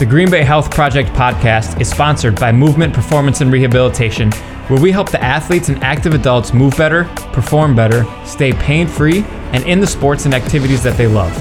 The 0.00 0.06
Green 0.06 0.30
Bay 0.30 0.44
Health 0.44 0.70
Project 0.70 1.10
podcast 1.10 1.78
is 1.78 1.90
sponsored 1.90 2.40
by 2.40 2.52
Movement 2.52 2.94
Performance 2.94 3.42
and 3.42 3.52
Rehabilitation, 3.52 4.32
where 4.68 4.80
we 4.80 4.90
help 4.90 5.10
the 5.10 5.22
athletes 5.22 5.68
and 5.68 5.84
active 5.84 6.14
adults 6.14 6.54
move 6.54 6.74
better, 6.78 7.04
perform 7.34 7.76
better, 7.76 8.06
stay 8.24 8.54
pain 8.54 8.88
free, 8.88 9.24
and 9.52 9.62
in 9.64 9.78
the 9.78 9.86
sports 9.86 10.24
and 10.24 10.32
activities 10.32 10.82
that 10.84 10.96
they 10.96 11.06
love. 11.06 11.36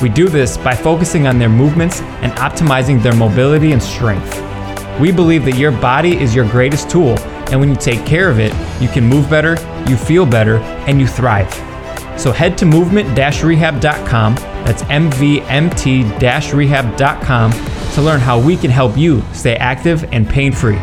We 0.00 0.08
do 0.08 0.30
this 0.30 0.56
by 0.56 0.74
focusing 0.74 1.26
on 1.26 1.38
their 1.38 1.50
movements 1.50 2.00
and 2.22 2.32
optimizing 2.38 3.02
their 3.02 3.14
mobility 3.14 3.72
and 3.72 3.82
strength. 3.82 4.34
We 4.98 5.12
believe 5.12 5.44
that 5.44 5.58
your 5.58 5.72
body 5.72 6.16
is 6.16 6.34
your 6.34 6.48
greatest 6.48 6.88
tool, 6.88 7.18
and 7.50 7.60
when 7.60 7.68
you 7.68 7.76
take 7.76 8.06
care 8.06 8.30
of 8.30 8.38
it, 8.38 8.54
you 8.80 8.88
can 8.88 9.04
move 9.04 9.28
better, 9.28 9.58
you 9.86 9.98
feel 9.98 10.24
better, 10.24 10.56
and 10.88 11.02
you 11.02 11.06
thrive. 11.06 11.52
So 12.18 12.32
head 12.32 12.56
to 12.56 12.64
movement-rehab.com, 12.64 14.36
that's 14.64 14.84
mvmt-rehab.com 14.84 17.79
to 17.94 18.02
learn 18.02 18.20
how 18.20 18.40
we 18.40 18.56
can 18.56 18.70
help 18.70 18.96
you 18.96 19.22
stay 19.32 19.56
active 19.56 20.04
and 20.12 20.28
pain 20.28 20.52
free. 20.52 20.78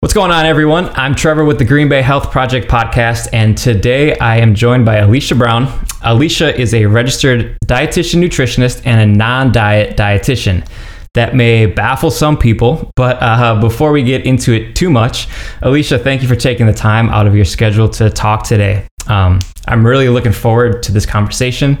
What's 0.00 0.14
going 0.14 0.32
on, 0.32 0.46
everyone? 0.46 0.88
I'm 0.94 1.14
Trevor 1.14 1.44
with 1.44 1.58
the 1.58 1.64
Green 1.64 1.88
Bay 1.88 2.02
Health 2.02 2.30
Project 2.30 2.68
podcast, 2.68 3.28
and 3.32 3.56
today 3.56 4.18
I 4.18 4.38
am 4.38 4.54
joined 4.54 4.84
by 4.84 4.96
Alicia 4.96 5.34
Brown. 5.34 5.68
Alicia 6.02 6.58
is 6.60 6.74
a 6.74 6.86
registered 6.86 7.56
dietitian 7.66 8.22
nutritionist 8.22 8.82
and 8.84 9.00
a 9.00 9.06
non 9.06 9.52
diet 9.52 9.96
dietitian. 9.96 10.66
That 11.14 11.36
may 11.36 11.66
baffle 11.66 12.10
some 12.10 12.38
people, 12.38 12.90
but 12.96 13.18
uh, 13.20 13.60
before 13.60 13.92
we 13.92 14.02
get 14.02 14.24
into 14.24 14.52
it 14.52 14.74
too 14.74 14.88
much, 14.88 15.28
Alicia, 15.60 15.98
thank 15.98 16.22
you 16.22 16.28
for 16.28 16.36
taking 16.36 16.66
the 16.66 16.72
time 16.72 17.10
out 17.10 17.26
of 17.26 17.36
your 17.36 17.44
schedule 17.44 17.88
to 17.90 18.08
talk 18.08 18.44
today. 18.44 18.88
Um, 19.06 19.38
I'm 19.68 19.86
really 19.86 20.08
looking 20.08 20.32
forward 20.32 20.82
to 20.84 20.92
this 20.92 21.04
conversation 21.04 21.78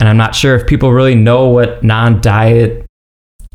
and 0.00 0.08
I'm 0.08 0.16
not 0.16 0.34
sure 0.34 0.56
if 0.56 0.66
people 0.66 0.92
really 0.92 1.14
know 1.14 1.48
what 1.48 1.84
non 1.84 2.20
diet 2.20 2.86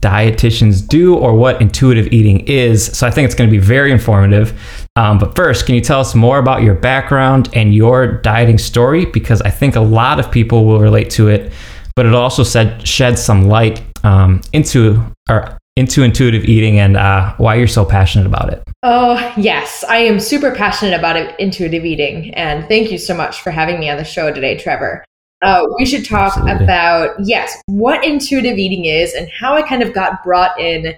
dietitians 0.01 0.87
do 0.87 1.15
or 1.15 1.33
what 1.33 1.59
intuitive 1.59 2.11
eating 2.13 2.41
is. 2.41 2.85
So 2.95 3.07
I 3.07 3.11
think 3.11 3.25
it's 3.25 3.33
going 3.33 3.49
to 3.49 3.51
be 3.51 3.61
very 3.61 3.91
informative. 3.91 4.59
Um, 4.95 5.17
but 5.17 5.35
first, 5.35 5.65
can 5.65 5.73
you 5.73 5.81
tell 5.81 5.99
us 5.99 6.13
more 6.13 6.37
about 6.37 6.61
your 6.61 6.75
background 6.75 7.49
and 7.53 7.73
your 7.73 8.21
dieting 8.21 8.59
story? 8.59 9.05
Because 9.05 9.41
I 9.41 9.49
think 9.49 9.75
a 9.75 9.81
lot 9.81 10.19
of 10.19 10.31
people 10.31 10.65
will 10.65 10.79
relate 10.79 11.09
to 11.11 11.29
it, 11.29 11.51
but 11.95 12.05
it 12.05 12.13
also 12.13 12.43
said, 12.43 12.87
shed 12.87 13.17
some 13.17 13.47
light 13.47 13.81
um, 14.03 14.41
into 14.53 15.03
or 15.27 15.57
into 15.75 16.03
intuitive 16.03 16.45
eating 16.45 16.79
and 16.79 16.95
uh, 16.95 17.33
why 17.37 17.55
you're 17.55 17.67
so 17.67 17.83
passionate 17.83 18.27
about 18.27 18.53
it. 18.53 18.63
Oh, 18.83 19.33
yes. 19.35 19.83
I 19.89 19.97
am 19.97 20.19
super 20.19 20.53
passionate 20.55 20.97
about 20.97 21.17
intuitive 21.39 21.83
eating. 21.83 22.33
And 22.35 22.65
thank 22.67 22.91
you 22.91 22.97
so 22.97 23.13
much 23.15 23.41
for 23.41 23.49
having 23.49 23.79
me 23.79 23.89
on 23.89 23.97
the 23.97 24.05
show 24.05 24.31
today, 24.31 24.57
Trevor 24.57 25.03
uh, 25.45 25.63
we 25.77 25.85
should 25.85 26.03
talk 26.03 26.35
Absolutely. 26.35 26.63
about 26.63 27.15
yes, 27.23 27.61
what 27.67 28.03
intuitive 28.03 28.57
eating 28.57 28.85
is 28.85 29.13
and 29.13 29.29
how 29.29 29.53
I 29.53 29.61
kind 29.61 29.83
of 29.83 29.93
got 29.93 30.23
brought 30.23 30.59
in 30.59 30.97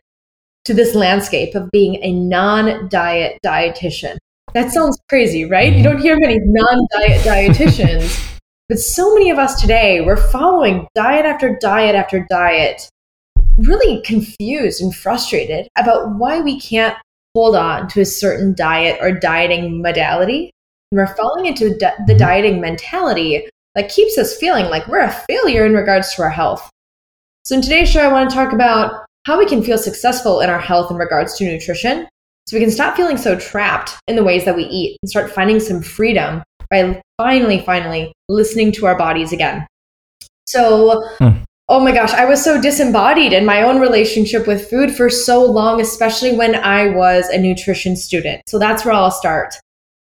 to 0.64 0.74
this 0.74 0.96
landscape 0.96 1.54
of 1.54 1.70
being 1.72 2.02
a 2.02 2.14
non-diet 2.14 3.40
dietitian. 3.44 4.18
That 4.54 4.72
sounds 4.72 4.98
crazy, 5.10 5.44
right? 5.44 5.74
You 5.74 5.84
don't 5.84 6.00
hear 6.00 6.18
many 6.18 6.40
non-diet 6.40 7.22
dietitians, 7.22 8.40
but 8.70 8.80
so 8.80 9.14
many 9.14 9.30
of 9.30 9.38
us 9.38 9.60
today 9.60 10.00
we're 10.02 10.16
following 10.32 10.88
diet 10.96 11.26
after 11.26 11.58
diet 11.60 11.96
after 11.96 12.26
diet, 12.30 12.90
really 13.58 14.02
confused 14.04 14.82
and 14.82 14.96
frustrated 14.96 15.68
about 15.78 16.16
why 16.16 16.40
we 16.40 16.58
can't 16.60 16.96
hold 17.34 17.56
on 17.56 17.90
to 17.90 18.02
a 18.02 18.06
certain 18.06 18.56
diet 18.56 18.98
or 19.02 19.12
dieting 19.12 19.82
modality. 19.82 20.52
And 20.92 21.00
we're 21.00 21.16
falling 21.16 21.48
into 21.48 21.70
the 21.70 21.76
mm-hmm. 21.76 22.18
dieting 22.18 22.62
mentality 22.62 23.50
that 23.78 23.90
keeps 23.90 24.18
us 24.18 24.36
feeling 24.36 24.66
like 24.66 24.88
we're 24.88 25.00
a 25.00 25.24
failure 25.30 25.64
in 25.64 25.74
regards 25.74 26.14
to 26.16 26.24
our 26.24 26.32
health. 26.32 26.70
So, 27.46 27.56
in 27.56 27.62
today's 27.62 27.88
show, 27.88 28.02
I 28.02 28.12
want 28.12 28.30
to 28.30 28.36
talk 28.36 28.52
about 28.52 29.06
how 29.26 29.38
we 29.38 29.46
can 29.46 29.64
feel 29.64 29.78
successful 29.78 30.42
in 30.42 30.50
our 30.50 30.60
health 30.60 30.90
in 30.90 30.98
regards 30.98 31.38
to 31.38 31.46
nutrition 31.46 32.08
so 32.48 32.58
we 32.58 32.60
can 32.60 32.72
stop 32.72 32.98
feeling 32.98 33.18
so 33.18 33.38
trapped 33.38 33.92
in 34.08 34.16
the 34.16 34.24
ways 34.24 34.46
that 34.46 34.56
we 34.56 34.64
eat 34.64 34.98
and 35.02 35.10
start 35.10 35.32
finding 35.32 35.60
some 35.60 35.82
freedom 35.82 36.42
by 36.72 37.00
finally, 37.18 37.60
finally 37.60 38.14
listening 38.30 38.72
to 38.72 38.88
our 38.88 38.98
bodies 38.98 39.32
again. 39.32 39.68
So, 40.48 41.08
hmm. 41.20 41.44
oh 41.70 41.80
my 41.80 41.92
gosh, 41.92 42.14
I 42.14 42.26
was 42.26 42.44
so 42.44 42.60
disembodied 42.60 43.32
in 43.32 43.46
my 43.46 43.62
own 43.62 43.80
relationship 43.80 44.48
with 44.48 44.70
food 44.70 44.92
for 44.92 45.10
so 45.10 45.46
long, 45.46 45.80
especially 45.82 46.36
when 46.36 46.56
I 46.56 46.88
was 46.96 47.30
a 47.30 47.38
nutrition 47.38 47.96
student. 47.96 48.42
So, 48.48 48.58
that's 48.58 48.84
where 48.84 48.96
I'll 48.96 49.12
start. 49.12 49.54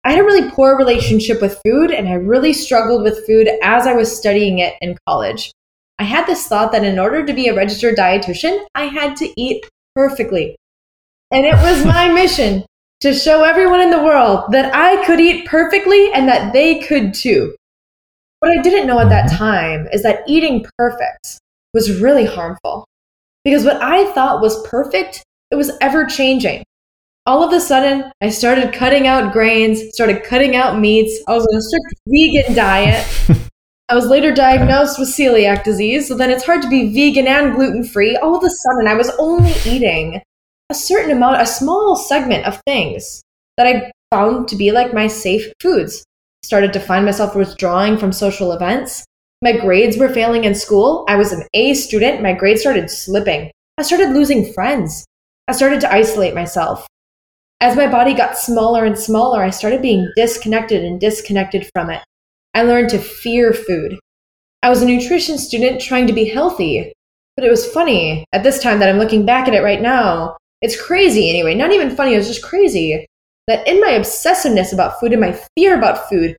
I 0.04 0.12
had 0.12 0.20
a 0.20 0.24
really 0.24 0.50
poor 0.50 0.78
relationship 0.78 1.42
with 1.42 1.62
food, 1.64 1.92
and 1.92 2.08
I 2.08 2.14
really 2.14 2.54
struggled 2.54 3.04
with 3.04 3.26
food 3.28 3.48
as 3.62 3.86
I 3.86 3.94
was 3.94 4.16
studying 4.16 4.60
it 4.60 4.74
in 4.82 4.98
college. 5.08 5.52
I 6.00 6.04
had 6.04 6.26
this 6.26 6.48
thought 6.48 6.72
that 6.72 6.84
in 6.84 6.98
order 6.98 7.24
to 7.24 7.34
be 7.34 7.48
a 7.48 7.56
registered 7.56 7.96
dietitian, 7.96 8.66
I 8.74 8.86
had 8.86 9.16
to 9.18 9.32
eat 9.40 9.64
perfectly. 9.94 10.56
And 11.30 11.46
it 11.46 11.54
was 11.54 11.86
my 11.86 12.10
mission 12.14 12.66
to 13.02 13.14
show 13.14 13.44
everyone 13.44 13.82
in 13.82 13.92
the 13.92 14.02
world 14.02 14.52
that 14.52 14.74
I 14.74 15.06
could 15.06 15.20
eat 15.20 15.46
perfectly 15.46 16.12
and 16.12 16.28
that 16.28 16.52
they 16.54 16.80
could 16.80 17.14
too. 17.14 17.56
What 18.40 18.58
I 18.58 18.62
didn't 18.64 18.88
know 18.88 19.00
at 19.00 19.10
that 19.10 19.30
mm-hmm. 19.30 19.38
time 19.38 19.88
is 19.94 20.02
that 20.02 20.24
eating 20.28 20.66
perfect 20.80 21.38
was 21.76 22.02
really 22.02 22.26
harmful. 22.26 22.86
Because 23.44 23.64
what 23.64 23.82
I 23.82 24.12
thought 24.14 24.42
was 24.42 24.68
perfect, 24.68 25.24
it 25.52 25.56
was 25.56 25.72
ever 25.82 26.06
changing 26.06 26.64
all 27.26 27.44
of 27.44 27.54
a 27.54 27.60
sudden, 27.60 28.12
I 28.22 28.30
started 28.30 28.74
cutting 28.74 29.06
out 29.06 29.32
grains, 29.32 29.94
started 29.94 30.24
cutting 30.24 30.56
out 30.56 30.80
meats. 30.80 31.22
I 31.28 31.34
was 31.34 31.46
on 31.46 31.58
a 31.58 31.62
strict 31.62 31.96
vegan 32.08 32.56
diet. 32.56 33.08
I 33.90 33.96
was 33.96 34.08
later 34.08 34.34
diagnosed 34.34 34.98
with 34.98 35.10
celiac 35.10 35.64
disease, 35.64 36.08
so 36.08 36.16
then 36.16 36.32
it's 36.32 36.46
hard 36.46 36.62
to 36.62 36.70
be 36.70 36.94
vegan 36.94 37.28
and 37.28 37.54
gluten 37.54 37.84
free. 37.84 38.16
All 38.16 38.36
of 38.36 38.44
a 38.44 38.50
sudden, 38.50 38.88
I 38.88 38.96
was 38.96 39.12
only 39.20 39.54
eating 39.66 40.22
a 40.70 40.74
certain 40.74 41.12
amount, 41.12 41.42
a 41.42 41.46
small 41.46 41.96
segment 41.96 42.46
of 42.46 42.62
things 42.66 43.22
that 43.58 43.68
I 43.68 43.92
found 44.10 44.48
to 44.48 44.56
be 44.56 44.72
like 44.72 44.94
my 44.94 45.08
safe 45.08 45.52
foods. 45.62 46.04
Started 46.44 46.74
to 46.74 46.80
find 46.80 47.06
myself 47.06 47.36
withdrawing 47.36 47.98
from 47.98 48.12
social 48.12 48.52
events. 48.52 49.06
My 49.44 49.52
grades 49.52 49.98
were 49.98 50.10
failing 50.10 50.46
in 50.46 50.56
school. 50.56 51.06
I 51.08 51.18
was 51.18 51.34
an 51.34 51.44
A 51.54 51.76
student. 51.76 52.24
My 52.24 52.34
grades 52.34 52.62
started 52.62 52.90
slipping. 52.90 53.52
I 53.78 53.84
started 53.84 54.10
losing 54.10 54.52
friends. 54.54 55.06
I 55.48 55.52
started 55.52 55.82
to 55.82 55.94
isolate 55.94 56.34
myself. 56.34 56.88
As 57.62 57.78
my 57.78 57.86
body 57.86 58.16
got 58.16 58.40
smaller 58.40 58.86
and 58.86 58.98
smaller, 58.98 59.44
I 59.44 59.52
started 59.52 59.84
being 59.84 60.12
disconnected 60.16 60.84
and 60.84 61.00
disconnected 61.00 61.70
from 61.76 61.92
it. 61.92 62.02
I 62.56 62.64
learned 62.64 62.90
to 62.90 62.98
fear 62.98 63.54
food. 63.54 64.00
I 64.64 64.70
was 64.70 64.82
a 64.82 64.86
nutrition 64.86 65.38
student 65.38 65.80
trying 65.80 66.08
to 66.08 66.14
be 66.14 66.26
healthy, 66.26 66.92
but 67.36 67.46
it 67.46 67.52
was 67.52 67.72
funny 67.72 68.26
at 68.34 68.42
this 68.42 68.62
time 68.64 68.80
that 68.80 68.90
I'm 68.90 68.98
looking 68.98 69.28
back 69.28 69.48
at 69.48 69.54
it 69.54 69.62
right 69.62 69.80
now. 69.80 70.38
It's 70.64 70.82
crazy 70.82 71.30
anyway, 71.30 71.54
not 71.54 71.72
even 71.72 71.96
funny, 71.96 72.16
it 72.16 72.18
was 72.18 72.28
just 72.28 72.44
crazy 72.44 73.06
that 73.48 73.68
in 73.68 73.80
my 73.80 73.92
obsessiveness 73.92 74.74
about 74.74 75.00
food 75.00 75.12
and 75.12 75.22
my 75.22 75.40
fear 75.56 75.78
about 75.78 76.10
food, 76.10 76.36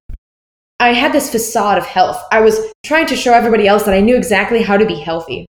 I 0.80 0.92
had 0.92 1.12
this 1.12 1.30
facade 1.30 1.78
of 1.78 1.86
health. 1.86 2.20
I 2.32 2.40
was 2.40 2.58
trying 2.84 3.06
to 3.06 3.16
show 3.16 3.32
everybody 3.32 3.68
else 3.68 3.84
that 3.84 3.94
I 3.94 4.00
knew 4.00 4.16
exactly 4.16 4.60
how 4.60 4.76
to 4.76 4.86
be 4.86 4.98
healthy. 4.98 5.46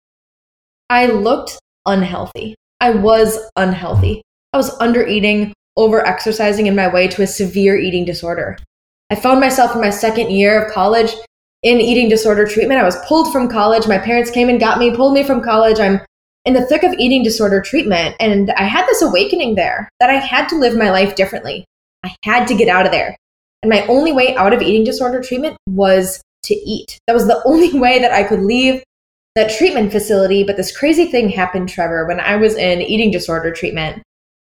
I 0.91 1.07
looked 1.07 1.59
unhealthy. 1.87 2.53
I 2.79 2.91
was 2.91 3.39
unhealthy. 3.55 4.21
I 4.53 4.57
was 4.57 4.79
under 4.79 5.05
eating, 5.05 5.51
over 5.77 6.05
exercising 6.05 6.67
in 6.67 6.75
my 6.75 6.87
way 6.87 7.07
to 7.07 7.21
a 7.21 7.27
severe 7.27 7.77
eating 7.77 8.05
disorder. 8.05 8.57
I 9.09 9.15
found 9.15 9.39
myself 9.39 9.75
in 9.75 9.81
my 9.81 9.89
second 9.89 10.31
year 10.31 10.63
of 10.63 10.71
college 10.71 11.13
in 11.61 11.79
eating 11.79 12.09
disorder 12.09 12.45
treatment. 12.45 12.79
I 12.79 12.83
was 12.83 13.03
pulled 13.05 13.31
from 13.31 13.47
college. 13.47 13.87
My 13.87 13.97
parents 13.97 14.31
came 14.31 14.49
and 14.49 14.59
got 14.59 14.79
me, 14.79 14.95
pulled 14.95 15.13
me 15.13 15.23
from 15.23 15.41
college. 15.41 15.79
I'm 15.79 16.01
in 16.45 16.53
the 16.53 16.65
thick 16.65 16.83
of 16.83 16.93
eating 16.99 17.23
disorder 17.23 17.61
treatment. 17.61 18.15
And 18.19 18.51
I 18.51 18.63
had 18.63 18.85
this 18.87 19.01
awakening 19.01 19.55
there 19.55 19.89
that 19.99 20.09
I 20.09 20.15
had 20.15 20.47
to 20.49 20.57
live 20.57 20.77
my 20.77 20.91
life 20.91 21.15
differently. 21.15 21.65
I 22.03 22.15
had 22.23 22.47
to 22.47 22.55
get 22.55 22.67
out 22.67 22.85
of 22.85 22.91
there. 22.91 23.15
And 23.61 23.69
my 23.69 23.85
only 23.87 24.11
way 24.11 24.35
out 24.35 24.53
of 24.53 24.61
eating 24.61 24.83
disorder 24.83 25.21
treatment 25.21 25.57
was 25.67 26.21
to 26.43 26.55
eat. 26.55 26.99
That 27.07 27.13
was 27.13 27.27
the 27.27 27.41
only 27.45 27.77
way 27.79 27.99
that 27.99 28.11
I 28.11 28.23
could 28.23 28.41
leave 28.41 28.83
that 29.35 29.55
treatment 29.57 29.91
facility. 29.91 30.43
But 30.43 30.57
this 30.57 30.75
crazy 30.75 31.05
thing 31.05 31.29
happened, 31.29 31.69
Trevor, 31.69 32.05
when 32.05 32.19
I 32.19 32.35
was 32.35 32.55
in 32.55 32.81
eating 32.81 33.09
disorder 33.09 33.51
treatment 33.51 34.03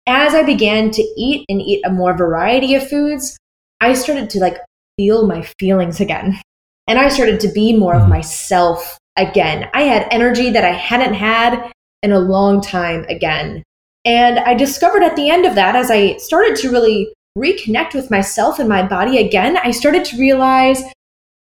as 0.07 0.33
I 0.33 0.43
began 0.43 0.91
to 0.91 1.01
eat 1.17 1.45
and 1.49 1.61
eat 1.61 1.81
a 1.85 1.91
more 1.91 2.15
variety 2.15 2.75
of 2.75 2.87
foods, 2.87 3.37
I 3.79 3.93
started 3.93 4.29
to 4.31 4.39
like 4.39 4.57
feel 4.97 5.27
my 5.27 5.41
feelings 5.59 5.99
again. 5.99 6.39
And 6.87 6.99
I 6.99 7.09
started 7.09 7.39
to 7.41 7.51
be 7.51 7.77
more 7.77 7.95
of 7.95 8.01
mm-hmm. 8.01 8.11
myself 8.11 8.97
again. 9.15 9.69
I 9.73 9.83
had 9.83 10.07
energy 10.11 10.49
that 10.49 10.65
I 10.65 10.71
hadn't 10.71 11.13
had 11.13 11.71
in 12.03 12.11
a 12.11 12.19
long 12.19 12.61
time 12.61 13.05
again. 13.07 13.63
And 14.03 14.39
I 14.39 14.55
discovered 14.55 15.03
at 15.03 15.15
the 15.15 15.29
end 15.29 15.45
of 15.45 15.55
that, 15.55 15.75
as 15.75 15.91
I 15.91 16.17
started 16.17 16.55
to 16.57 16.71
really 16.71 17.13
reconnect 17.37 17.93
with 17.93 18.09
myself 18.09 18.59
and 18.59 18.67
my 18.67 18.85
body 18.85 19.19
again, 19.19 19.57
I 19.57 19.71
started 19.71 20.05
to 20.05 20.17
realize 20.17 20.81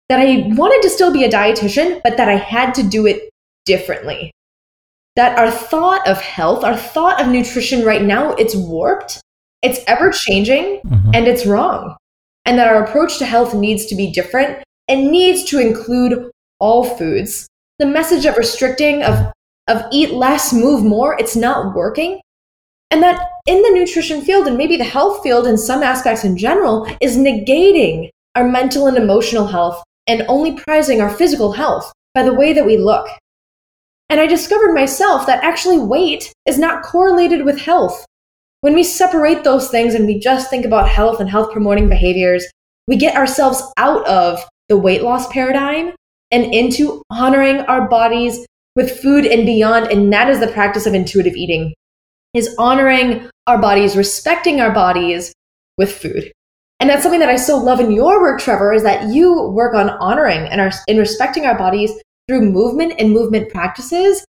that 0.10 0.20
I 0.20 0.48
wanted 0.50 0.82
to 0.84 0.90
still 0.90 1.14
be 1.14 1.24
a 1.24 1.32
dietitian, 1.32 2.02
but 2.04 2.18
that 2.18 2.28
I 2.28 2.36
had 2.36 2.74
to 2.76 2.84
do 2.84 3.08
it 3.08 3.30
differently. 3.66 4.32
That 5.16 5.38
our 5.38 5.52
thought 5.52 6.08
of 6.08 6.20
health, 6.20 6.64
our 6.64 6.76
thought 6.76 7.22
of 7.22 7.28
nutrition 7.28 7.86
right 7.86 8.02
now, 8.02 8.32
it's 8.34 8.56
warped, 8.56 9.22
it's 9.62 9.80
ever 9.88 10.12
changing, 10.12 10.82
mm-hmm. 10.86 11.12
and 11.14 11.28
it's 11.28 11.46
wrong. 11.46 11.96
And 12.46 12.58
that 12.58 12.68
our 12.68 12.84
approach 12.84 13.20
to 13.20 13.26
health 13.26 13.54
needs 13.54 13.86
to 13.88 13.96
be 13.96 14.12
different 14.12 14.64
and 14.88 15.12
needs 15.12 15.44
to 15.46 15.60
include 15.60 16.32
all 16.60 16.84
foods. 16.84 17.48
The 17.80 17.86
message 17.86 18.26
of 18.26 18.38
restricting, 18.38 19.04
of, 19.04 19.32
of 19.68 19.86
eat 19.92 20.12
less, 20.12 20.52
move 20.52 20.84
more, 20.84 21.18
it's 21.20 21.36
not 21.36 21.76
working. 21.76 22.20
And 22.92 23.02
that 23.02 23.20
in 23.48 23.62
the 23.62 23.72
nutrition 23.72 24.22
field 24.22 24.48
and 24.48 24.58
maybe 24.58 24.78
the 24.78 24.84
health 24.84 25.24
field 25.24 25.48
in 25.48 25.58
some 25.58 25.82
aspects 25.82 26.24
in 26.24 26.38
general 26.38 26.88
is 27.02 27.18
negating 27.18 28.10
our 28.36 28.48
mental 28.48 28.88
and 28.88 28.98
emotional 28.98 29.48
health 29.48 29.84
and 30.08 30.24
only 30.28 30.54
prizing 30.54 31.02
our 31.02 31.10
physical 31.10 31.54
health 31.54 31.92
by 32.14 32.24
the 32.24 32.34
way 32.34 32.54
that 32.54 32.66
we 32.66 32.78
look. 32.78 33.08
And 34.10 34.20
I 34.20 34.28
discovered 34.28 34.74
myself 34.74 35.26
that 35.26 35.44
actually 35.44 35.80
weight 35.80 36.32
is 36.46 36.60
not 36.60 36.84
correlated 36.84 37.46
with 37.46 37.60
health. 37.60 38.06
When 38.62 38.74
we 38.74 38.84
separate 38.84 39.44
those 39.44 39.70
things 39.70 39.94
and 39.94 40.06
we 40.06 40.20
just 40.20 40.50
think 40.50 40.66
about 40.66 40.88
health 40.88 41.20
and 41.20 41.30
health 41.30 41.52
promoting 41.52 41.90
behaviors, 41.90 42.46
we 42.88 42.96
get 42.96 43.16
ourselves 43.16 43.64
out 43.78 44.06
of 44.08 44.40
the 44.70 44.78
weight 44.78 45.04
loss 45.04 45.28
paradigm 45.28 45.94
and 46.32 46.54
into 46.54 47.02
honoring 47.10 47.58
our 47.62 47.88
bodies 47.88 48.46
with 48.76 49.00
food 49.00 49.26
and 49.26 49.46
beyond. 49.46 49.92
And 49.92 50.12
that 50.14 50.30
is 50.30 50.40
the 50.40 50.48
practice 50.48 50.86
of 50.86 50.94
intuitive 50.94 51.36
eating 51.36 51.74
is 52.34 52.56
honoring 52.58 53.30
our 53.48 53.60
bodies, 53.60 53.96
respecting 53.96 54.60
our 54.60 54.72
bodies 54.72 55.34
with 55.78 55.92
food. 55.92 56.32
And 56.80 56.90
that's 56.90 57.04
something 57.04 57.20
that 57.20 57.30
I 57.30 57.36
so 57.36 57.58
love 57.58 57.80
in 57.80 57.92
your 57.92 58.20
work, 58.22 58.40
Trevor, 58.40 58.74
is 58.74 58.84
that 58.84 59.14
you 59.14 59.50
work 59.50 59.76
on 59.76 59.90
honoring 59.90 60.48
and 60.48 60.60
are 60.60 60.72
in 60.88 60.98
respecting 60.98 61.46
our 61.46 61.58
bodies 61.58 61.92
through 62.28 62.52
movement 62.52 62.94
and 63.00 63.12
movement 63.12 63.52
practices 63.52 64.26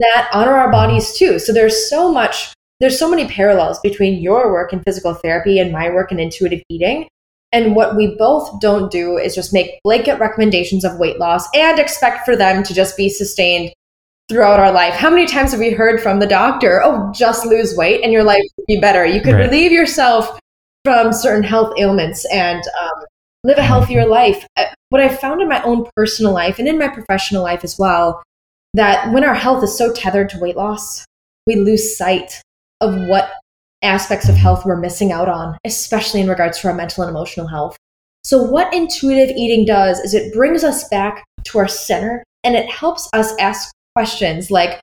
that 0.00 0.28
honor 0.32 0.56
our 0.56 0.70
bodies 0.70 1.16
too. 1.16 1.38
So 1.38 1.52
there's 1.52 1.88
so 1.88 2.12
much, 2.12 2.52
there's 2.80 2.98
so 2.98 3.10
many 3.10 3.28
parallels 3.28 3.80
between 3.80 4.22
your 4.22 4.52
work 4.52 4.72
in 4.72 4.82
physical 4.82 5.14
therapy 5.14 5.58
and 5.58 5.72
my 5.72 5.90
work 5.90 6.12
in 6.12 6.20
intuitive 6.20 6.62
eating. 6.68 7.08
And 7.50 7.74
what 7.74 7.96
we 7.96 8.14
both 8.16 8.60
don't 8.60 8.90
do 8.90 9.16
is 9.16 9.34
just 9.34 9.54
make 9.54 9.80
blanket 9.82 10.18
recommendations 10.18 10.84
of 10.84 10.98
weight 10.98 11.18
loss 11.18 11.48
and 11.54 11.78
expect 11.78 12.24
for 12.24 12.36
them 12.36 12.62
to 12.62 12.74
just 12.74 12.96
be 12.96 13.08
sustained 13.08 13.72
throughout 14.28 14.60
our 14.60 14.70
life. 14.70 14.94
How 14.94 15.08
many 15.08 15.26
times 15.26 15.52
have 15.52 15.60
we 15.60 15.70
heard 15.70 16.02
from 16.02 16.20
the 16.20 16.26
doctor, 16.26 16.82
oh, 16.84 17.10
just 17.14 17.46
lose 17.46 17.74
weight 17.74 18.02
and 18.02 18.12
your 18.12 18.24
life 18.24 18.42
will 18.56 18.64
be 18.68 18.80
better? 18.80 19.06
You 19.06 19.22
could 19.22 19.34
right. 19.34 19.46
relieve 19.46 19.72
yourself 19.72 20.38
from 20.84 21.12
certain 21.12 21.42
health 21.42 21.72
ailments 21.78 22.26
and 22.26 22.62
um, 22.82 23.04
live 23.48 23.58
a 23.58 23.62
healthier 23.62 24.06
life. 24.06 24.46
What 24.90 25.00
I've 25.00 25.18
found 25.18 25.40
in 25.40 25.48
my 25.48 25.62
own 25.62 25.88
personal 25.96 26.32
life 26.32 26.58
and 26.58 26.68
in 26.68 26.78
my 26.78 26.88
professional 26.88 27.42
life 27.42 27.64
as 27.64 27.78
well, 27.78 28.22
that 28.74 29.10
when 29.10 29.24
our 29.24 29.34
health 29.34 29.64
is 29.64 29.76
so 29.76 29.90
tethered 29.90 30.28
to 30.30 30.38
weight 30.38 30.56
loss, 30.56 31.06
we 31.46 31.56
lose 31.56 31.96
sight 31.96 32.42
of 32.82 32.94
what 33.08 33.32
aspects 33.80 34.28
of 34.28 34.34
health 34.34 34.66
we're 34.66 34.76
missing 34.76 35.12
out 35.12 35.30
on, 35.30 35.56
especially 35.64 36.20
in 36.20 36.28
regards 36.28 36.60
to 36.60 36.68
our 36.68 36.74
mental 36.74 37.02
and 37.02 37.10
emotional 37.10 37.46
health. 37.46 37.78
So, 38.22 38.42
what 38.42 38.72
intuitive 38.74 39.34
eating 39.34 39.64
does 39.64 39.98
is 40.00 40.12
it 40.12 40.34
brings 40.34 40.62
us 40.62 40.86
back 40.90 41.24
to 41.44 41.58
our 41.58 41.68
center 41.68 42.22
and 42.44 42.54
it 42.54 42.70
helps 42.70 43.08
us 43.14 43.34
ask 43.38 43.72
questions 43.94 44.50
like 44.50 44.78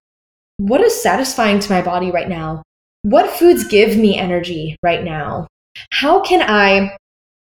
what 0.57 0.81
is 0.81 0.99
satisfying 0.99 1.59
to 1.59 1.71
my 1.71 1.83
body 1.83 2.09
right 2.09 2.29
now? 2.29 2.63
What 3.03 3.29
foods 3.29 3.67
give 3.67 3.95
me 3.95 4.17
energy 4.17 4.75
right 4.81 5.03
now? 5.03 5.45
How 5.91 6.21
can 6.21 6.41
I 6.41 6.97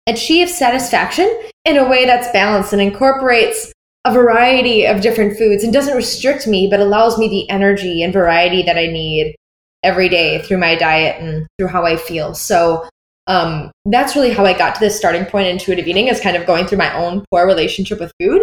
achieve 0.06 0.48
satisfaction 0.48 1.28
in 1.64 1.76
a 1.76 1.88
way 1.88 2.04
that's 2.04 2.30
balanced 2.32 2.72
and 2.72 2.82
incorporates 2.82 3.72
a 4.04 4.12
variety 4.12 4.86
of 4.86 5.00
different 5.00 5.36
foods 5.36 5.64
and 5.64 5.72
doesn't 5.72 5.96
restrict 5.96 6.46
me, 6.46 6.68
but 6.70 6.78
allows 6.78 7.18
me 7.18 7.28
the 7.28 7.50
energy 7.50 8.02
and 8.02 8.12
variety 8.12 8.62
that 8.62 8.78
I 8.78 8.86
need 8.86 9.34
every 9.82 10.08
day 10.08 10.40
through 10.42 10.58
my 10.58 10.76
diet 10.76 11.20
and 11.20 11.46
through 11.58 11.68
how 11.68 11.84
I 11.84 11.96
feel. 11.96 12.34
So 12.34 12.88
um, 13.26 13.72
that's 13.84 14.14
really 14.14 14.32
how 14.32 14.44
I 14.44 14.56
got 14.56 14.74
to 14.76 14.80
this 14.80 14.96
starting 14.96 15.24
point 15.24 15.48
in 15.48 15.54
intuitive 15.54 15.88
eating 15.88 16.06
is 16.06 16.20
kind 16.20 16.36
of 16.36 16.46
going 16.46 16.66
through 16.66 16.78
my 16.78 16.94
own 16.94 17.24
poor 17.30 17.46
relationship 17.46 17.98
with 17.98 18.12
food 18.20 18.42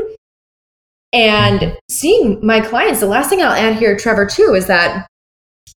and 1.13 1.77
seeing 1.89 2.45
my 2.45 2.59
clients. 2.59 2.99
The 2.99 3.05
last 3.05 3.29
thing 3.29 3.41
I'll 3.41 3.53
add 3.53 3.77
here, 3.77 3.95
Trevor, 3.95 4.25
too, 4.25 4.53
is 4.55 4.67
that 4.67 5.07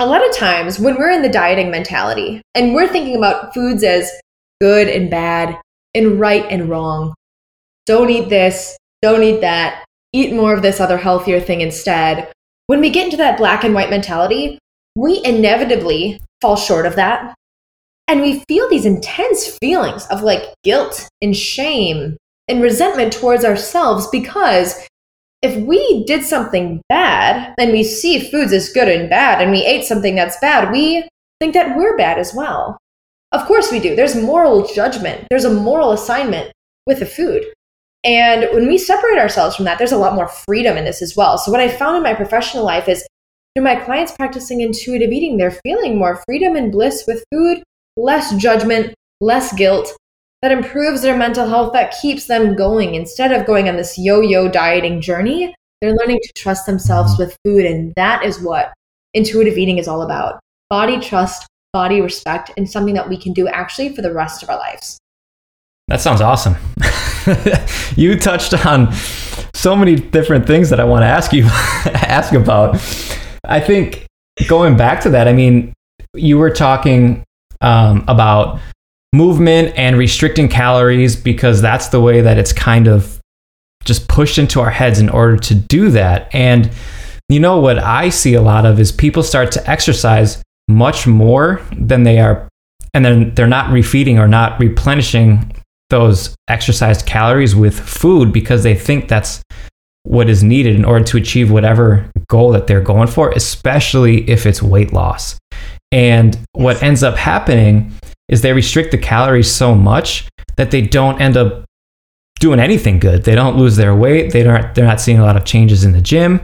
a 0.00 0.06
lot 0.06 0.26
of 0.28 0.34
times 0.34 0.80
when 0.80 0.96
we're 0.96 1.10
in 1.10 1.22
the 1.22 1.28
dieting 1.28 1.70
mentality 1.70 2.42
and 2.56 2.74
we're 2.74 2.88
thinking 2.88 3.16
about 3.16 3.54
foods 3.54 3.84
as 3.84 4.10
good 4.60 4.88
and 4.88 5.10
bad 5.10 5.56
and 5.96 6.20
right 6.20 6.44
and 6.50 6.68
wrong, 6.68 7.14
don't 7.86 8.10
eat 8.10 8.28
this, 8.28 8.76
don't 9.02 9.22
eat 9.22 9.40
that, 9.40 9.84
eat 10.12 10.32
more 10.32 10.54
of 10.54 10.62
this 10.62 10.80
other 10.80 10.98
healthier 10.98 11.40
thing 11.40 11.60
instead. 11.60 12.30
When 12.66 12.80
we 12.80 12.90
get 12.90 13.04
into 13.04 13.16
that 13.18 13.38
black 13.38 13.64
and 13.64 13.74
white 13.74 13.90
mentality, 13.90 14.58
we 14.94 15.22
inevitably 15.24 16.20
fall 16.40 16.56
short 16.56 16.86
of 16.86 16.96
that. 16.96 17.34
And 18.08 18.22
we 18.22 18.42
feel 18.48 18.68
these 18.68 18.86
intense 18.86 19.56
feelings 19.58 20.06
of 20.06 20.22
like 20.22 20.54
guilt 20.62 21.08
and 21.20 21.36
shame 21.36 22.16
and 22.48 22.62
resentment 22.62 23.12
towards 23.12 23.44
ourselves 23.44 24.06
because 24.08 24.86
if 25.42 25.56
we 25.66 26.04
did 26.04 26.24
something 26.24 26.80
bad 26.88 27.54
and 27.58 27.72
we 27.72 27.82
see 27.82 28.30
foods 28.30 28.52
as 28.52 28.72
good 28.72 28.88
and 28.88 29.10
bad 29.10 29.42
and 29.42 29.50
we 29.50 29.64
ate 29.64 29.84
something 29.84 30.14
that's 30.14 30.38
bad, 30.40 30.72
we 30.72 31.06
think 31.40 31.54
that 31.54 31.76
we're 31.76 31.96
bad 31.96 32.18
as 32.18 32.32
well. 32.34 32.78
Of 33.32 33.44
course 33.46 33.72
we 33.72 33.80
do. 33.80 33.96
There's 33.96 34.14
moral 34.14 34.66
judgment, 34.66 35.26
there's 35.30 35.44
a 35.44 35.52
moral 35.52 35.92
assignment 35.92 36.52
with 36.86 37.00
the 37.00 37.06
food. 37.06 37.44
And 38.04 38.48
when 38.52 38.68
we 38.68 38.78
separate 38.78 39.18
ourselves 39.18 39.56
from 39.56 39.64
that, 39.64 39.78
there's 39.78 39.92
a 39.92 39.98
lot 39.98 40.14
more 40.14 40.28
freedom 40.28 40.76
in 40.76 40.84
this 40.84 41.02
as 41.02 41.16
well. 41.16 41.38
So, 41.38 41.50
what 41.50 41.60
I 41.60 41.68
found 41.68 41.96
in 41.96 42.02
my 42.02 42.14
professional 42.14 42.64
life 42.64 42.88
is 42.88 43.06
through 43.54 43.64
my 43.64 43.76
clients 43.76 44.12
practicing 44.12 44.60
intuitive 44.60 45.10
eating, 45.10 45.38
they're 45.38 45.50
feeling 45.50 45.98
more 45.98 46.22
freedom 46.26 46.54
and 46.56 46.70
bliss 46.70 47.04
with 47.06 47.24
food, 47.32 47.62
less 47.96 48.34
judgment, 48.36 48.94
less 49.20 49.52
guilt, 49.54 49.96
that 50.42 50.52
improves 50.52 51.02
their 51.02 51.16
mental 51.16 51.48
health, 51.48 51.72
that 51.72 51.96
keeps 52.00 52.26
them 52.26 52.54
going. 52.54 52.94
Instead 52.94 53.32
of 53.32 53.46
going 53.46 53.68
on 53.68 53.76
this 53.76 53.98
yo 53.98 54.20
yo 54.20 54.48
dieting 54.48 55.00
journey, 55.00 55.54
they're 55.80 55.94
learning 55.94 56.20
to 56.22 56.32
trust 56.36 56.66
themselves 56.66 57.18
with 57.18 57.36
food. 57.44 57.64
And 57.64 57.92
that 57.96 58.24
is 58.24 58.40
what 58.40 58.72
intuitive 59.14 59.58
eating 59.58 59.78
is 59.78 59.88
all 59.88 60.02
about 60.02 60.38
body 60.68 61.00
trust, 61.00 61.46
body 61.76 62.00
respect, 62.00 62.50
and 62.56 62.66
something 62.66 62.94
that 62.94 63.06
we 63.06 63.18
can 63.18 63.34
do 63.34 63.46
actually 63.48 63.94
for 63.94 64.00
the 64.00 64.10
rest 64.10 64.42
of 64.42 64.48
our 64.48 64.56
lives. 64.56 64.98
That 65.88 66.00
sounds 66.00 66.22
awesome. 66.22 66.56
you 67.96 68.18
touched 68.18 68.54
on 68.64 68.94
so 69.52 69.76
many 69.76 69.94
different 69.94 70.46
things 70.46 70.70
that 70.70 70.80
I 70.80 70.84
want 70.84 71.02
to 71.02 71.06
ask 71.06 71.34
you 71.34 71.44
ask 72.18 72.32
about. 72.32 72.76
I 73.44 73.60
think 73.60 74.06
going 74.48 74.78
back 74.78 75.02
to 75.02 75.10
that, 75.10 75.28
I 75.28 75.34
mean, 75.34 75.74
you 76.14 76.38
were 76.38 76.48
talking 76.48 77.22
um, 77.60 78.06
about 78.08 78.58
movement 79.12 79.74
and 79.76 79.98
restricting 79.98 80.48
calories 80.48 81.14
because 81.14 81.60
that's 81.60 81.88
the 81.88 82.00
way 82.00 82.22
that 82.22 82.38
it's 82.38 82.54
kind 82.54 82.88
of 82.88 83.20
just 83.84 84.08
pushed 84.08 84.38
into 84.38 84.60
our 84.60 84.70
heads 84.70 84.98
in 84.98 85.10
order 85.10 85.36
to 85.36 85.54
do 85.54 85.90
that. 85.90 86.34
And 86.34 86.70
you 87.28 87.38
know 87.38 87.60
what 87.60 87.78
I 87.78 88.08
see 88.08 88.32
a 88.32 88.40
lot 88.40 88.64
of 88.64 88.80
is 88.80 88.92
people 88.92 89.22
start 89.22 89.52
to 89.52 89.70
exercise 89.70 90.42
much 90.68 91.06
more 91.06 91.60
than 91.72 92.02
they 92.02 92.18
are 92.18 92.48
and 92.96 93.04
then 93.04 93.34
they're 93.34 93.46
not 93.46 93.66
refeeding 93.66 94.18
or 94.18 94.26
not 94.26 94.58
replenishing 94.58 95.52
those 95.90 96.34
exercised 96.48 97.04
calories 97.04 97.54
with 97.54 97.78
food 97.78 98.32
because 98.32 98.62
they 98.62 98.74
think 98.74 99.06
that's 99.06 99.42
what 100.04 100.30
is 100.30 100.42
needed 100.42 100.74
in 100.76 100.84
order 100.84 101.04
to 101.04 101.18
achieve 101.18 101.50
whatever 101.50 102.10
goal 102.28 102.52
that 102.52 102.66
they're 102.66 102.80
going 102.80 103.06
for, 103.06 103.32
especially 103.32 104.28
if 104.30 104.46
it's 104.46 104.62
weight 104.62 104.94
loss. 104.94 105.38
And 105.92 106.38
what 106.52 106.82
ends 106.82 107.02
up 107.02 107.16
happening 107.16 107.92
is 108.28 108.40
they 108.40 108.54
restrict 108.54 108.92
the 108.92 108.98
calories 108.98 109.52
so 109.52 109.74
much 109.74 110.26
that 110.56 110.70
they 110.70 110.80
don't 110.80 111.20
end 111.20 111.36
up 111.36 111.66
doing 112.40 112.60
anything 112.60 112.98
good. 112.98 113.24
They 113.24 113.34
don't 113.34 113.58
lose 113.58 113.76
their 113.76 113.94
weight. 113.94 114.32
They 114.32 114.42
don't. 114.42 114.74
They're 114.74 114.86
not 114.86 115.02
seeing 115.02 115.18
a 115.18 115.24
lot 115.24 115.36
of 115.36 115.44
changes 115.44 115.84
in 115.84 115.92
the 115.92 116.00
gym, 116.00 116.40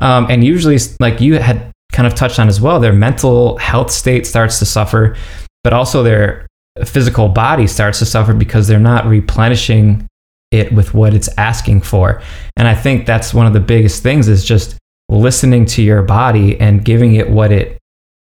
um, 0.00 0.26
and 0.28 0.44
usually, 0.44 0.78
like 1.00 1.20
you 1.20 1.38
had 1.38 1.72
kind 1.94 2.06
of 2.06 2.14
touched 2.14 2.38
on 2.38 2.48
as 2.48 2.60
well, 2.60 2.80
their 2.80 2.92
mental 2.92 3.56
health 3.58 3.90
state 3.90 4.26
starts 4.26 4.58
to 4.58 4.66
suffer, 4.66 5.16
but 5.62 5.72
also 5.72 6.02
their 6.02 6.46
physical 6.84 7.28
body 7.28 7.66
starts 7.66 8.00
to 8.00 8.06
suffer 8.06 8.34
because 8.34 8.66
they're 8.66 8.78
not 8.78 9.06
replenishing 9.06 10.06
it 10.50 10.72
with 10.72 10.92
what 10.92 11.14
it's 11.14 11.28
asking 11.38 11.80
for. 11.80 12.20
And 12.56 12.68
I 12.68 12.74
think 12.74 13.06
that's 13.06 13.32
one 13.32 13.46
of 13.46 13.52
the 13.52 13.60
biggest 13.60 14.02
things 14.02 14.28
is 14.28 14.44
just 14.44 14.76
listening 15.08 15.66
to 15.66 15.82
your 15.82 16.02
body 16.02 16.58
and 16.60 16.84
giving 16.84 17.14
it 17.14 17.30
what 17.30 17.52
it 17.52 17.78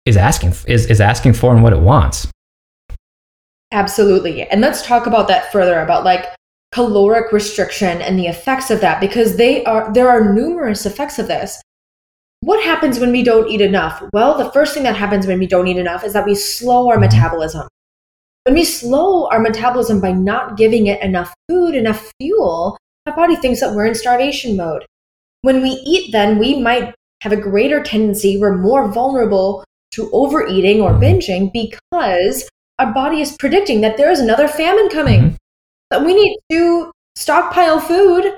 is 0.06 0.18
asking 0.18 0.54
is, 0.68 0.86
is 0.88 1.00
asking 1.00 1.34
for 1.34 1.54
and 1.54 1.64
what 1.64 1.74
it 1.74 1.80
wants. 1.80 2.28
Absolutely. 3.72 4.44
And 4.50 4.62
let's 4.62 4.86
talk 4.86 5.08
about 5.08 5.28
that 5.30 5.52
further 5.52 5.80
about 5.80 6.04
like 6.04 6.26
caloric 6.72 7.32
restriction 7.32 8.02
and 8.02 8.20
the 8.20 8.28
effects 8.28 8.70
of 8.72 8.82
that 8.82 9.00
because 9.00 9.38
they 9.38 9.64
are 9.66 9.92
there 9.94 10.10
are 10.10 10.34
numerous 10.34 10.86
effects 10.86 11.20
of 11.20 11.28
this. 11.28 11.62
What 12.44 12.62
happens 12.62 13.00
when 13.00 13.14
we 13.14 13.24
don't 13.24 13.50
eat 13.50 13.62
enough? 13.62 14.04
Well, 14.12 14.38
the 14.38 14.52
first 14.52 14.74
thing 14.74 14.84
that 14.84 14.98
happens 14.98 15.26
when 15.26 15.40
we 15.40 15.48
don't 15.48 15.66
eat 15.66 15.78
enough 15.78 16.04
is 16.04 16.12
that 16.12 16.26
we 16.26 16.36
slow 16.36 16.90
our 16.90 17.00
metabolism. 17.00 17.70
When 18.44 18.54
we 18.54 18.66
slow 18.66 19.30
our 19.30 19.40
metabolism 19.40 20.02
by 20.02 20.12
not 20.12 20.58
giving 20.58 20.88
it 20.88 21.02
enough 21.02 21.34
food, 21.48 21.74
enough 21.74 22.12
fuel, 22.20 22.78
our 23.06 23.16
body 23.16 23.38
thinks 23.38 23.62
that 23.62 23.74
we're 23.74 23.86
in 23.86 23.96
starvation 23.96 24.58
mode. 24.58 24.84
When 25.44 25.62
we 25.62 25.70
eat, 25.70 26.12
then 26.12 26.38
we 26.38 26.62
might 26.62 26.94
have 27.22 27.32
a 27.32 27.38
greater 27.38 27.82
tendency, 27.82 28.38
we're 28.38 28.58
more 28.58 28.92
vulnerable 28.92 29.64
to 29.92 30.10
overeating 30.12 30.82
or 30.82 30.92
binging 30.92 31.50
because 31.54 32.50
our 32.78 32.94
body 32.94 33.22
is 33.22 33.38
predicting 33.38 33.80
that 33.82 33.96
there 33.96 34.12
is 34.12 34.20
another 34.20 34.50
famine 34.50 34.90
coming. 34.90 35.22
Mm-hmm. 35.22 35.36
That 35.92 36.06
we 36.06 36.14
need 36.14 36.38
to 36.52 36.92
stockpile 37.16 37.80
food 37.80 38.38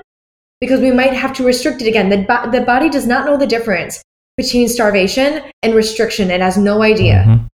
because 0.61 0.79
we 0.79 0.91
might 0.91 1.13
have 1.13 1.33
to 1.33 1.43
restrict 1.43 1.81
it 1.81 1.87
again. 1.87 2.09
The, 2.09 2.19
bo- 2.19 2.49
the 2.51 2.61
body 2.61 2.89
does 2.89 3.05
not 3.05 3.25
know 3.25 3.37
the 3.37 3.47
difference 3.47 4.01
between 4.37 4.67
starvation 4.67 5.43
and 5.63 5.73
restriction. 5.73 6.31
It 6.31 6.41
has 6.41 6.57
no 6.57 6.81
idea. 6.81 7.23
Mm-hmm. 7.27 7.45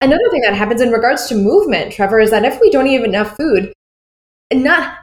Another 0.00 0.30
thing 0.30 0.42
that 0.42 0.54
happens 0.54 0.80
in 0.80 0.90
regards 0.90 1.26
to 1.28 1.34
movement, 1.34 1.92
Trevor, 1.92 2.20
is 2.20 2.30
that 2.30 2.44
if 2.44 2.60
we 2.60 2.70
don't 2.70 2.86
eat 2.86 3.02
enough 3.02 3.36
food, 3.36 3.72
not 4.52 4.98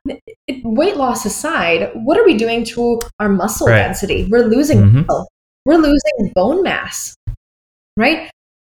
weight 0.64 0.98
loss 0.98 1.26
aside, 1.26 1.90
what 1.96 2.18
are 2.18 2.26
we 2.26 2.38
doing 2.38 2.64
to 2.66 3.00
our 3.20 3.30
muscle 3.30 3.68
right. 3.68 3.78
density? 3.78 4.28
We're 4.30 4.46
losing 4.46 4.80
mm-hmm. 4.80 5.02
muscle. 5.02 5.28
We're 5.66 5.78
losing 5.78 6.32
bone 6.36 6.62
mass, 6.62 7.16
right? 7.98 8.30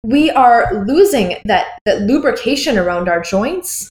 We 0.06 0.30
are 0.32 0.86
losing 0.86 1.38
that, 1.46 1.80
that 1.86 2.02
lubrication 2.02 2.78
around 2.78 3.10
our 3.10 3.22
joints. 3.22 3.90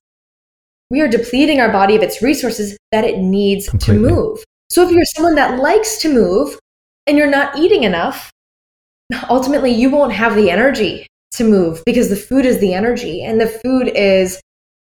We 0.90 1.00
are 1.00 1.08
depleting 1.08 1.60
our 1.60 1.72
body 1.72 1.96
of 1.96 2.02
its 2.02 2.22
resources 2.22 2.76
that 2.92 3.04
it 3.04 3.18
needs 3.18 3.68
Completely. 3.68 4.08
to 4.08 4.14
move. 4.14 4.44
So 4.74 4.82
if 4.82 4.90
you're 4.90 5.04
someone 5.04 5.36
that 5.36 5.60
likes 5.60 5.98
to 5.98 6.12
move 6.12 6.58
and 7.06 7.16
you're 7.16 7.30
not 7.30 7.56
eating 7.56 7.84
enough, 7.84 8.32
ultimately 9.30 9.70
you 9.70 9.88
won't 9.88 10.12
have 10.12 10.34
the 10.34 10.50
energy 10.50 11.06
to 11.34 11.44
move 11.44 11.80
because 11.86 12.08
the 12.08 12.16
food 12.16 12.44
is 12.44 12.58
the 12.58 12.74
energy 12.74 13.22
and 13.22 13.40
the 13.40 13.46
food 13.46 13.92
is 13.94 14.40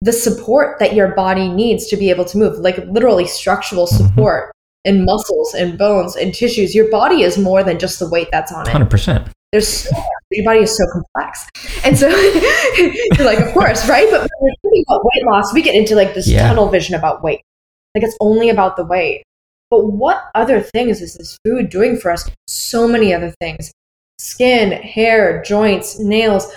the 0.00 0.14
support 0.14 0.78
that 0.78 0.94
your 0.94 1.08
body 1.14 1.50
needs 1.50 1.88
to 1.88 1.98
be 1.98 2.08
able 2.08 2.24
to 2.24 2.38
move, 2.38 2.58
like 2.60 2.78
literally 2.86 3.26
structural 3.26 3.86
mm-hmm. 3.86 4.06
support 4.06 4.50
in 4.86 5.04
muscles 5.04 5.52
and 5.52 5.76
bones 5.76 6.16
and 6.16 6.32
tissues. 6.32 6.74
Your 6.74 6.90
body 6.90 7.20
is 7.20 7.36
more 7.36 7.62
than 7.62 7.78
just 7.78 7.98
the 7.98 8.08
weight 8.08 8.28
that's 8.32 8.50
on 8.50 8.66
it. 8.66 8.72
100%. 8.72 9.30
There's 9.52 9.68
so 9.68 9.90
your 10.30 10.44
body 10.46 10.60
is 10.60 10.74
so 10.74 10.84
complex. 10.90 11.46
And 11.84 11.98
so 11.98 12.08
you're 12.78 13.26
like, 13.26 13.40
of 13.40 13.52
course, 13.52 13.86
right? 13.90 14.08
But 14.10 14.20
when 14.22 14.28
we're 14.40 14.52
thinking 14.62 14.84
about 14.88 15.04
weight 15.04 15.26
loss, 15.26 15.52
we 15.52 15.60
get 15.60 15.74
into 15.74 15.94
like 15.94 16.14
this 16.14 16.26
yeah. 16.26 16.48
tunnel 16.48 16.70
vision 16.70 16.94
about 16.94 17.22
weight. 17.22 17.42
Like 17.94 18.04
it's 18.04 18.16
only 18.22 18.48
about 18.48 18.78
the 18.78 18.84
weight. 18.86 19.22
But 19.70 19.86
what 19.86 20.30
other 20.34 20.60
things 20.60 21.00
is 21.00 21.14
this 21.14 21.38
food 21.44 21.70
doing 21.70 21.96
for 21.96 22.10
us? 22.10 22.30
So 22.48 22.86
many 22.86 23.12
other 23.12 23.34
things 23.40 23.72
skin, 24.18 24.72
hair, 24.72 25.42
joints, 25.42 25.98
nails. 25.98 26.52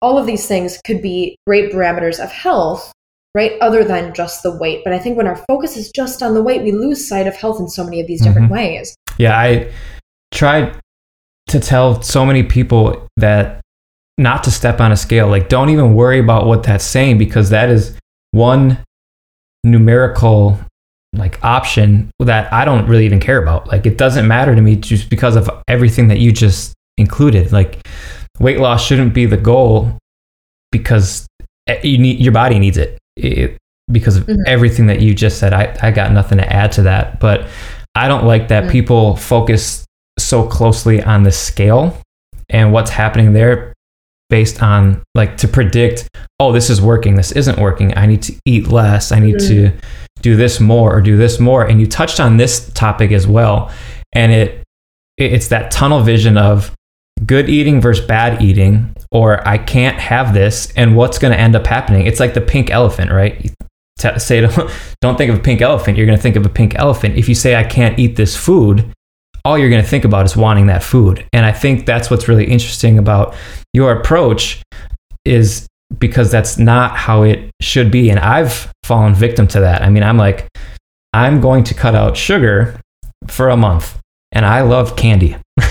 All 0.00 0.18
of 0.18 0.26
these 0.26 0.46
things 0.46 0.80
could 0.84 1.02
be 1.02 1.36
great 1.46 1.72
parameters 1.72 2.22
of 2.22 2.30
health, 2.30 2.92
right? 3.34 3.52
Other 3.60 3.84
than 3.84 4.14
just 4.14 4.42
the 4.42 4.56
weight. 4.56 4.82
But 4.84 4.92
I 4.92 4.98
think 4.98 5.16
when 5.16 5.26
our 5.26 5.42
focus 5.48 5.76
is 5.76 5.90
just 5.90 6.22
on 6.22 6.34
the 6.34 6.42
weight, 6.42 6.62
we 6.62 6.72
lose 6.72 7.06
sight 7.06 7.26
of 7.26 7.36
health 7.36 7.60
in 7.60 7.68
so 7.68 7.84
many 7.84 8.00
of 8.00 8.06
these 8.06 8.22
different 8.22 8.46
mm-hmm. 8.46 8.54
ways. 8.54 8.96
Yeah, 9.18 9.38
I 9.38 9.72
tried 10.32 10.80
to 11.48 11.60
tell 11.60 12.02
so 12.02 12.24
many 12.24 12.42
people 12.42 13.06
that 13.16 13.60
not 14.18 14.44
to 14.44 14.50
step 14.50 14.80
on 14.80 14.92
a 14.92 14.96
scale. 14.96 15.28
Like, 15.28 15.48
don't 15.48 15.70
even 15.70 15.94
worry 15.94 16.18
about 16.18 16.46
what 16.46 16.62
that's 16.62 16.84
saying 16.84 17.18
because 17.18 17.50
that 17.50 17.68
is 17.68 17.96
one 18.30 18.78
numerical 19.64 20.58
like 21.18 21.42
option 21.44 22.10
that 22.20 22.52
I 22.52 22.64
don't 22.64 22.86
really 22.86 23.06
even 23.06 23.20
care 23.20 23.42
about. 23.42 23.68
Like 23.68 23.86
it 23.86 23.98
doesn't 23.98 24.26
matter 24.26 24.54
to 24.54 24.60
me 24.60 24.76
just 24.76 25.10
because 25.10 25.36
of 25.36 25.50
everything 25.68 26.08
that 26.08 26.18
you 26.18 26.32
just 26.32 26.74
included. 26.96 27.52
Like 27.52 27.86
weight 28.38 28.58
loss 28.58 28.84
shouldn't 28.84 29.14
be 29.14 29.26
the 29.26 29.36
goal 29.36 29.98
because 30.72 31.26
you 31.82 31.98
need 31.98 32.20
your 32.20 32.32
body 32.32 32.58
needs 32.58 32.76
it, 32.76 32.98
it 33.16 33.56
because 33.90 34.16
of 34.16 34.24
mm-hmm. 34.24 34.42
everything 34.46 34.86
that 34.86 35.00
you 35.00 35.14
just 35.14 35.38
said. 35.38 35.52
I, 35.52 35.76
I 35.82 35.90
got 35.90 36.12
nothing 36.12 36.38
to 36.38 36.52
add 36.52 36.72
to 36.72 36.82
that, 36.82 37.20
but 37.20 37.46
I 37.94 38.08
don't 38.08 38.24
like 38.24 38.48
that 38.48 38.64
mm-hmm. 38.64 38.72
people 38.72 39.16
focus 39.16 39.84
so 40.18 40.46
closely 40.46 41.02
on 41.02 41.22
the 41.22 41.32
scale 41.32 41.98
and 42.48 42.72
what's 42.72 42.90
happening 42.90 43.32
there 43.32 43.72
based 44.28 44.62
on 44.62 45.02
like 45.14 45.36
to 45.38 45.48
predict, 45.48 46.08
oh, 46.40 46.52
this 46.52 46.68
is 46.68 46.80
working, 46.80 47.14
this 47.14 47.32
isn't 47.32 47.58
working. 47.58 47.96
I 47.96 48.06
need 48.06 48.22
to 48.22 48.34
eat 48.44 48.68
less. 48.68 49.12
I 49.12 49.18
need 49.18 49.36
mm-hmm. 49.36 49.70
to 49.70 49.86
do 50.22 50.36
this 50.36 50.60
more 50.60 50.96
or 50.96 51.00
do 51.00 51.16
this 51.16 51.38
more. 51.38 51.64
And 51.64 51.80
you 51.80 51.86
touched 51.86 52.20
on 52.20 52.36
this 52.36 52.70
topic 52.72 53.12
as 53.12 53.26
well. 53.26 53.70
And 54.12 54.32
it 54.32 54.62
it's 55.16 55.48
that 55.48 55.70
tunnel 55.70 56.00
vision 56.00 56.36
of 56.36 56.74
good 57.24 57.48
eating 57.48 57.80
versus 57.80 58.04
bad 58.04 58.42
eating, 58.42 58.94
or 59.10 59.46
I 59.48 59.56
can't 59.58 59.98
have 59.98 60.34
this, 60.34 60.72
and 60.76 60.94
what's 60.94 61.18
going 61.18 61.32
to 61.32 61.40
end 61.40 61.56
up 61.56 61.66
happening. 61.66 62.06
It's 62.06 62.20
like 62.20 62.34
the 62.34 62.40
pink 62.42 62.70
elephant, 62.70 63.10
right? 63.10 63.50
T- 63.98 64.18
say 64.18 64.42
don't, 64.42 64.70
don't 65.00 65.16
think 65.16 65.32
of 65.32 65.38
a 65.38 65.42
pink 65.42 65.62
elephant. 65.62 65.96
You're 65.96 66.06
going 66.06 66.18
to 66.18 66.22
think 66.22 66.36
of 66.36 66.44
a 66.44 66.50
pink 66.50 66.74
elephant. 66.74 67.16
If 67.16 67.28
you 67.28 67.34
say 67.34 67.56
I 67.56 67.64
can't 67.64 67.98
eat 67.98 68.16
this 68.16 68.36
food, 68.36 68.92
all 69.44 69.56
you're 69.56 69.70
going 69.70 69.82
to 69.82 69.88
think 69.88 70.04
about 70.04 70.26
is 70.26 70.36
wanting 70.36 70.66
that 70.66 70.82
food. 70.82 71.26
And 71.32 71.46
I 71.46 71.52
think 71.52 71.86
that's 71.86 72.10
what's 72.10 72.28
really 72.28 72.44
interesting 72.44 72.98
about 72.98 73.34
your 73.72 73.92
approach 73.92 74.60
is 75.24 75.66
because 75.98 76.30
that's 76.30 76.58
not 76.58 76.96
how 76.96 77.22
it 77.22 77.50
should 77.60 77.90
be. 77.90 78.10
And 78.10 78.18
I've 78.18 78.72
fallen 78.84 79.14
victim 79.14 79.46
to 79.48 79.60
that. 79.60 79.82
I 79.82 79.90
mean, 79.90 80.02
I'm 80.02 80.16
like, 80.16 80.48
I'm 81.12 81.40
going 81.40 81.64
to 81.64 81.74
cut 81.74 81.94
out 81.94 82.16
sugar 82.16 82.80
for 83.28 83.48
a 83.48 83.56
month 83.56 83.98
and 84.32 84.44
I 84.44 84.62
love 84.62 84.96
candy. 84.96 85.36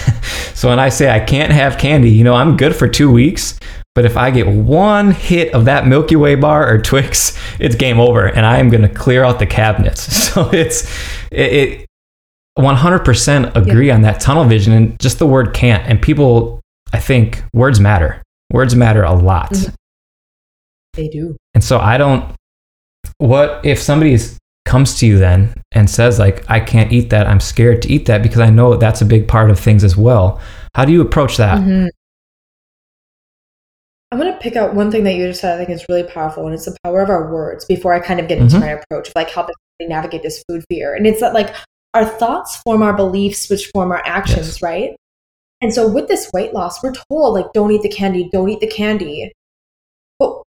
so 0.53 0.69
when 0.69 0.79
I 0.79 0.89
say 0.89 1.09
I 1.09 1.19
can't 1.19 1.51
have 1.51 1.77
candy, 1.77 2.09
you 2.09 2.23
know, 2.23 2.33
I'm 2.33 2.57
good 2.57 2.75
for 2.75 2.87
two 2.87 3.11
weeks. 3.11 3.59
But 3.93 4.03
if 4.03 4.17
I 4.17 4.29
get 4.29 4.47
one 4.47 5.11
hit 5.11 5.53
of 5.53 5.65
that 5.65 5.87
Milky 5.87 6.17
Way 6.17 6.35
bar 6.35 6.67
or 6.67 6.81
Twix, 6.81 7.37
it's 7.59 7.75
game 7.75 7.99
over, 7.99 8.27
and 8.27 8.45
I 8.45 8.57
am 8.57 8.69
going 8.69 8.81
to 8.81 8.89
clear 8.89 9.23
out 9.23 9.39
the 9.39 9.45
cabinets. 9.45 10.25
So 10.35 10.49
it's 10.51 10.83
it, 11.31 11.53
it 11.53 11.85
100% 12.59 13.55
agree 13.55 13.89
on 13.89 14.01
that 14.01 14.19
tunnel 14.19 14.43
vision 14.43 14.73
and 14.73 14.99
just 14.99 15.17
the 15.17 15.25
word 15.25 15.53
can't. 15.53 15.87
And 15.87 16.01
people, 16.01 16.59
I 16.91 16.99
think 16.99 17.41
words 17.53 17.79
matter. 17.79 18.21
Words 18.51 18.75
matter 18.75 19.03
a 19.03 19.13
lot. 19.13 19.51
Mm-hmm. 19.51 19.73
They 20.95 21.07
do. 21.07 21.35
And 21.53 21.63
so 21.63 21.79
I 21.79 21.97
don't. 21.97 22.33
What 23.17 23.63
if 23.63 23.79
somebody 23.81 24.17
comes 24.65 24.97
to 24.99 25.05
you 25.05 25.17
then 25.17 25.53
and 25.71 25.89
says 25.89 26.19
like, 26.19 26.49
"I 26.49 26.59
can't 26.59 26.91
eat 26.91 27.09
that. 27.11 27.27
I'm 27.27 27.39
scared 27.39 27.81
to 27.83 27.89
eat 27.89 28.05
that 28.07 28.23
because 28.23 28.39
I 28.39 28.49
know 28.49 28.75
that's 28.75 29.01
a 29.01 29.05
big 29.05 29.27
part 29.27 29.49
of 29.49 29.59
things 29.59 29.83
as 29.83 29.95
well." 29.95 30.41
How 30.73 30.85
do 30.85 30.91
you 30.91 31.01
approach 31.01 31.37
that? 31.37 31.59
Mm-hmm. 31.59 31.87
I'm 34.11 34.19
going 34.19 34.31
to 34.31 34.39
pick 34.39 34.55
out 34.55 34.75
one 34.75 34.91
thing 34.91 35.03
that 35.03 35.15
you 35.15 35.27
just 35.27 35.41
said. 35.41 35.55
I 35.55 35.57
think 35.57 35.69
is 35.69 35.85
really 35.89 36.03
powerful, 36.03 36.45
and 36.45 36.53
it's 36.53 36.65
the 36.65 36.77
power 36.83 37.01
of 37.01 37.09
our 37.09 37.31
words. 37.31 37.65
Before 37.65 37.93
I 37.93 37.99
kind 37.99 38.19
of 38.19 38.27
get 38.27 38.37
into 38.37 38.55
mm-hmm. 38.55 38.65
my 38.65 38.71
approach, 38.71 39.09
of 39.09 39.13
like 39.15 39.29
helping 39.29 39.55
navigate 39.81 40.23
this 40.23 40.43
food 40.47 40.63
fear, 40.69 40.95
and 40.95 41.05
it's 41.05 41.19
that 41.19 41.33
like 41.33 41.53
our 41.93 42.05
thoughts 42.05 42.57
form 42.57 42.81
our 42.81 42.93
beliefs, 42.93 43.49
which 43.49 43.67
form 43.73 43.91
our 43.91 44.01
actions, 44.05 44.47
yes. 44.47 44.61
right? 44.61 44.95
And 45.61 45.73
so 45.73 45.87
with 45.87 46.07
this 46.07 46.29
weight 46.33 46.53
loss, 46.53 46.83
we're 46.83 46.93
told 47.09 47.33
like, 47.33 47.51
don't 47.53 47.71
eat 47.71 47.81
the 47.81 47.89
candy, 47.89 48.29
don't 48.31 48.49
eat 48.49 48.59
the 48.59 48.67
candy. 48.67 49.31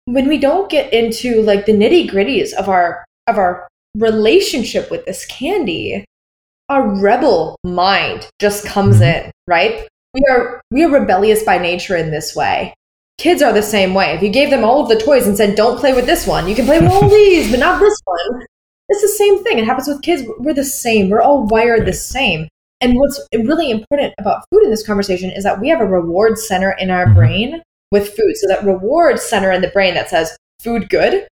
When 0.07 0.29
we 0.29 0.37
don't 0.37 0.71
get 0.71 0.93
into 0.93 1.41
like 1.41 1.65
the 1.65 1.73
nitty 1.73 2.09
gritties 2.09 2.53
of 2.53 2.69
our 2.69 3.03
of 3.27 3.37
our 3.37 3.67
relationship 3.95 4.89
with 4.89 5.05
this 5.05 5.25
candy, 5.25 6.05
our 6.69 6.87
rebel 6.87 7.57
mind 7.65 8.29
just 8.39 8.65
comes 8.65 9.01
mm-hmm. 9.01 9.27
in, 9.27 9.31
right? 9.47 9.85
We 10.13 10.21
are 10.31 10.61
we 10.71 10.85
are 10.85 10.89
rebellious 10.89 11.43
by 11.43 11.57
nature 11.57 11.97
in 11.97 12.09
this 12.09 12.33
way. 12.33 12.73
Kids 13.17 13.41
are 13.41 13.51
the 13.51 13.61
same 13.61 13.93
way. 13.93 14.13
If 14.13 14.23
you 14.23 14.29
gave 14.29 14.49
them 14.49 14.63
all 14.63 14.81
of 14.81 14.87
the 14.87 15.03
toys 15.03 15.27
and 15.27 15.35
said, 15.35 15.55
"Don't 15.55 15.77
play 15.77 15.93
with 15.93 16.05
this 16.05 16.25
one," 16.25 16.47
you 16.47 16.55
can 16.55 16.65
play 16.65 16.79
with 16.79 16.89
all 16.89 17.09
these, 17.19 17.51
but 17.51 17.59
not 17.59 17.81
this 17.81 17.99
one. 18.05 18.45
It's 18.89 19.01
the 19.01 19.09
same 19.09 19.43
thing. 19.43 19.59
It 19.59 19.65
happens 19.65 19.89
with 19.89 20.01
kids. 20.03 20.23
We're 20.39 20.53
the 20.53 20.63
same. 20.63 21.09
We're 21.09 21.21
all 21.21 21.45
wired 21.47 21.85
the 21.85 21.91
same. 21.91 22.47
And 22.79 22.93
what's 22.95 23.19
really 23.33 23.71
important 23.71 24.13
about 24.19 24.45
food 24.49 24.63
in 24.63 24.69
this 24.69 24.85
conversation 24.85 25.31
is 25.31 25.43
that 25.43 25.59
we 25.59 25.67
have 25.67 25.81
a 25.81 25.85
reward 25.85 26.37
center 26.39 26.71
in 26.71 26.91
our 26.91 27.05
mm-hmm. 27.05 27.15
brain 27.15 27.61
with 27.91 28.09
food. 28.09 28.35
So 28.35 28.47
that 28.47 28.65
reward 28.65 29.19
center 29.19 29.51
in 29.51 29.61
the 29.61 29.69
brain 29.69 29.93
that 29.93 30.09
says 30.09 30.35
food 30.59 30.89
good 30.89 31.27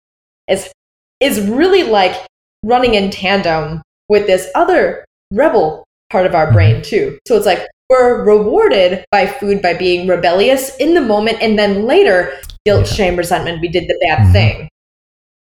is 0.48 0.72
is 1.20 1.40
really 1.42 1.84
like 1.84 2.28
running 2.64 2.96
in 2.96 3.10
tandem 3.10 3.82
with 4.10 4.28
this 4.28 4.50
other 4.56 5.06
rebel 5.32 5.86
part 6.10 6.26
of 6.26 6.36
our 6.36 6.52
brain 6.52 6.82
too. 6.82 7.18
So 7.28 7.36
it's 7.36 7.46
like 7.46 7.68
we're 7.90 8.24
rewarded 8.24 9.06
by 9.12 9.28
food 9.28 9.62
by 9.62 9.74
being 9.74 10.08
rebellious 10.08 10.76
in 10.78 10.94
the 10.94 11.02
moment 11.02 11.42
and 11.42 11.58
then 11.58 11.86
later 11.86 12.34
guilt, 12.66 12.88
shame, 12.88 13.16
resentment, 13.16 13.62
we 13.62 13.68
did 13.68 13.88
the 13.88 14.00
bad 14.08 14.20
mm-hmm. 14.20 14.32
thing. 14.32 14.70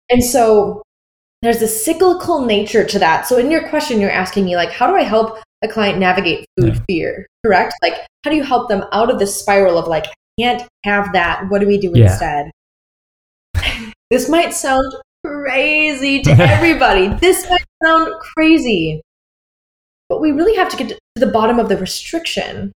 And 0.10 0.24
so 0.24 0.82
there's 1.42 1.62
a 1.62 1.68
cyclical 1.68 2.46
nature 2.46 2.84
to 2.84 3.00
that. 3.00 3.28
So 3.28 3.38
in 3.38 3.52
your 3.52 3.68
question 3.70 4.00
you're 4.00 4.12
asking 4.12 4.46
me 4.46 4.56
like 4.56 4.72
how 4.72 4.88
do 4.88 4.96
I 4.96 5.04
help 5.04 5.40
a 5.64 5.68
client 5.68 6.00
navigate 6.00 6.46
food 6.60 6.76
yeah. 6.76 6.82
fear? 6.88 7.28
Correct? 7.46 7.74
Like 7.82 7.96
how 8.24 8.32
do 8.32 8.38
you 8.38 8.44
help 8.44 8.70
them 8.70 8.86
out 8.92 9.12
of 9.12 9.20
the 9.20 9.28
spiral 9.28 9.78
of 9.78 9.88
like 9.88 10.06
can't 10.40 10.68
have 10.86 11.14
that. 11.14 11.50
What 11.50 11.62
do 11.62 11.68
we 11.68 11.78
do 11.78 11.92
yeah. 11.94 12.12
instead? 12.12 12.52
this 14.10 14.30
might 14.30 14.54
sound 14.54 14.86
crazy 15.26 16.22
to 16.22 16.32
everybody. 16.40 17.08
this 17.20 17.50
might 17.50 17.66
sound 17.84 18.14
crazy. 18.20 19.02
But 20.10 20.22
we 20.22 20.32
really 20.32 20.56
have 20.56 20.70
to 20.70 20.78
get 20.78 20.90
to 20.90 21.00
the 21.16 21.28
bottom 21.28 21.60
of 21.60 21.70
the 21.70 21.78
restriction. 21.78 22.72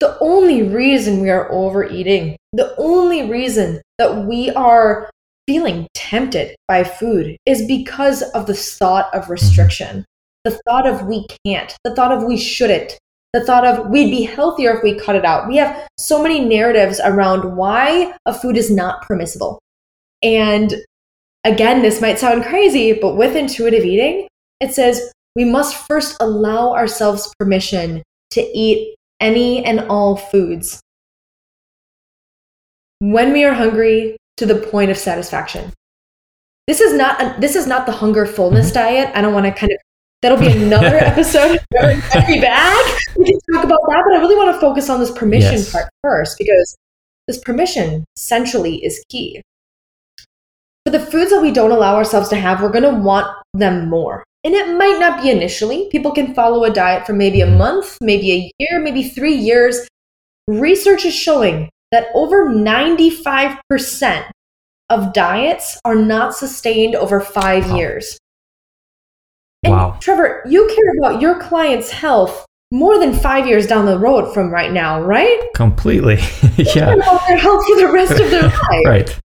The 0.00 0.18
only 0.20 0.62
reason 0.62 1.20
we 1.20 1.30
are 1.30 1.50
overeating, 1.52 2.36
the 2.52 2.74
only 2.78 3.30
reason 3.30 3.80
that 3.98 4.24
we 4.26 4.50
are 4.50 5.10
feeling 5.46 5.86
tempted 5.94 6.56
by 6.68 6.84
food 6.84 7.36
is 7.46 7.66
because 7.66 8.22
of 8.32 8.46
the 8.46 8.54
thought 8.54 9.12
of 9.14 9.22
mm-hmm. 9.24 9.32
restriction, 9.32 10.04
the 10.44 10.58
thought 10.66 10.86
of 10.86 11.06
we 11.06 11.26
can't, 11.46 11.76
the 11.84 11.94
thought 11.94 12.12
of 12.12 12.24
we 12.24 12.36
shouldn't, 12.36 12.98
the 13.34 13.44
thought 13.44 13.66
of 13.66 13.88
we'd 13.90 14.12
be 14.12 14.22
healthier 14.22 14.76
if 14.76 14.82
we 14.84 14.94
cut 14.94 15.16
it 15.16 15.24
out. 15.24 15.48
We 15.48 15.56
have 15.56 15.88
so 15.98 16.22
many 16.22 16.38
narratives 16.38 17.00
around 17.04 17.56
why 17.56 18.14
a 18.26 18.32
food 18.32 18.56
is 18.56 18.70
not 18.70 19.02
permissible. 19.02 19.58
And 20.22 20.72
again, 21.42 21.82
this 21.82 22.00
might 22.00 22.20
sound 22.20 22.44
crazy, 22.44 22.92
but 22.92 23.16
with 23.16 23.34
intuitive 23.34 23.84
eating, 23.84 24.28
it 24.60 24.72
says 24.72 25.12
we 25.34 25.44
must 25.44 25.76
first 25.88 26.16
allow 26.20 26.74
ourselves 26.74 27.34
permission 27.36 28.04
to 28.30 28.40
eat 28.40 28.94
any 29.18 29.64
and 29.64 29.80
all 29.80 30.16
foods 30.16 30.80
when 33.00 33.32
we 33.32 33.44
are 33.44 33.52
hungry 33.52 34.16
to 34.36 34.46
the 34.46 34.54
point 34.54 34.92
of 34.92 34.96
satisfaction. 34.96 35.72
This 36.68 36.80
is 36.80 36.94
not 36.94 37.20
a, 37.20 37.40
this 37.40 37.56
is 37.56 37.66
not 37.66 37.84
the 37.84 37.92
hunger 37.92 38.26
fullness 38.26 38.66
mm-hmm. 38.66 38.74
diet. 38.74 39.10
I 39.16 39.20
don't 39.20 39.34
want 39.34 39.46
to 39.46 39.52
kind 39.52 39.72
of 39.72 39.78
that'll 40.24 40.38
be 40.38 40.50
another 40.50 40.96
episode 40.96 41.58
be 42.26 42.40
back. 42.40 42.98
We 43.18 43.26
can 43.26 43.38
talk 43.52 43.64
about 43.64 43.80
that, 43.88 44.02
but 44.06 44.16
I 44.16 44.20
really 44.20 44.36
want 44.36 44.54
to 44.54 44.60
focus 44.60 44.88
on 44.88 44.98
this 44.98 45.10
permission 45.10 45.52
yes. 45.52 45.70
part 45.70 45.90
first 46.02 46.38
because 46.38 46.76
this 47.28 47.38
permission 47.38 48.06
centrally 48.16 48.82
is 48.82 49.04
key. 49.10 49.42
For 50.86 50.90
the 50.90 51.00
foods 51.00 51.30
that 51.30 51.42
we 51.42 51.50
don't 51.50 51.72
allow 51.72 51.94
ourselves 51.96 52.30
to 52.30 52.36
have, 52.36 52.62
we're 52.62 52.72
going 52.72 52.90
to 52.90 53.00
want 53.00 53.26
them 53.52 53.90
more. 53.90 54.24
And 54.44 54.54
it 54.54 54.76
might 54.78 54.98
not 54.98 55.22
be 55.22 55.30
initially. 55.30 55.88
People 55.90 56.12
can 56.12 56.34
follow 56.34 56.64
a 56.64 56.70
diet 56.70 57.06
for 57.06 57.12
maybe 57.12 57.42
a 57.42 57.46
month, 57.46 57.98
maybe 58.00 58.32
a 58.32 58.50
year, 58.58 58.80
maybe 58.80 59.02
three 59.02 59.34
years. 59.34 59.86
Research 60.46 61.04
is 61.04 61.14
showing 61.14 61.68
that 61.92 62.06
over 62.14 62.48
95% 62.48 64.30
of 64.88 65.12
diets 65.12 65.78
are 65.84 65.94
not 65.94 66.34
sustained 66.34 66.94
over 66.94 67.20
five 67.20 67.70
years. 67.76 68.18
And 69.64 69.72
wow. 69.72 69.96
Trevor, 70.00 70.42
you 70.46 70.66
care 70.66 70.92
about 70.98 71.22
your 71.22 71.40
client's 71.40 71.90
health 71.90 72.46
more 72.70 72.98
than 72.98 73.14
five 73.14 73.46
years 73.46 73.66
down 73.66 73.86
the 73.86 73.98
road 73.98 74.34
from 74.34 74.50
right 74.50 74.72
now, 74.72 75.00
right? 75.00 75.40
Completely. 75.54 76.16
yeah. 76.56 76.94
About 76.94 77.26
their 77.28 77.36
health 77.38 77.64
for 77.66 77.76
the 77.76 77.90
rest 77.92 78.12
of 78.12 78.30
their 78.30 78.42
life. 78.70 78.86
right. 78.86 79.20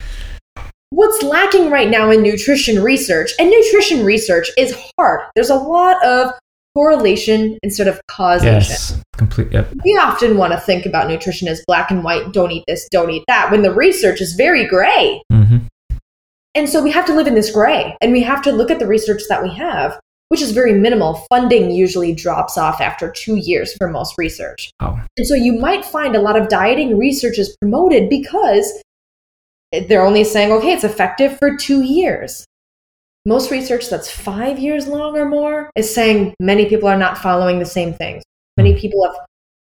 What's 0.89 1.23
lacking 1.23 1.69
right 1.69 1.89
now 1.89 2.09
in 2.09 2.23
nutrition 2.23 2.81
research, 2.81 3.31
and 3.39 3.49
nutrition 3.49 4.05
research 4.05 4.49
is 4.57 4.75
hard. 4.97 5.21
There's 5.35 5.49
a 5.49 5.55
lot 5.55 6.03
of 6.05 6.31
correlation 6.73 7.57
instead 7.63 7.87
of 7.87 7.99
causation. 8.07 8.53
Yes, 8.53 9.01
complete. 9.17 9.51
Yep. 9.51 9.73
We 9.83 9.97
often 10.01 10.37
want 10.37 10.53
to 10.53 10.59
think 10.59 10.85
about 10.85 11.07
nutrition 11.07 11.47
as 11.47 11.63
black 11.67 11.91
and 11.91 12.03
white. 12.03 12.31
Don't 12.31 12.51
eat 12.51 12.63
this. 12.67 12.87
Don't 12.89 13.09
eat 13.09 13.23
that. 13.27 13.51
When 13.51 13.61
the 13.61 13.73
research 13.73 14.21
is 14.21 14.33
very 14.33 14.65
gray. 14.65 15.21
Mm-hmm. 15.31 15.57
And 16.55 16.69
so 16.69 16.81
we 16.81 16.91
have 16.91 17.05
to 17.07 17.13
live 17.13 17.27
in 17.27 17.35
this 17.35 17.51
gray, 17.51 17.97
and 17.99 18.13
we 18.13 18.23
have 18.23 18.41
to 18.43 18.51
look 18.51 18.71
at 18.71 18.79
the 18.79 18.87
research 18.87 19.23
that 19.27 19.43
we 19.43 19.53
have, 19.55 19.99
which 20.29 20.41
is 20.41 20.51
very 20.51 20.73
minimal. 20.73 21.25
Funding 21.29 21.71
usually 21.71 22.13
drops 22.13 22.57
off 22.57 22.81
after 22.81 23.11
two 23.11 23.35
years 23.35 23.75
for 23.77 23.89
most 23.89 24.15
research. 24.17 24.71
Oh. 24.79 24.99
And 25.17 25.27
so 25.27 25.35
you 25.35 25.53
might 25.53 25.85
find 25.85 26.15
a 26.15 26.21
lot 26.21 26.39
of 26.39 26.49
dieting 26.49 26.97
research 26.97 27.37
is 27.37 27.55
promoted 27.61 28.09
because 28.09 28.81
they're 29.87 30.05
only 30.05 30.23
saying, 30.23 30.51
okay, 30.51 30.73
it's 30.73 30.83
effective 30.83 31.37
for 31.37 31.57
two 31.57 31.83
years 31.83 32.45
most 33.25 33.49
research 33.49 33.89
that's 33.89 34.09
five 34.09 34.59
years 34.59 34.87
long 34.87 35.17
or 35.17 35.25
more 35.25 35.69
is 35.75 35.93
saying 35.93 36.33
many 36.39 36.67
people 36.67 36.87
are 36.87 36.97
not 36.97 37.17
following 37.17 37.59
the 37.59 37.65
same 37.65 37.93
things. 37.93 38.23
Many 38.57 38.73
hmm. 38.73 38.79
people 38.79 39.03
have, 39.05 39.15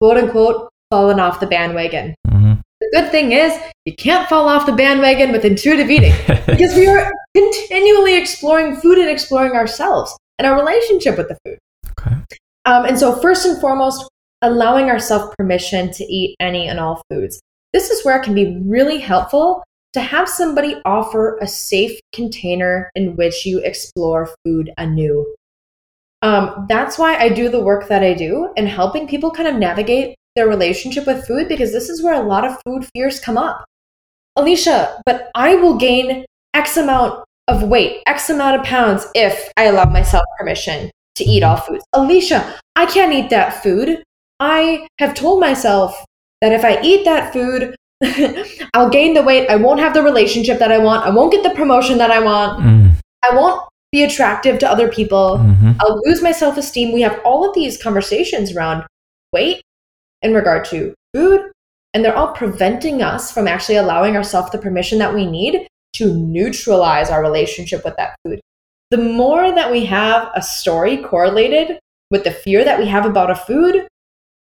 quote 0.01 0.17
unquote, 0.17 0.69
fallen 0.89 1.19
off 1.19 1.39
the 1.39 1.47
bandwagon. 1.47 2.15
Mm-hmm. 2.27 2.53
The 2.81 2.89
good 2.93 3.11
thing 3.11 3.31
is, 3.31 3.57
you 3.85 3.95
can't 3.95 4.27
fall 4.27 4.47
off 4.47 4.65
the 4.65 4.73
bandwagon 4.73 5.31
with 5.31 5.45
intuitive 5.45 5.89
eating 5.89 6.13
because 6.45 6.75
we 6.75 6.87
are 6.87 7.11
continually 7.35 8.15
exploring 8.17 8.75
food 8.75 8.97
and 8.97 9.09
exploring 9.09 9.53
ourselves 9.53 10.15
and 10.43 10.51
our 10.51 10.59
relationship 10.59 11.17
with 11.17 11.29
the 11.29 11.37
food. 11.45 11.57
Okay. 11.99 12.15
Um, 12.65 12.85
and 12.85 12.99
so, 12.99 13.15
first 13.15 13.45
and 13.45 13.59
foremost, 13.59 14.09
allowing 14.41 14.89
ourselves 14.89 15.33
permission 15.37 15.91
to 15.93 16.03
eat 16.03 16.35
any 16.39 16.67
and 16.67 16.79
all 16.79 17.01
foods. 17.09 17.41
This 17.71 17.89
is 17.89 18.03
where 18.05 18.17
it 18.19 18.23
can 18.23 18.35
be 18.35 18.61
really 18.65 18.99
helpful 18.99 19.63
to 19.93 20.01
have 20.01 20.27
somebody 20.27 20.81
offer 20.85 21.37
a 21.41 21.47
safe 21.47 21.99
container 22.13 22.89
in 22.93 23.15
which 23.15 23.45
you 23.45 23.59
explore 23.59 24.29
food 24.43 24.71
anew. 24.77 25.33
Um, 26.21 26.65
that's 26.67 26.97
why 26.97 27.17
I 27.17 27.29
do 27.29 27.49
the 27.49 27.63
work 27.63 27.87
that 27.87 28.03
I 28.03 28.13
do 28.13 28.49
and 28.57 28.67
helping 28.67 29.07
people 29.07 29.31
kind 29.31 29.47
of 29.47 29.55
navigate 29.55 30.15
their 30.35 30.47
relationship 30.47 31.05
with 31.05 31.27
food 31.27 31.47
because 31.47 31.71
this 31.71 31.89
is 31.89 32.01
where 32.01 32.13
a 32.13 32.25
lot 32.25 32.45
of 32.45 32.59
food 32.65 32.87
fears 32.93 33.19
come 33.19 33.37
up. 33.37 33.65
Alicia, 34.35 35.01
but 35.05 35.29
I 35.35 35.55
will 35.55 35.77
gain 35.77 36.25
X 36.53 36.77
amount 36.77 37.23
of 37.47 37.63
weight, 37.63 38.01
X 38.07 38.29
amount 38.29 38.59
of 38.59 38.65
pounds 38.65 39.07
if 39.15 39.51
I 39.57 39.65
allow 39.65 39.85
myself 39.85 40.23
permission 40.37 40.89
to 41.15 41.23
eat 41.23 41.43
all 41.43 41.57
foods. 41.57 41.83
Alicia, 41.93 42.59
I 42.75 42.85
can't 42.85 43.13
eat 43.13 43.29
that 43.29 43.61
food. 43.61 44.03
I 44.39 44.87
have 44.99 45.13
told 45.13 45.39
myself 45.39 46.05
that 46.41 46.51
if 46.51 46.63
I 46.63 46.81
eat 46.81 47.05
that 47.05 47.31
food, 47.31 47.75
I'll 48.73 48.89
gain 48.89 49.13
the 49.13 49.23
weight. 49.23 49.49
I 49.49 49.55
won't 49.55 49.79
have 49.79 49.93
the 49.93 50.03
relationship 50.03 50.59
that 50.59 50.71
I 50.71 50.77
want. 50.77 51.05
I 51.05 51.09
won't 51.09 51.31
get 51.31 51.43
the 51.43 51.55
promotion 51.55 51.97
that 51.99 52.11
I 52.11 52.19
want. 52.19 52.61
Mm. 52.61 52.95
I 53.23 53.35
won't 53.35 53.61
be 53.91 54.03
attractive 54.03 54.59
to 54.59 54.69
other 54.69 54.89
people. 54.89 55.37
Mm-hmm. 55.37 55.73
I'll 55.79 56.01
lose 56.05 56.21
my 56.21 56.31
self 56.31 56.57
esteem. 56.57 56.93
We 56.93 57.01
have 57.01 57.19
all 57.23 57.47
of 57.47 57.53
these 57.53 57.81
conversations 57.81 58.55
around 58.55 58.83
weight 59.31 59.61
in 60.21 60.33
regard 60.33 60.65
to 60.65 60.93
food, 61.13 61.51
and 61.93 62.03
they're 62.03 62.15
all 62.15 62.33
preventing 62.33 63.01
us 63.01 63.31
from 63.31 63.47
actually 63.47 63.75
allowing 63.75 64.17
ourselves 64.17 64.51
the 64.51 64.57
permission 64.57 64.97
that 64.99 65.13
we 65.13 65.25
need 65.25 65.67
to 65.93 66.13
neutralize 66.13 67.09
our 67.09 67.21
relationship 67.21 67.83
with 67.85 67.95
that 67.97 68.15
food. 68.23 68.39
The 68.91 68.97
more 68.97 69.53
that 69.53 69.71
we 69.71 69.85
have 69.85 70.29
a 70.35 70.41
story 70.41 70.97
correlated 70.97 71.79
with 72.11 72.23
the 72.23 72.31
fear 72.31 72.63
that 72.63 72.79
we 72.79 72.87
have 72.87 73.05
about 73.05 73.31
a 73.31 73.35
food, 73.35 73.87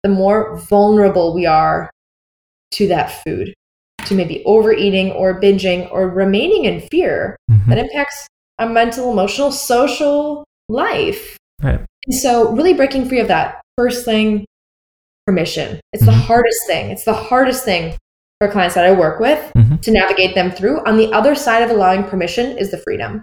the 0.03 0.09
more 0.09 0.57
vulnerable 0.57 1.35
we 1.35 1.47
are 1.47 1.91
to 2.73 2.89
that 2.89 3.23
food, 3.25 3.55
to 4.07 4.15
maybe 4.15 4.43
overeating 4.45 5.13
or 5.13 5.41
binging 5.41 5.91
or 5.91 6.09
remaining 6.09 6.65
in 6.65 6.81
fear 6.81 7.37
mm-hmm. 7.51 7.71
that 7.71 7.79
impacts 7.79 8.27
our 8.59 8.69
mental, 8.69 9.11
emotional, 9.11 9.51
social 9.51 10.45
life. 10.69 11.39
Right. 11.63 11.81
And 12.07 12.15
so, 12.15 12.53
really 12.53 12.75
breaking 12.75 13.09
free 13.09 13.21
of 13.21 13.29
that 13.29 13.63
first 13.79 14.05
thing, 14.05 14.45
permission. 15.27 15.81
It's 15.93 16.03
mm-hmm. 16.03 16.13
the 16.13 16.27
hardest 16.27 16.67
thing. 16.67 16.91
It's 16.91 17.05
the 17.05 17.15
hardest 17.15 17.65
thing 17.65 17.97
for 18.45 18.53
clients 18.53 18.75
that 18.75 18.85
I 18.85 18.93
work 18.93 19.21
with 19.21 19.53
mm-hmm. 19.57 19.77
to 19.77 19.91
navigate 19.91 20.35
them 20.35 20.51
through. 20.51 20.85
On 20.87 20.97
the 20.97 21.13
other 21.13 21.35
side 21.35 21.63
of 21.63 21.71
allowing 21.71 22.05
permission 22.05 22.59
is 22.59 22.71
the 22.71 22.79
freedom. 22.79 23.23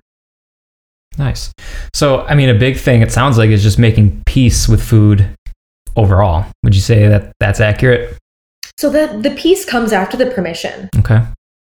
Nice. 1.18 1.52
So, 1.94 2.22
I 2.22 2.36
mean, 2.36 2.50
a 2.50 2.58
big 2.58 2.78
thing 2.78 3.02
it 3.02 3.12
sounds 3.12 3.38
like 3.38 3.50
is 3.50 3.64
just 3.64 3.78
making 3.78 4.24
peace 4.26 4.68
with 4.68 4.82
food 4.82 5.30
overall. 5.96 6.46
Would 6.64 6.74
you 6.74 6.82
say 6.82 7.08
that 7.08 7.34
that's 7.40 7.60
accurate? 7.60 8.18
So 8.78 8.90
the, 8.90 9.20
the 9.22 9.36
peace 9.36 9.66
comes 9.66 9.94
after 9.94 10.18
the 10.18 10.28
permission. 10.28 10.90
Okay. 10.98 11.22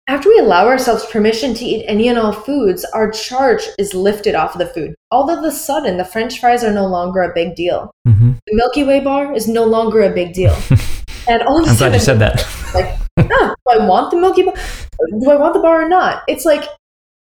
After 0.08 0.28
we 0.28 0.38
allow 0.38 0.66
ourselves 0.66 1.04
permission 1.06 1.54
to 1.54 1.64
eat 1.64 1.84
any 1.88 2.08
and 2.08 2.18
all 2.18 2.32
foods, 2.32 2.84
our 2.94 3.10
charge 3.10 3.62
is 3.78 3.94
lifted 3.94 4.34
off 4.34 4.54
of 4.54 4.58
the 4.60 4.66
food. 4.66 4.94
All 5.10 5.28
of 5.30 5.42
a 5.42 5.50
sudden, 5.50 5.96
the 5.96 6.04
french 6.04 6.38
fries 6.38 6.62
are 6.62 6.72
no 6.72 6.86
longer 6.86 7.22
a 7.22 7.34
big 7.34 7.56
deal. 7.56 7.90
Mm-hmm. 8.06 8.32
The 8.46 8.54
Milky 8.54 8.84
Way 8.84 9.00
bar 9.00 9.34
is 9.34 9.48
no 9.48 9.64
longer 9.64 10.02
a 10.02 10.10
big 10.10 10.32
deal. 10.32 10.56
and 11.28 11.42
all 11.42 11.60
of 11.60 11.66
a 11.66 11.70
I'm 11.70 11.76
sudden, 11.76 11.76
glad 11.76 11.94
you 11.94 12.00
said 12.00 12.18
that. 12.20 12.74
like, 12.74 13.05
ah, 13.18 13.54
do 13.66 13.80
I 13.80 13.86
want 13.86 14.10
the 14.10 14.16
Milky 14.16 14.42
Bar? 14.42 14.54
Do 15.20 15.30
I 15.30 15.36
want 15.36 15.54
the 15.54 15.60
bar 15.60 15.82
or 15.82 15.88
not? 15.88 16.22
It's 16.28 16.44
like 16.44 16.68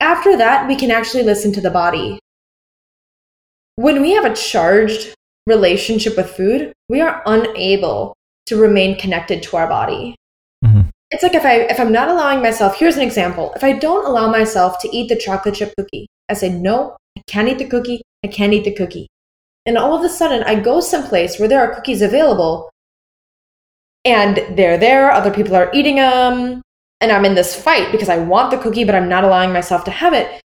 after 0.01 0.37
that, 0.37 0.67
we 0.67 0.77
can 0.77 0.91
actually 0.91 1.23
listen 1.23 1.53
to 1.53 1.61
the 1.61 1.71
body. 1.71 2.19
When 3.77 4.03
we 4.03 4.13
have 4.13 4.25
a 4.25 4.35
charged 4.35 5.15
relationship 5.47 6.17
with 6.17 6.31
food, 6.31 6.73
we 6.89 7.01
are 7.01 7.23
unable 7.27 8.15
to 8.47 8.57
remain 8.57 8.99
connected 8.99 9.43
to 9.45 9.57
our 9.57 9.69
body. 9.69 10.17
Mm-hmm. 10.65 10.89
It's 11.11 11.23
like 11.23 11.35
if 11.35 11.45
I 11.45 11.63
if 11.63 11.81
I'm 11.81 11.93
not 11.93 12.09
allowing 12.09 12.43
myself, 12.43 12.77
here's 12.77 12.97
an 12.97 13.03
example. 13.03 13.53
If 13.57 13.65
I 13.65 13.73
don't 13.73 14.07
allow 14.07 14.31
myself 14.31 14.79
to 14.81 14.97
eat 14.97 15.09
the 15.09 15.17
chocolate 15.17 15.57
chip 15.57 15.73
cookie, 15.77 16.07
I 16.29 16.35
say, 16.35 16.49
no, 16.49 16.97
I 17.19 17.23
can't 17.27 17.49
eat 17.49 17.59
the 17.59 17.69
cookie, 17.69 18.03
I 18.25 18.29
can't 18.29 18.53
eat 18.53 18.65
the 18.65 18.75
cookie. 18.75 19.09
And 19.67 19.77
all 19.77 19.97
of 19.97 20.05
a 20.05 20.09
sudden 20.09 20.43
I 20.45 20.55
go 20.55 20.81
someplace 20.81 21.39
where 21.39 21.49
there 21.49 21.61
are 21.61 21.75
cookies 21.75 22.03
available 22.03 22.70
and 24.05 24.37
they're 24.57 24.79
there, 24.79 25.11
other 25.11 25.31
people 25.31 25.57
are 25.57 25.71
eating 25.73 25.97
them, 25.97 26.63
and 27.01 27.13
I'm 27.13 27.25
in 27.25 27.35
this 27.35 27.55
fight 27.55 27.93
because 27.93 28.09
I 28.09 28.19
want 28.19 28.51
the 28.51 28.59
cookie, 28.59 28.85
but 28.85 28.95
I'm 28.95 29.09
not 29.09 29.25
allowing 29.25 29.53
myself 29.53 29.85
to 29.85 29.91
have 29.91 30.13
it. 30.13 30.41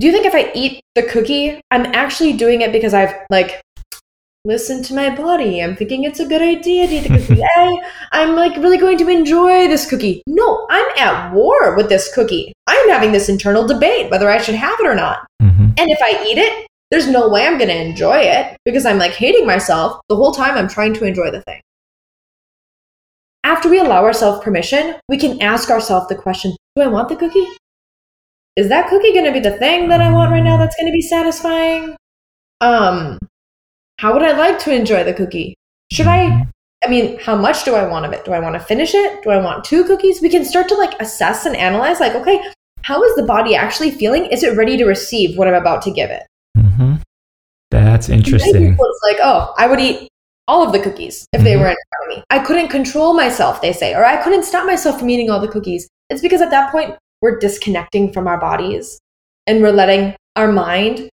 Do 0.00 0.06
you 0.06 0.12
think 0.12 0.26
if 0.26 0.34
I 0.34 0.52
eat 0.54 0.80
the 0.94 1.02
cookie, 1.02 1.60
I'm 1.70 1.86
actually 1.86 2.34
doing 2.34 2.60
it 2.60 2.72
because 2.72 2.94
I've 2.94 3.14
like 3.30 3.60
listened 4.44 4.84
to 4.86 4.94
my 4.94 5.14
body. 5.14 5.62
I'm 5.62 5.76
thinking 5.76 6.04
it's 6.04 6.20
a 6.20 6.26
good 6.26 6.40
idea 6.40 6.86
to 6.86 6.94
eat 6.94 7.08
the 7.08 7.18
cookie. 7.18 7.42
I, 7.56 7.82
I'm 8.12 8.36
like 8.36 8.56
really 8.56 8.78
going 8.78 8.98
to 8.98 9.08
enjoy 9.08 9.68
this 9.68 9.88
cookie. 9.88 10.22
No, 10.26 10.66
I'm 10.70 10.86
at 10.96 11.32
war 11.32 11.76
with 11.76 11.88
this 11.88 12.12
cookie. 12.14 12.52
I'm 12.66 12.88
having 12.88 13.12
this 13.12 13.28
internal 13.28 13.66
debate 13.66 14.10
whether 14.10 14.30
I 14.30 14.38
should 14.38 14.54
have 14.54 14.78
it 14.80 14.86
or 14.86 14.94
not. 14.94 15.26
Mm-hmm. 15.42 15.70
And 15.76 15.90
if 15.90 15.98
I 16.02 16.24
eat 16.26 16.38
it, 16.38 16.66
there's 16.90 17.08
no 17.08 17.28
way 17.28 17.46
I'm 17.46 17.58
going 17.58 17.68
to 17.68 17.76
enjoy 17.76 18.20
it 18.20 18.56
because 18.64 18.86
I'm 18.86 18.98
like 18.98 19.12
hating 19.12 19.46
myself 19.46 20.00
the 20.08 20.16
whole 20.16 20.32
time 20.32 20.56
I'm 20.56 20.68
trying 20.68 20.94
to 20.94 21.04
enjoy 21.04 21.30
the 21.30 21.42
thing. 21.42 21.60
After 23.44 23.68
we 23.68 23.78
allow 23.78 24.04
ourselves 24.04 24.42
permission, 24.44 24.96
we 25.08 25.16
can 25.16 25.40
ask 25.40 25.70
ourselves 25.70 26.08
the 26.08 26.14
question 26.14 26.54
Do 26.76 26.82
I 26.82 26.86
want 26.86 27.08
the 27.08 27.16
cookie? 27.16 27.46
Is 28.56 28.68
that 28.68 28.88
cookie 28.88 29.12
going 29.12 29.24
to 29.24 29.32
be 29.32 29.40
the 29.40 29.56
thing 29.56 29.88
that 29.88 30.00
I 30.00 30.12
want 30.12 30.32
right 30.32 30.42
now 30.42 30.56
that's 30.56 30.76
going 30.76 30.88
to 30.88 30.92
be 30.92 31.00
satisfying? 31.00 31.96
Um, 32.60 33.18
how 33.98 34.12
would 34.12 34.22
I 34.22 34.36
like 34.36 34.58
to 34.60 34.74
enjoy 34.74 35.04
the 35.04 35.14
cookie? 35.14 35.54
Should 35.92 36.08
I? 36.08 36.46
I 36.84 36.88
mean, 36.88 37.18
how 37.18 37.36
much 37.36 37.64
do 37.64 37.74
I 37.74 37.86
want 37.86 38.04
of 38.04 38.12
it? 38.12 38.24
Do 38.24 38.32
I 38.32 38.40
want 38.40 38.54
to 38.54 38.60
finish 38.60 38.94
it? 38.94 39.22
Do 39.22 39.30
I 39.30 39.38
want 39.38 39.64
two 39.64 39.84
cookies? 39.84 40.20
We 40.20 40.28
can 40.28 40.44
start 40.44 40.68
to 40.68 40.74
like 40.74 41.00
assess 41.00 41.46
and 41.46 41.56
analyze, 41.56 42.00
like, 42.00 42.14
okay, 42.14 42.40
how 42.82 43.02
is 43.02 43.14
the 43.16 43.24
body 43.24 43.54
actually 43.54 43.90
feeling? 43.90 44.26
Is 44.26 44.42
it 44.42 44.56
ready 44.56 44.76
to 44.76 44.84
receive 44.84 45.36
what 45.36 45.48
I'm 45.48 45.54
about 45.54 45.82
to 45.82 45.90
give 45.90 46.10
it? 46.10 46.22
Mm-hmm. 46.56 46.96
That's 47.70 48.08
interesting. 48.08 48.72
It's 48.72 49.00
like, 49.02 49.18
oh, 49.20 49.54
I 49.58 49.66
would 49.66 49.80
eat 49.80 50.08
all 50.48 50.62
of 50.66 50.72
the 50.72 50.78
cookies 50.80 51.26
if 51.32 51.42
they 51.42 51.52
Mhm. 51.54 51.60
were 51.60 51.68
in 51.68 51.76
front 51.90 52.02
of 52.12 52.16
me. 52.18 52.24
I 52.30 52.38
couldn't 52.40 52.68
control 52.68 53.12
myself, 53.14 53.60
they 53.60 53.72
say, 53.72 53.94
or 53.94 54.04
I 54.04 54.16
couldn't 54.16 54.44
stop 54.44 54.66
myself 54.66 54.98
from 54.98 55.10
eating 55.10 55.30
all 55.30 55.40
the 55.40 55.48
cookies. 55.48 55.88
It's 56.10 56.22
because 56.22 56.40
at 56.40 56.50
that 56.50 56.72
point, 56.72 56.96
we're 57.22 57.38
disconnecting 57.38 58.12
from 58.12 58.26
our 58.26 58.38
bodies 58.38 58.98
and 59.46 59.60
we're 59.62 59.72
letting 59.72 60.14
our 60.36 60.50
mind 60.50 61.08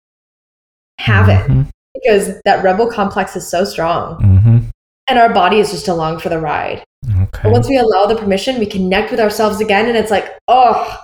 have 0.98 1.28
it 1.28 1.46
Mhm. 1.48 1.66
because 1.94 2.40
that 2.44 2.62
rebel 2.62 2.86
complex 2.90 3.36
is 3.36 3.46
so 3.48 3.64
strong 3.64 4.16
Mhm. 4.20 4.70
and 5.08 5.18
our 5.18 5.28
body 5.32 5.60
is 5.60 5.70
just 5.70 5.88
along 5.88 6.18
for 6.18 6.28
the 6.28 6.38
ride. 6.38 6.82
Okay. 7.22 7.40
But 7.44 7.52
once 7.52 7.68
we 7.68 7.76
allow 7.78 8.06
the 8.06 8.16
permission, 8.16 8.58
we 8.58 8.66
connect 8.66 9.10
with 9.10 9.20
ourselves 9.20 9.60
again 9.60 9.86
and 9.86 9.96
it's 9.96 10.10
like, 10.10 10.36
oh, 10.48 11.00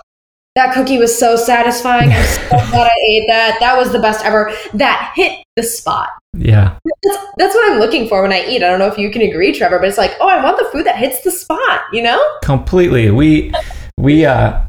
that 0.55 0.73
cookie 0.73 0.97
was 0.97 1.17
so 1.17 1.35
satisfying. 1.35 2.11
I'm 2.11 2.25
so 2.25 2.49
glad 2.71 2.87
I 2.87 2.99
ate 3.11 3.27
that. 3.27 3.57
That 3.59 3.77
was 3.77 3.91
the 3.91 3.99
best 3.99 4.25
ever. 4.25 4.51
That 4.73 5.11
hit 5.15 5.43
the 5.55 5.63
spot. 5.63 6.09
Yeah. 6.37 6.77
That's, 7.03 7.17
that's 7.37 7.55
what 7.55 7.71
I'm 7.71 7.79
looking 7.79 8.07
for 8.07 8.21
when 8.21 8.33
I 8.33 8.45
eat. 8.45 8.63
I 8.63 8.69
don't 8.69 8.79
know 8.79 8.87
if 8.87 8.97
you 8.97 9.09
can 9.11 9.21
agree, 9.21 9.53
Trevor, 9.53 9.79
but 9.79 9.87
it's 9.87 9.97
like, 9.97 10.13
oh, 10.19 10.27
I 10.27 10.43
want 10.43 10.57
the 10.57 10.69
food 10.71 10.85
that 10.85 10.97
hits 10.97 11.23
the 11.23 11.31
spot, 11.31 11.81
you 11.91 12.01
know? 12.01 12.23
completely 12.43 13.11
we 13.11 13.53
we 13.97 14.25
uh 14.25 14.65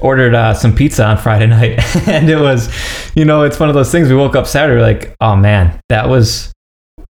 ordered 0.00 0.34
uh, 0.34 0.54
some 0.54 0.74
pizza 0.74 1.04
on 1.04 1.16
friday 1.16 1.46
night 1.58 1.78
and 2.08 2.28
it 2.28 2.38
was 2.38 2.70
you 3.14 3.24
know 3.24 3.42
it's 3.42 3.60
one 3.60 3.68
of 3.68 3.74
those 3.74 3.90
things 3.90 4.08
we 4.08 4.14
woke 4.14 4.36
up 4.36 4.46
saturday 4.46 4.80
like 4.80 5.14
oh 5.20 5.36
man 5.36 5.78
that 5.88 6.08
was 6.08 6.52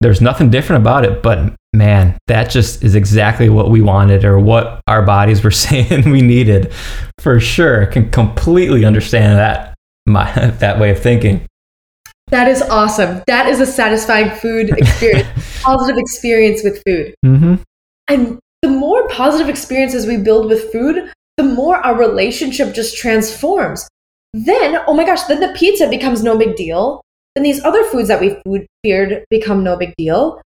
there's 0.01 0.21
nothing 0.21 0.49
different 0.49 0.81
about 0.81 1.05
it 1.05 1.21
but 1.21 1.53
man 1.73 2.17
that 2.27 2.49
just 2.49 2.83
is 2.83 2.95
exactly 2.95 3.49
what 3.49 3.69
we 3.69 3.81
wanted 3.81 4.25
or 4.25 4.39
what 4.39 4.81
our 4.87 5.01
bodies 5.01 5.43
were 5.43 5.51
saying 5.65 6.09
we 6.09 6.21
needed 6.21 6.71
for 7.19 7.39
sure 7.39 7.85
can 7.87 8.09
completely 8.09 8.85
understand 8.85 9.37
that 9.37 9.73
my 10.05 10.31
that 10.59 10.79
way 10.79 10.91
of 10.91 10.99
thinking 10.99 11.45
That 12.27 12.47
is 12.47 12.61
awesome. 12.63 13.21
That 13.27 13.47
is 13.47 13.59
a 13.59 13.65
satisfying 13.65 14.31
food 14.31 14.71
experience, 14.71 15.27
positive 15.61 15.97
experience 15.97 16.63
with 16.63 16.81
food. 16.85 17.15
mm-hmm. 17.25 17.55
And 18.07 18.39
the 18.61 18.69
more 18.69 19.07
positive 19.09 19.49
experiences 19.49 20.07
we 20.07 20.17
build 20.17 20.47
with 20.49 20.71
food, 20.71 21.11
the 21.37 21.43
more 21.43 21.77
our 21.77 21.95
relationship 21.95 22.73
just 22.73 22.97
transforms. 22.97 23.87
Then, 24.33 24.77
oh 24.87 24.93
my 24.93 25.05
gosh, 25.05 25.23
then 25.23 25.39
the 25.39 25.53
pizza 25.55 25.87
becomes 25.87 26.23
no 26.23 26.37
big 26.37 26.55
deal. 26.55 27.01
Then 27.35 27.43
these 27.43 27.63
other 27.63 27.83
foods 27.83 28.07
that 28.07 28.21
we 28.21 28.37
food 28.45 28.65
feared 28.83 29.25
become 29.29 29.63
no 29.63 29.75
big 29.75 29.93
deal. 29.97 30.41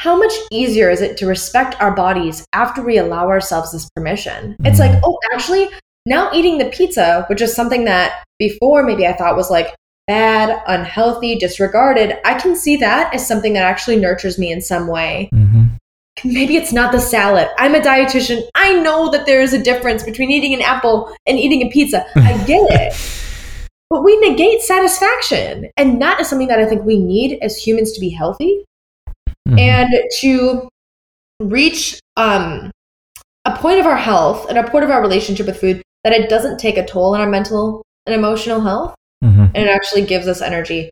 How 0.00 0.16
much 0.16 0.32
easier 0.50 0.90
is 0.90 1.00
it 1.00 1.16
to 1.18 1.26
respect 1.26 1.80
our 1.80 1.94
bodies 1.94 2.44
after 2.52 2.82
we 2.82 2.98
allow 2.98 3.28
ourselves 3.28 3.72
this 3.72 3.88
permission? 3.94 4.56
It's 4.64 4.78
like, 4.78 5.00
oh, 5.04 5.18
actually, 5.32 5.68
now 6.06 6.30
eating 6.32 6.58
the 6.58 6.70
pizza, 6.70 7.24
which 7.28 7.42
is 7.42 7.54
something 7.54 7.84
that 7.84 8.24
before 8.38 8.84
maybe 8.84 9.06
I 9.06 9.12
thought 9.12 9.36
was 9.36 9.50
like 9.50 9.74
bad, 10.08 10.60
unhealthy, 10.66 11.36
disregarded, 11.36 12.16
I 12.24 12.34
can 12.34 12.56
see 12.56 12.76
that 12.78 13.14
as 13.14 13.24
something 13.28 13.52
that 13.52 13.62
actually 13.62 13.96
nurtures 13.96 14.38
me 14.38 14.50
in 14.50 14.60
some 14.60 14.88
way 14.88 15.28
Mm-hmm. 15.32 15.64
maybe 16.24 16.56
it's 16.56 16.72
not 16.72 16.90
the 16.90 16.98
salad. 17.00 17.46
I'm 17.58 17.76
a 17.76 17.80
dietitian. 17.80 18.42
I 18.56 18.74
know 18.74 19.08
that 19.12 19.24
there 19.26 19.40
is 19.40 19.52
a 19.52 19.62
difference 19.62 20.02
between 20.02 20.32
eating 20.32 20.52
an 20.54 20.62
apple 20.62 21.14
and 21.26 21.38
eating 21.38 21.62
a 21.62 21.70
pizza. 21.70 22.04
I 22.16 22.32
get 22.44 22.66
it. 22.72 22.92
But 23.90 24.02
we 24.02 24.18
negate 24.18 24.60
satisfaction. 24.62 25.70
And 25.76 26.02
that 26.02 26.18
is 26.20 26.28
something 26.28 26.48
that 26.48 26.58
I 26.58 26.66
think 26.66 26.84
we 26.84 26.98
need 26.98 27.38
as 27.40 27.56
humans 27.56 27.92
to 27.92 28.00
be 28.00 28.10
healthy 28.10 28.64
Mhm. 29.48 29.58
and 29.60 29.88
to 30.20 30.68
reach 31.40 32.00
um, 32.16 32.70
a 33.44 33.56
point 33.56 33.78
of 33.80 33.86
our 33.86 33.96
health 33.96 34.46
and 34.48 34.58
a 34.58 34.68
point 34.68 34.84
of 34.84 34.90
our 34.90 35.00
relationship 35.00 35.46
with 35.46 35.60
food 35.60 35.80
that 36.04 36.12
it 36.12 36.28
doesn't 36.28 36.58
take 36.58 36.76
a 36.76 36.84
toll 36.84 37.14
on 37.14 37.20
our 37.20 37.28
mental 37.30 37.82
and 38.06 38.14
emotional 38.14 38.60
health. 38.60 38.94
Mm-hmm. 39.48 39.56
and 39.56 39.68
it 39.68 39.70
actually 39.70 40.02
gives 40.02 40.26
us 40.26 40.40
energy. 40.40 40.90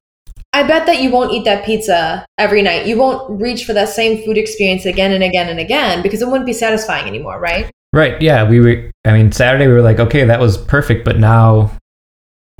I 0.53 0.63
bet 0.63 0.87
that 0.87 1.03
you 1.03 1.11
won't 1.11 1.33
eat 1.33 1.45
that 1.45 1.65
pizza 1.65 2.25
every 2.39 2.63
night. 2.63 2.87
You 2.87 2.97
won't 2.97 3.41
reach 3.41 3.65
for 3.65 3.75
that 3.75 3.91
same 3.91 4.25
food 4.25 4.39
experience 4.39 4.87
again 4.87 5.13
and 5.13 5.23
again 5.23 5.49
and 5.49 5.61
again 5.61 6.03
because 6.03 6.23
it 6.23 6.29
wouldn't 6.29 6.47
be 6.47 6.55
satisfying 6.55 7.07
anymore, 7.07 7.39
right? 7.39 7.71
Right. 7.93 8.21
Yeah. 8.23 8.49
We 8.49 8.61
were, 8.61 8.91
I 9.05 9.13
mean, 9.13 9.33
Saturday 9.33 9.67
we 9.67 9.73
were 9.75 9.83
like, 9.83 10.01
okay, 10.01 10.25
that 10.25 10.41
was 10.41 10.57
perfect, 10.57 11.05
but 11.05 11.19
now 11.19 11.77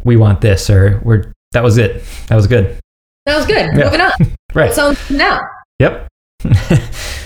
we 0.05 0.17
want 0.17 0.41
this, 0.41 0.69
or 0.69 1.01
we're, 1.05 1.33
that 1.53 1.63
was 1.63 1.79
it. 1.79 2.05
That 2.29 2.37
was 2.37 2.47
good. 2.47 2.79
That 3.25 3.37
was 3.37 3.47
good. 3.47 3.75
Yeah. 3.77 3.85
Moving 3.85 4.01
on. 4.01 4.13
Right. 4.55 4.73
So 4.73 4.95
now? 5.11 5.41
Yep. 5.81 6.09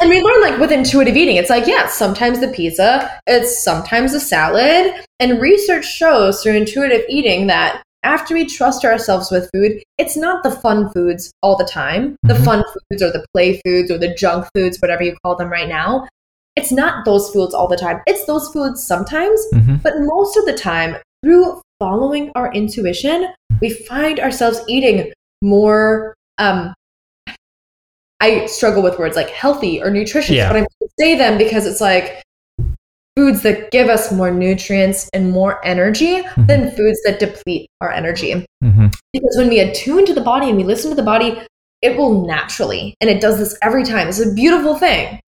And 0.00 0.08
we 0.08 0.22
learn 0.22 0.40
like 0.40 0.58
with 0.58 0.72
intuitive 0.72 1.14
eating, 1.14 1.36
it's 1.36 1.50
like, 1.50 1.66
yeah, 1.66 1.86
sometimes 1.86 2.40
the 2.40 2.48
pizza, 2.48 3.20
it's 3.26 3.62
sometimes 3.62 4.14
a 4.14 4.20
salad. 4.20 4.94
And 5.18 5.40
research 5.40 5.84
shows 5.84 6.42
through 6.42 6.54
intuitive 6.54 7.02
eating 7.06 7.46
that 7.48 7.82
after 8.02 8.34
we 8.34 8.46
trust 8.46 8.84
ourselves 8.84 9.30
with 9.30 9.50
food, 9.52 9.82
it's 9.98 10.16
not 10.16 10.42
the 10.42 10.50
fun 10.50 10.90
foods 10.90 11.32
all 11.42 11.56
the 11.56 11.64
time. 11.64 12.16
The 12.22 12.34
Mhm. 12.34 12.44
fun 12.44 12.64
foods 12.90 13.02
or 13.02 13.10
the 13.10 13.24
play 13.34 13.60
foods 13.64 13.90
or 13.90 13.98
the 13.98 14.14
junk 14.14 14.46
foods, 14.54 14.78
whatever 14.80 15.02
you 15.02 15.16
call 15.22 15.36
them 15.36 15.50
right 15.50 15.68
now. 15.68 16.08
It's 16.56 16.72
not 16.72 17.04
those 17.04 17.30
foods 17.30 17.54
all 17.54 17.68
the 17.68 17.76
time. 17.76 18.00
It's 18.06 18.24
those 18.26 18.48
foods 18.52 18.82
sometimes, 18.86 19.40
hmm 19.52 19.76
but 19.82 19.94
most 20.00 20.36
of 20.36 20.46
the 20.46 20.52
time, 20.54 20.96
through 21.22 21.60
following 21.78 22.32
our 22.34 22.52
intuition, 22.52 23.28
we 23.60 23.70
find 23.70 24.18
ourselves 24.18 24.60
eating 24.68 25.12
more. 25.42 26.14
Um, 26.38 26.74
I 28.20 28.46
struggle 28.46 28.82
with 28.82 28.98
words 28.98 29.16
like 29.16 29.30
healthy 29.30 29.82
or 29.82 29.90
nutritious, 29.90 30.36
Yeah. 30.36 30.52
but 30.52 30.56
I'm 30.58 30.66
say 30.98 31.16
them 31.16 31.38
because 31.38 31.66
it's 31.66 31.80
like 31.80 32.22
foods 33.20 33.42
that 33.42 33.70
give 33.70 33.88
us 33.88 34.10
more 34.10 34.30
nutrients 34.30 35.10
and 35.12 35.30
more 35.30 35.62
energy 35.64 36.22
than 36.48 36.70
foods 36.70 36.98
that 37.04 37.18
deplete 37.18 37.68
our 37.82 37.92
energy. 37.92 38.46
hmm 38.62 38.86
Because 39.12 39.36
when 39.36 39.48
we 39.48 39.60
attune 39.60 40.06
to 40.06 40.14
the 40.14 40.22
body 40.22 40.48
and 40.48 40.56
we 40.56 40.64
listen 40.64 40.88
to 40.90 40.96
the 40.96 41.02
body, 41.02 41.42
it 41.82 41.96
will 41.98 42.26
naturally, 42.26 42.94
and 43.00 43.10
it 43.10 43.20
does 43.20 43.38
this 43.38 43.56
every 43.62 43.84
time. 43.84 44.08
It's 44.08 44.20
a 44.20 44.32
beautiful 44.32 44.74
thing. 44.76 45.20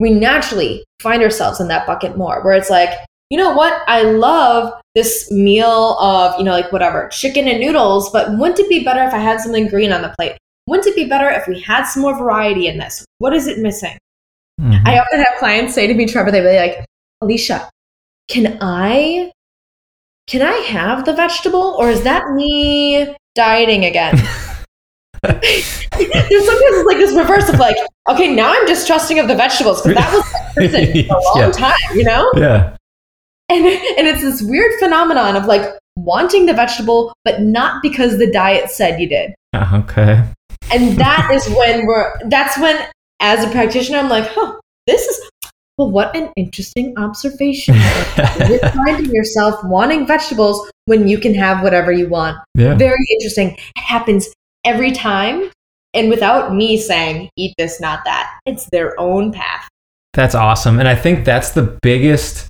We 0.00 0.10
naturally 0.10 0.84
find 1.00 1.22
ourselves 1.22 1.60
in 1.60 1.68
that 1.68 1.86
bucket 1.86 2.16
more, 2.18 2.42
where 2.42 2.54
it's 2.54 2.70
like, 2.70 2.90
you 3.30 3.38
know 3.38 3.54
what? 3.54 3.82
I 3.86 4.02
love 4.02 4.72
this 4.94 5.30
meal 5.30 5.96
of, 5.98 6.38
you 6.38 6.44
know, 6.44 6.52
like 6.52 6.72
whatever, 6.72 7.08
chicken 7.08 7.48
and 7.48 7.60
noodles, 7.60 8.10
but 8.10 8.36
wouldn't 8.38 8.58
it 8.58 8.68
be 8.68 8.84
better 8.84 9.02
if 9.02 9.14
I 9.14 9.18
had 9.18 9.40
something 9.40 9.68
green 9.68 9.92
on 9.92 10.02
the 10.02 10.12
plate? 10.18 10.36
Wouldn't 10.66 10.86
it 10.86 10.96
be 10.96 11.08
better 11.08 11.30
if 11.30 11.46
we 11.46 11.60
had 11.60 11.84
some 11.84 12.02
more 12.02 12.18
variety 12.18 12.66
in 12.66 12.78
this? 12.78 13.04
What 13.18 13.34
is 13.34 13.46
it 13.46 13.58
missing? 13.58 13.96
Mhm. 14.60 14.82
I 14.86 14.98
often 14.98 15.20
have 15.20 15.38
clients 15.38 15.74
say 15.74 15.86
to 15.86 15.94
me, 15.94 16.06
Trevor, 16.06 16.30
they're 16.30 16.60
like, 16.66 16.84
Alicia, 17.22 17.68
can 18.28 18.58
I 18.60 19.32
can 20.26 20.42
I 20.42 20.52
have 20.68 21.04
the 21.04 21.12
vegetable 21.12 21.76
or 21.78 21.90
is 21.90 22.02
that 22.02 22.30
me 22.32 23.14
dieting 23.34 23.84
again? 23.84 24.14
There's 25.22 25.64
sometimes 25.92 25.92
it's 25.92 26.86
like 26.86 26.96
this 26.98 27.14
reverse 27.16 27.48
of 27.48 27.58
like, 27.58 27.76
okay, 28.08 28.32
now 28.34 28.52
I'm 28.52 28.64
distrusting 28.66 29.18
of 29.18 29.28
the 29.28 29.34
vegetables 29.34 29.82
because 29.82 29.96
that 29.96 30.12
was 30.12 30.24
my 30.32 30.50
prison 30.54 31.06
for 31.08 31.16
a 31.16 31.20
long 31.24 31.36
Yeah. 31.38 31.50
time, 31.50 31.74
you 31.94 32.04
know? 32.04 32.30
yeah. 32.36 32.76
And 33.48 33.66
and 33.66 34.06
it's 34.06 34.22
this 34.22 34.40
weird 34.42 34.78
phenomenon 34.78 35.36
of 35.36 35.44
like 35.46 35.62
wanting 35.96 36.46
the 36.46 36.54
vegetable, 36.54 37.12
but 37.24 37.42
not 37.42 37.82
because 37.82 38.16
the 38.18 38.30
diet 38.30 38.70
said 38.70 39.00
you 39.00 39.08
did. 39.08 39.34
Ah, 39.54 39.78
Okay. 39.80 40.22
And 40.72 40.96
that 40.98 41.28
is 41.32 41.48
when 41.56 41.84
we're 41.84 42.16
that's 42.28 42.56
when 42.58 42.78
as 43.18 43.44
a 43.44 43.50
practitioner 43.50 43.98
I'm 43.98 44.08
like, 44.08 44.28
huh, 44.28 44.54
this 44.86 45.02
is 45.04 45.29
well, 45.80 45.90
what 45.90 46.14
an 46.14 46.30
interesting 46.36 46.92
observation. 46.98 47.74
You're 48.48 48.58
finding 48.58 49.10
yourself 49.14 49.64
wanting 49.64 50.06
vegetables 50.06 50.70
when 50.84 51.08
you 51.08 51.16
can 51.16 51.32
have 51.34 51.62
whatever 51.62 51.90
you 51.90 52.06
want. 52.06 52.36
yeah. 52.54 52.74
Very 52.74 52.98
interesting. 53.12 53.52
It 53.52 53.80
happens 53.80 54.28
every 54.62 54.92
time. 54.92 55.50
And 55.94 56.10
without 56.10 56.54
me 56.54 56.76
saying, 56.76 57.30
eat 57.36 57.54
this, 57.56 57.80
not 57.80 58.04
that, 58.04 58.38
it's 58.44 58.68
their 58.70 58.92
own 59.00 59.32
path. 59.32 59.68
That's 60.12 60.34
awesome. 60.34 60.78
And 60.78 60.86
I 60.86 60.94
think 60.94 61.24
that's 61.24 61.52
the 61.52 61.78
biggest, 61.80 62.46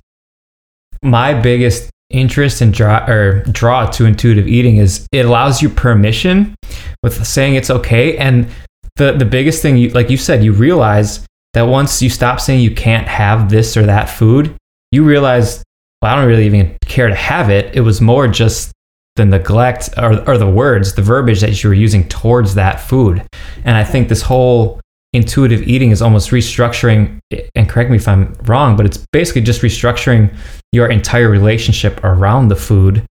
my 1.01 1.33
biggest 1.33 1.89
interest 2.09 2.59
and 2.59 2.73
draw 2.73 3.05
or 3.07 3.43
draw 3.43 3.85
to 3.91 4.05
intuitive 4.05 4.45
eating 4.45 4.75
is 4.75 5.07
it 5.13 5.25
allows 5.25 5.61
you 5.61 5.69
permission 5.69 6.53
with 7.01 7.25
saying 7.25 7.55
it's 7.55 7.69
okay. 7.69 8.17
And 8.17 8.49
the 8.97 9.13
the 9.13 9.25
biggest 9.25 9.61
thing 9.61 9.77
you 9.77 9.89
like 9.91 10.09
you 10.09 10.17
said 10.17 10.43
you 10.43 10.51
realize 10.51 11.25
that 11.53 11.63
once 11.63 12.01
you 12.01 12.09
stop 12.09 12.39
saying 12.39 12.61
you 12.61 12.73
can't 12.73 13.07
have 13.07 13.49
this 13.49 13.75
or 13.75 13.85
that 13.85 14.09
food 14.09 14.55
you 14.91 15.03
realize 15.03 15.63
well 16.01 16.13
i 16.13 16.15
don't 16.15 16.27
really 16.27 16.45
even 16.45 16.77
care 16.91 17.07
to 17.07 17.15
have 17.15 17.49
it. 17.49 17.75
It 17.75 17.81
was 17.81 18.01
more 18.01 18.27
just 18.27 18.71
the 19.15 19.25
neglect 19.25 19.89
or, 19.97 20.27
or 20.29 20.37
the 20.37 20.49
words 20.49 20.93
the 20.93 21.01
verbiage 21.01 21.41
that 21.41 21.63
you 21.63 21.69
were 21.69 21.73
using 21.73 22.07
towards 22.07 22.55
that 22.55 22.79
food. 22.79 23.25
And 23.63 23.77
i 23.77 23.83
think 23.83 24.09
this 24.09 24.21
whole 24.21 24.79
intuitive 25.13 25.61
eating 25.63 25.91
is 25.91 26.01
almost 26.01 26.31
restructuring 26.31 27.19
and 27.55 27.67
correct 27.67 27.89
me 27.89 27.97
if 27.97 28.07
i'm 28.07 28.33
wrong 28.43 28.77
but 28.77 28.85
it's 28.85 29.05
basically 29.11 29.41
just 29.41 29.61
restructuring 29.61 30.33
your 30.71 30.89
entire 30.89 31.29
relationship 31.29 32.01
around 32.05 32.47
the 32.47 32.55
food 32.55 33.05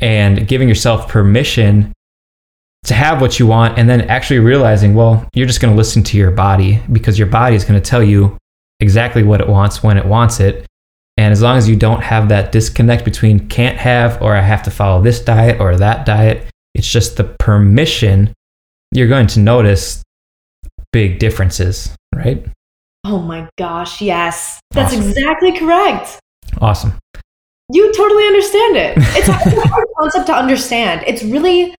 and 0.00 0.48
giving 0.48 0.68
yourself 0.68 1.08
permission 1.08 1.92
to 2.84 2.94
have 2.94 3.20
what 3.20 3.38
you 3.38 3.46
want 3.46 3.78
and 3.78 3.88
then 3.88 4.02
actually 4.02 4.38
realizing, 4.40 4.94
well, 4.94 5.26
you're 5.34 5.46
just 5.46 5.60
going 5.60 5.72
to 5.72 5.76
listen 5.76 6.02
to 6.04 6.16
your 6.18 6.30
body 6.30 6.82
because 6.92 7.18
your 7.18 7.28
body 7.28 7.56
is 7.56 7.64
going 7.64 7.80
to 7.80 7.90
tell 7.90 8.02
you 8.02 8.36
exactly 8.80 9.22
what 9.22 9.40
it 9.40 9.48
wants 9.48 9.82
when 9.82 9.96
it 9.96 10.04
wants 10.04 10.40
it. 10.40 10.66
And 11.16 11.32
as 11.32 11.40
long 11.42 11.56
as 11.56 11.68
you 11.68 11.76
don't 11.76 12.02
have 12.02 12.28
that 12.28 12.52
disconnect 12.52 13.04
between 13.04 13.48
can't 13.48 13.78
have 13.78 14.20
or 14.20 14.34
I 14.36 14.40
have 14.40 14.62
to 14.64 14.70
follow 14.70 15.00
this 15.00 15.20
diet 15.20 15.60
or 15.60 15.76
that 15.76 16.04
diet, 16.04 16.46
it's 16.74 16.90
just 16.90 17.16
the 17.16 17.24
permission, 17.24 18.32
you're 18.90 19.08
going 19.08 19.28
to 19.28 19.40
notice 19.40 20.02
big 20.92 21.18
differences, 21.18 21.94
right? 22.14 22.44
Oh 23.04 23.18
my 23.20 23.48
gosh, 23.58 24.00
yes. 24.02 24.60
That's 24.72 24.92
Awesome. 24.92 25.08
exactly 25.08 25.56
correct. 25.58 26.18
Awesome. 26.60 26.92
You 27.72 27.92
totally 27.94 28.26
understand 28.26 28.76
it. 28.76 28.94
It's 28.98 29.28
a 29.56 29.68
hard 29.68 29.86
concept 29.98 30.26
to 30.26 30.34
understand. 30.34 31.04
It's 31.06 31.22
really, 31.22 31.74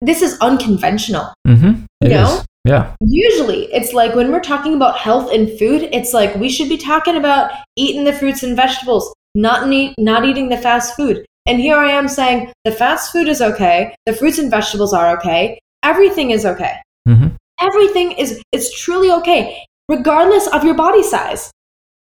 this 0.00 0.22
is 0.22 0.38
unconventional. 0.40 1.32
Mm-hmm. 1.46 1.84
You 2.02 2.08
know? 2.08 2.42
Yeah. 2.64 2.94
Usually, 3.00 3.72
it's 3.72 3.92
like 3.92 4.14
when 4.14 4.32
we're 4.32 4.40
talking 4.40 4.74
about 4.74 4.98
health 4.98 5.32
and 5.32 5.48
food, 5.58 5.88
it's 5.92 6.12
like 6.12 6.34
we 6.34 6.48
should 6.48 6.68
be 6.68 6.76
talking 6.76 7.16
about 7.16 7.52
eating 7.76 8.04
the 8.04 8.12
fruits 8.12 8.42
and 8.42 8.56
vegetables, 8.56 9.14
not 9.34 9.68
need, 9.68 9.94
not 9.98 10.24
eating 10.24 10.48
the 10.48 10.56
fast 10.56 10.96
food. 10.96 11.24
And 11.46 11.60
here 11.60 11.76
I 11.76 11.92
am 11.92 12.08
saying 12.08 12.52
the 12.64 12.72
fast 12.72 13.12
food 13.12 13.28
is 13.28 13.40
okay, 13.40 13.94
the 14.04 14.12
fruits 14.12 14.38
and 14.38 14.50
vegetables 14.50 14.92
are 14.92 15.16
okay, 15.16 15.60
everything 15.84 16.32
is 16.32 16.44
okay. 16.44 16.74
Mm-hmm. 17.08 17.28
Everything 17.60 18.12
is 18.12 18.42
it's 18.50 18.76
truly 18.78 19.12
okay, 19.12 19.64
regardless 19.88 20.48
of 20.48 20.64
your 20.64 20.74
body 20.74 21.04
size. 21.04 21.52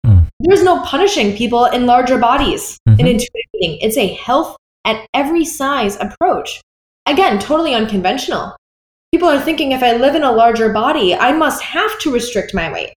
Mm. 0.06 0.28
There's 0.41 0.63
no 0.63 0.82
punishing 0.84 1.36
people 1.38 1.65
in 1.65 1.86
larger 1.86 2.17
bodies 2.17 2.78
in 2.86 2.96
Mhm. 2.96 3.00
intuitive 3.00 3.50
eating. 3.56 3.78
It's 3.82 3.98
a 3.98 4.08
health 4.08 4.58
at 4.84 5.06
every 5.13 5.46
size 5.46 5.98
approach. 6.02 6.60
Again, 7.12 7.39
totally 7.39 7.74
unconventional. 7.76 8.56
People 9.13 9.28
are 9.28 9.41
thinking 9.41 9.74
if 9.74 9.84
I 9.84 9.97
live 9.97 10.15
in 10.15 10.24
a 10.24 10.32
larger 10.32 10.71
body, 10.71 11.13
I 11.13 11.34
must 11.34 11.62
have 11.62 12.00
to 12.00 12.13
restrict 12.13 12.54
my 12.54 12.71
weight. 12.71 12.93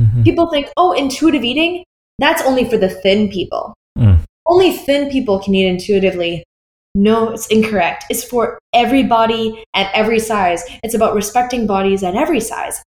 Mm-hmm. 0.00 0.22
People 0.22 0.48
think, 0.48 0.68
oh, 0.78 0.92
intuitive 0.92 1.44
eating, 1.44 1.84
that's 2.18 2.40
only 2.44 2.64
for 2.64 2.78
the 2.78 2.88
thin 2.88 3.28
people. 3.28 3.74
Mm. 3.98 4.20
Only 4.46 4.72
thin 4.72 5.10
people 5.10 5.38
can 5.38 5.54
eat 5.54 5.66
intuitively. 5.66 6.44
No, 6.94 7.28
it's 7.28 7.46
incorrect. 7.48 8.06
It's 8.08 8.24
for 8.24 8.58
everybody 8.72 9.62
at 9.74 9.92
every 9.94 10.18
size. 10.18 10.64
It's 10.82 10.94
about 10.94 11.14
respecting 11.14 11.66
bodies 11.66 12.02
at 12.02 12.14
every 12.14 12.40
size. 12.40 12.82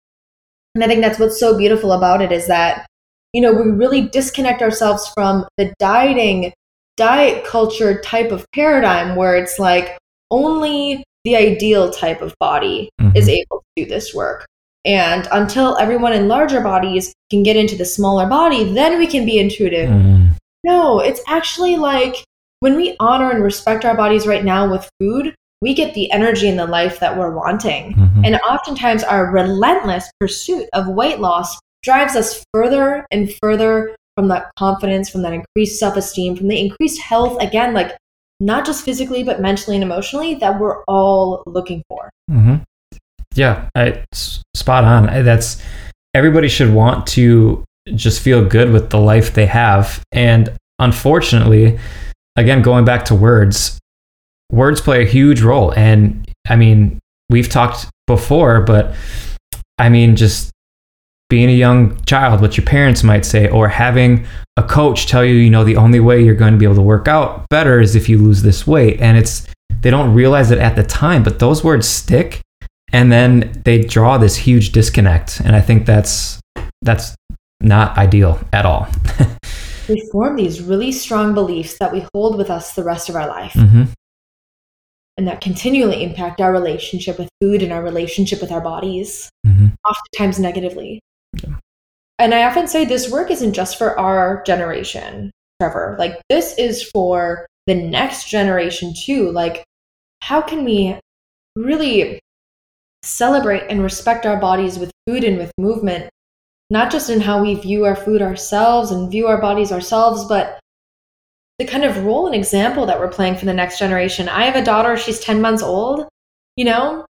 And 0.75 0.83
I 0.83 0.87
think 0.87 1.01
that's 1.01 1.19
what's 1.19 1.41
so 1.41 1.57
beautiful 1.57 1.91
about 1.91 2.21
it 2.21 2.31
is 2.31 2.47
that, 2.47 2.87
you 3.33 3.41
know, 3.41 3.51
we 3.51 3.69
really 3.69 4.07
disconnect 4.07 4.61
ourselves 4.61 5.11
from 5.13 5.45
the 5.57 5.73
dieting, 5.77 6.53
diet 6.95 7.43
culture 7.43 7.99
type 7.99 8.31
of 8.31 8.45
paradigm 8.53 9.17
where 9.17 9.35
it's 9.35 9.59
like 9.59 9.97
only 10.31 11.03
the 11.25 11.35
ideal 11.35 11.89
type 11.91 12.21
of 12.21 12.33
body 12.39 12.89
Mhm. 13.01 13.15
is 13.15 13.27
able 13.27 13.59
to 13.59 13.83
do 13.83 13.89
this 13.89 14.13
work. 14.13 14.45
And 14.85 15.27
until 15.31 15.77
everyone 15.77 16.13
in 16.13 16.27
larger 16.27 16.61
bodies 16.61 17.13
can 17.29 17.43
get 17.43 17.57
into 17.57 17.75
the 17.75 17.85
smaller 17.85 18.25
body, 18.25 18.63
then 18.63 18.97
we 18.97 19.07
can 19.07 19.25
be 19.25 19.37
intuitive. 19.37 19.89
Mm. 19.89 20.35
No, 20.63 20.99
it's 20.99 21.21
actually 21.27 21.75
like 21.75 22.23
when 22.61 22.75
we 22.75 22.95
honor 22.99 23.29
and 23.31 23.43
respect 23.43 23.85
our 23.85 23.95
bodies 23.95 24.25
right 24.27 24.43
now 24.43 24.69
with 24.69 24.89
food, 24.99 25.33
we 25.61 25.73
get 25.73 25.93
the 25.93 26.09
energy 26.11 26.47
and 26.47 26.57
the 26.57 26.65
life 26.65 26.99
that 26.99 27.17
we're 27.17 27.35
wanting. 27.35 27.93
Mhm. 27.93 28.25
And 28.25 28.39
oftentimes, 28.49 29.03
our 29.03 29.29
relentless 29.31 30.09
pursuit 30.19 30.67
of 30.73 30.87
weight 30.87 31.19
loss 31.19 31.57
drives 31.83 32.15
us 32.15 32.43
further 32.53 33.05
and 33.11 33.33
further 33.41 33.95
from 34.15 34.29
that 34.29 34.51
confidence, 34.57 35.09
from 35.09 35.21
that 35.23 35.33
increased 35.33 35.79
self 35.79 35.97
esteem, 35.97 36.35
from 36.35 36.47
the 36.47 36.59
increased 36.59 37.01
health, 37.01 37.41
again, 37.41 37.73
like 37.73 37.95
not 38.39 38.65
just 38.65 38.83
physically, 38.83 39.23
but 39.23 39.41
mentally 39.41 39.75
and 39.75 39.83
emotionally, 39.83 40.35
that 40.35 40.59
we're 40.59 40.83
all 40.85 41.43
looking 41.45 41.83
for. 41.89 42.09
hmm 42.29 42.55
Yeah, 43.35 43.69
I, 43.75 44.03
spot 44.53 44.83
on. 44.83 45.05
That's 45.23 45.61
everybody 46.13 46.47
should 46.47 46.73
want 46.73 47.07
to 47.07 47.63
just 47.95 48.21
feel 48.21 48.45
good 48.45 48.71
with 48.71 48.89
the 48.89 48.99
life 48.99 49.33
they 49.33 49.45
have, 49.45 50.03
and 50.11 50.49
unfortunately, 50.79 51.79
again, 52.35 52.61
going 52.61 52.85
back 52.85 53.05
to 53.05 53.15
words, 53.15 53.77
words 54.51 54.81
play 54.81 55.03
a 55.03 55.07
huge 55.07 55.41
role. 55.41 55.71
And 55.71 56.29
I 56.47 56.55
mean, 56.55 56.99
we've 57.29 57.49
talked 57.49 57.87
before, 58.07 58.61
but 58.61 58.95
I 59.77 59.89
mean, 59.89 60.15
just 60.15 60.51
being 61.29 61.49
a 61.49 61.53
young 61.53 62.03
child, 62.05 62.41
what 62.41 62.57
your 62.57 62.65
parents 62.65 63.03
might 63.03 63.23
say, 63.23 63.47
or 63.49 63.67
having 63.67 64.25
a 64.57 64.63
coach 64.63 65.07
tell 65.07 65.23
you, 65.23 65.35
you 65.35 65.49
know, 65.49 65.63
the 65.63 65.75
only 65.75 65.99
way 65.99 66.21
you're 66.23 66.35
going 66.35 66.53
to 66.53 66.59
be 66.59 66.65
able 66.65 66.75
to 66.75 66.81
work 66.81 67.07
out 67.07 67.47
better 67.49 67.79
is 67.79 67.95
if 67.95 68.09
you 68.09 68.17
lose 68.17 68.41
this 68.41 68.65
weight. 68.65 68.99
And 68.99 69.17
it's, 69.17 69.47
they 69.81 69.91
don't 69.91 70.13
realize 70.13 70.51
it 70.51 70.57
at 70.57 70.75
the 70.75 70.83
time, 70.83 71.23
but 71.23 71.39
those 71.39 71.63
words 71.63 71.87
stick 71.87 72.41
and 72.91 73.11
then 73.11 73.61
they 73.63 73.83
draw 73.83 74.17
this 74.17 74.35
huge 74.35 74.71
disconnect. 74.71 75.39
And 75.39 75.55
I 75.55 75.61
think 75.61 75.85
that's, 75.85 76.39
that's 76.81 77.15
not 77.61 77.97
ideal 77.97 78.39
at 78.51 78.65
all. 78.65 78.87
We 79.89 80.07
form 80.11 80.35
these 80.35 80.61
really 80.61 80.91
strong 80.91 81.33
beliefs 81.33 81.79
that 81.79 81.91
we 81.91 82.05
hold 82.13 82.37
with 82.37 82.51
us 82.51 82.75
the 82.75 82.83
rest 82.83 83.09
of 83.09 83.15
our 83.15 83.27
life. 83.27 83.53
hmm 83.53 83.85
and 85.17 85.27
that 85.27 85.41
continually 85.41 86.01
impact 86.01 86.39
our 86.39 86.53
relationship 86.53 87.19
with 87.19 87.27
food 87.41 87.61
and 87.61 87.73
our 87.73 87.83
relationship 87.83 88.39
with 88.39 88.53
our 88.53 88.61
bodies, 88.61 89.29
hmm 89.45 89.67
oftentimes 89.83 90.39
negatively. 90.39 91.01
And 92.19 92.33
I 92.33 92.43
often 92.43 92.67
say 92.67 92.83
this 92.83 93.09
work 93.09 93.31
isn't 93.31 93.53
just 93.53 93.77
for 93.77 93.97
our 93.97 94.43
generation, 94.43 95.31
Trevor. 95.61 95.95
Like, 95.97 96.21
this 96.29 96.57
is 96.57 96.83
for 96.83 97.45
the 97.65 97.75
next 97.75 98.29
generation 98.29 98.93
too. 98.93 99.31
Like, 99.31 99.63
how 100.21 100.41
can 100.41 100.65
we 100.65 100.99
really 101.55 102.19
celebrate 103.03 103.63
and 103.69 103.81
respect 103.81 104.25
our 104.25 104.37
bodies 104.37 104.77
with 104.77 104.91
food 105.07 105.23
and 105.23 105.37
with 105.37 105.51
movement, 105.57 106.09
not 106.69 106.91
just 106.91 107.09
in 107.09 107.21
how 107.21 107.41
we 107.41 107.55
view 107.55 107.85
our 107.85 107.95
food 107.95 108.21
ourselves 108.21 108.91
and 108.91 109.09
view 109.09 109.27
our 109.27 109.39
bodies 109.39 109.71
ourselves, 109.71 110.25
but 110.25 110.59
the 111.57 111.65
kind 111.65 111.83
of 111.83 112.03
role 112.03 112.25
and 112.25 112.35
example 112.35 112.85
that 112.85 112.99
we're 112.99 113.07
playing 113.07 113.35
for 113.35 113.45
the 113.45 113.53
next 113.53 113.79
generation. 113.79 114.29
I 114.29 114.43
have 114.43 114.55
a 114.55 114.63
daughter, 114.63 114.97
she's 114.97 115.19
10 115.19 115.41
months 115.41 115.63
old, 115.63 116.07
you 116.55 116.65
know, 116.65 117.05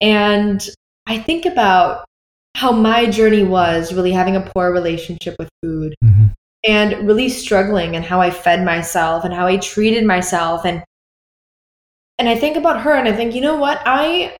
and 0.00 0.66
I 1.06 1.18
think 1.18 1.46
about 1.46 2.04
how 2.56 2.72
my 2.72 3.04
journey 3.04 3.42
was 3.44 3.92
really 3.92 4.12
having 4.12 4.34
a 4.34 4.40
poor 4.40 4.72
relationship 4.72 5.36
with 5.38 5.48
food 5.62 5.94
hmm 6.02 6.26
and 6.66 7.06
really 7.06 7.28
struggling 7.28 7.94
and 7.94 8.04
how 8.04 8.20
I 8.20 8.30
fed 8.30 8.64
myself 8.64 9.24
and 9.24 9.32
how 9.32 9.46
I 9.46 9.56
treated 9.58 10.04
myself 10.04 10.64
and 10.64 10.82
and 12.18 12.28
I 12.28 12.34
think 12.34 12.56
about 12.56 12.80
her 12.80 12.94
and 12.94 13.06
I 13.06 13.12
think, 13.12 13.34
you 13.34 13.40
know 13.40 13.56
what? 13.56 13.80
I 13.84 14.36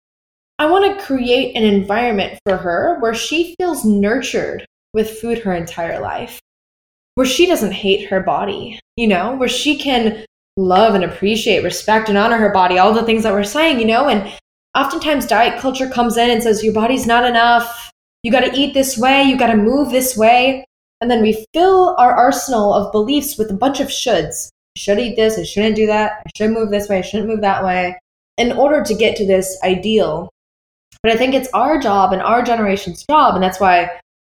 I 0.58 0.66
want 0.66 0.98
to 0.98 1.04
create 1.04 1.54
an 1.54 1.62
environment 1.62 2.38
for 2.44 2.56
her 2.56 2.96
where 3.00 3.14
she 3.14 3.54
feels 3.58 3.84
nurtured 3.84 4.64
with 4.94 5.20
food 5.20 5.38
her 5.38 5.54
entire 5.54 6.00
life. 6.00 6.40
Where 7.14 7.26
she 7.26 7.46
doesn't 7.46 7.72
hate 7.72 8.08
her 8.08 8.20
body, 8.20 8.80
you 8.96 9.06
know, 9.06 9.36
where 9.36 9.48
she 9.48 9.76
can 9.76 10.24
love 10.56 10.94
and 10.94 11.04
appreciate, 11.04 11.62
respect 11.64 12.08
and 12.08 12.18
honor 12.18 12.38
her 12.38 12.52
body, 12.52 12.78
all 12.78 12.92
the 12.92 13.04
things 13.04 13.22
that 13.22 13.32
we're 13.32 13.44
saying, 13.44 13.78
you 13.78 13.86
know, 13.86 14.08
and 14.08 14.32
oftentimes 14.76 15.26
diet 15.26 15.60
culture 15.60 15.88
comes 15.88 16.16
in 16.16 16.30
and 16.30 16.42
says 16.42 16.64
your 16.64 16.74
body's 16.74 17.06
not 17.06 17.24
enough. 17.24 17.90
You 18.26 18.32
got 18.32 18.40
to 18.40 18.58
eat 18.58 18.74
this 18.74 18.98
way, 18.98 19.22
you 19.22 19.38
got 19.38 19.52
to 19.52 19.56
move 19.56 19.92
this 19.92 20.16
way. 20.16 20.64
And 21.00 21.08
then 21.08 21.22
we 21.22 21.46
fill 21.54 21.94
our 21.96 22.12
arsenal 22.12 22.74
of 22.74 22.90
beliefs 22.90 23.38
with 23.38 23.52
a 23.52 23.54
bunch 23.54 23.78
of 23.78 23.86
shoulds. 23.86 24.48
I 24.76 24.78
should 24.80 24.98
eat 24.98 25.14
this, 25.14 25.38
I 25.38 25.44
shouldn't 25.44 25.76
do 25.76 25.86
that, 25.86 26.24
I 26.26 26.30
should 26.36 26.50
move 26.50 26.72
this 26.72 26.88
way, 26.88 26.98
I 26.98 27.02
shouldn't 27.02 27.28
move 27.28 27.40
that 27.42 27.64
way, 27.64 27.96
in 28.36 28.50
order 28.50 28.82
to 28.82 28.94
get 28.96 29.14
to 29.18 29.26
this 29.28 29.56
ideal. 29.62 30.28
But 31.04 31.12
I 31.12 31.16
think 31.16 31.34
it's 31.34 31.48
our 31.54 31.78
job 31.78 32.12
and 32.12 32.20
our 32.20 32.42
generation's 32.42 33.06
job, 33.06 33.36
and 33.36 33.44
that's 33.44 33.60
why 33.60 33.92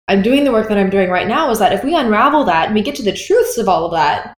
I'm 0.08 0.20
doing 0.20 0.42
the 0.42 0.50
work 0.50 0.68
that 0.68 0.78
I'm 0.78 0.90
doing 0.90 1.08
right 1.08 1.28
now, 1.28 1.48
is 1.50 1.60
that 1.60 1.72
if 1.72 1.84
we 1.84 1.94
unravel 1.94 2.42
that 2.42 2.66
and 2.66 2.74
we 2.74 2.82
get 2.82 2.96
to 2.96 3.04
the 3.04 3.12
truths 3.12 3.56
of 3.56 3.68
all 3.68 3.84
of 3.84 3.92
that, 3.92 4.34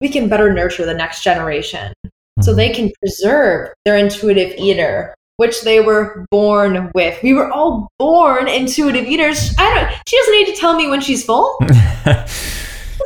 we 0.00 0.08
can 0.08 0.28
better 0.28 0.52
nurture 0.52 0.84
the 0.84 0.94
next 0.94 1.22
generation 1.22 1.92
so 2.40 2.52
they 2.52 2.70
can 2.70 2.90
preserve 3.00 3.72
their 3.84 3.96
intuitive 3.96 4.52
eater 4.58 5.14
which 5.40 5.62
they 5.62 5.80
were 5.80 6.26
born 6.30 6.90
with 6.94 7.20
we 7.22 7.32
were 7.32 7.50
all 7.50 7.88
born 7.98 8.46
intuitive 8.46 9.06
eaters 9.06 9.54
i 9.58 9.74
don't 9.74 9.90
she 10.06 10.16
doesn't 10.16 10.34
need 10.34 10.54
to 10.54 10.60
tell 10.60 10.76
me 10.76 10.86
when 10.88 11.00
she's 11.00 11.24
full 11.24 11.58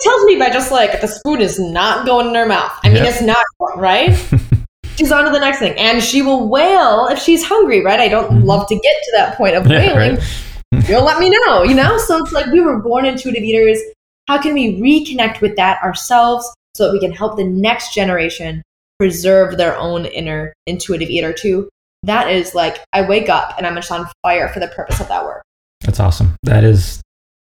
She 0.02 0.10
tells 0.10 0.24
me 0.24 0.36
by 0.36 0.50
just 0.50 0.72
like 0.72 1.00
the 1.00 1.06
spoon 1.06 1.40
is 1.40 1.60
not 1.60 2.04
going 2.04 2.26
in 2.26 2.34
her 2.34 2.46
mouth 2.46 2.72
i 2.82 2.88
mean 2.88 3.04
Yeah. 3.04 3.10
it's 3.10 3.22
not 3.22 3.46
right 3.76 4.10
she's 4.96 5.12
on 5.12 5.24
to 5.24 5.30
the 5.30 5.38
next 5.38 5.58
thing. 5.58 5.76
And 5.78 6.02
she 6.02 6.22
will 6.22 6.48
wail 6.48 7.08
if 7.10 7.18
she's 7.18 7.44
hungry, 7.44 7.82
right? 7.84 8.00
I 8.00 8.08
don't 8.08 8.30
mm-hmm. 8.30 8.46
love 8.46 8.68
to 8.68 8.74
get 8.74 8.96
to 9.02 9.12
that 9.16 9.36
point 9.36 9.56
of 9.56 9.66
wailing. 9.66 10.16
right. 10.16 10.42
You'll 10.88 11.04
let 11.04 11.20
me 11.20 11.30
know, 11.30 11.62
you 11.62 11.74
know? 11.74 11.98
So 11.98 12.18
it's 12.18 12.32
like 12.32 12.46
we 12.46 12.60
were 12.60 12.80
born 12.80 13.04
intuitive 13.04 13.42
eaters. 13.42 13.78
How 14.26 14.40
can 14.40 14.54
we 14.54 14.80
reconnect 14.80 15.40
with 15.40 15.56
that 15.56 15.82
ourselves 15.82 16.52
so 16.74 16.86
that 16.86 16.92
we 16.92 17.00
can 17.00 17.12
help 17.12 17.36
the 17.36 17.44
next 17.44 17.94
generation 17.94 18.62
preserve 18.98 19.56
their 19.56 19.76
own 19.76 20.06
inner 20.06 20.52
intuitive 20.66 21.10
eater 21.10 21.32
too? 21.32 21.68
That 22.06 22.30
is 22.30 22.54
like, 22.54 22.78
I 22.92 23.02
wake 23.02 23.28
up 23.28 23.54
and 23.56 23.66
I'm 23.66 23.74
just 23.74 23.90
on 23.90 24.08
fire 24.22 24.48
for 24.48 24.60
the 24.60 24.68
purpose 24.68 25.00
of 25.00 25.08
that 25.08 25.24
work. 25.24 25.44
That's 25.80 26.00
awesome. 26.00 26.36
That 26.42 26.64
is 26.64 27.00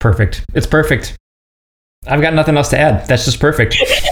perfect. 0.00 0.44
It's 0.54 0.66
perfect. 0.66 1.16
I've 2.06 2.20
got 2.20 2.34
nothing 2.34 2.56
else 2.56 2.68
to 2.70 2.78
add. 2.78 3.06
That's 3.06 3.24
just 3.24 3.40
perfect. 3.40 3.76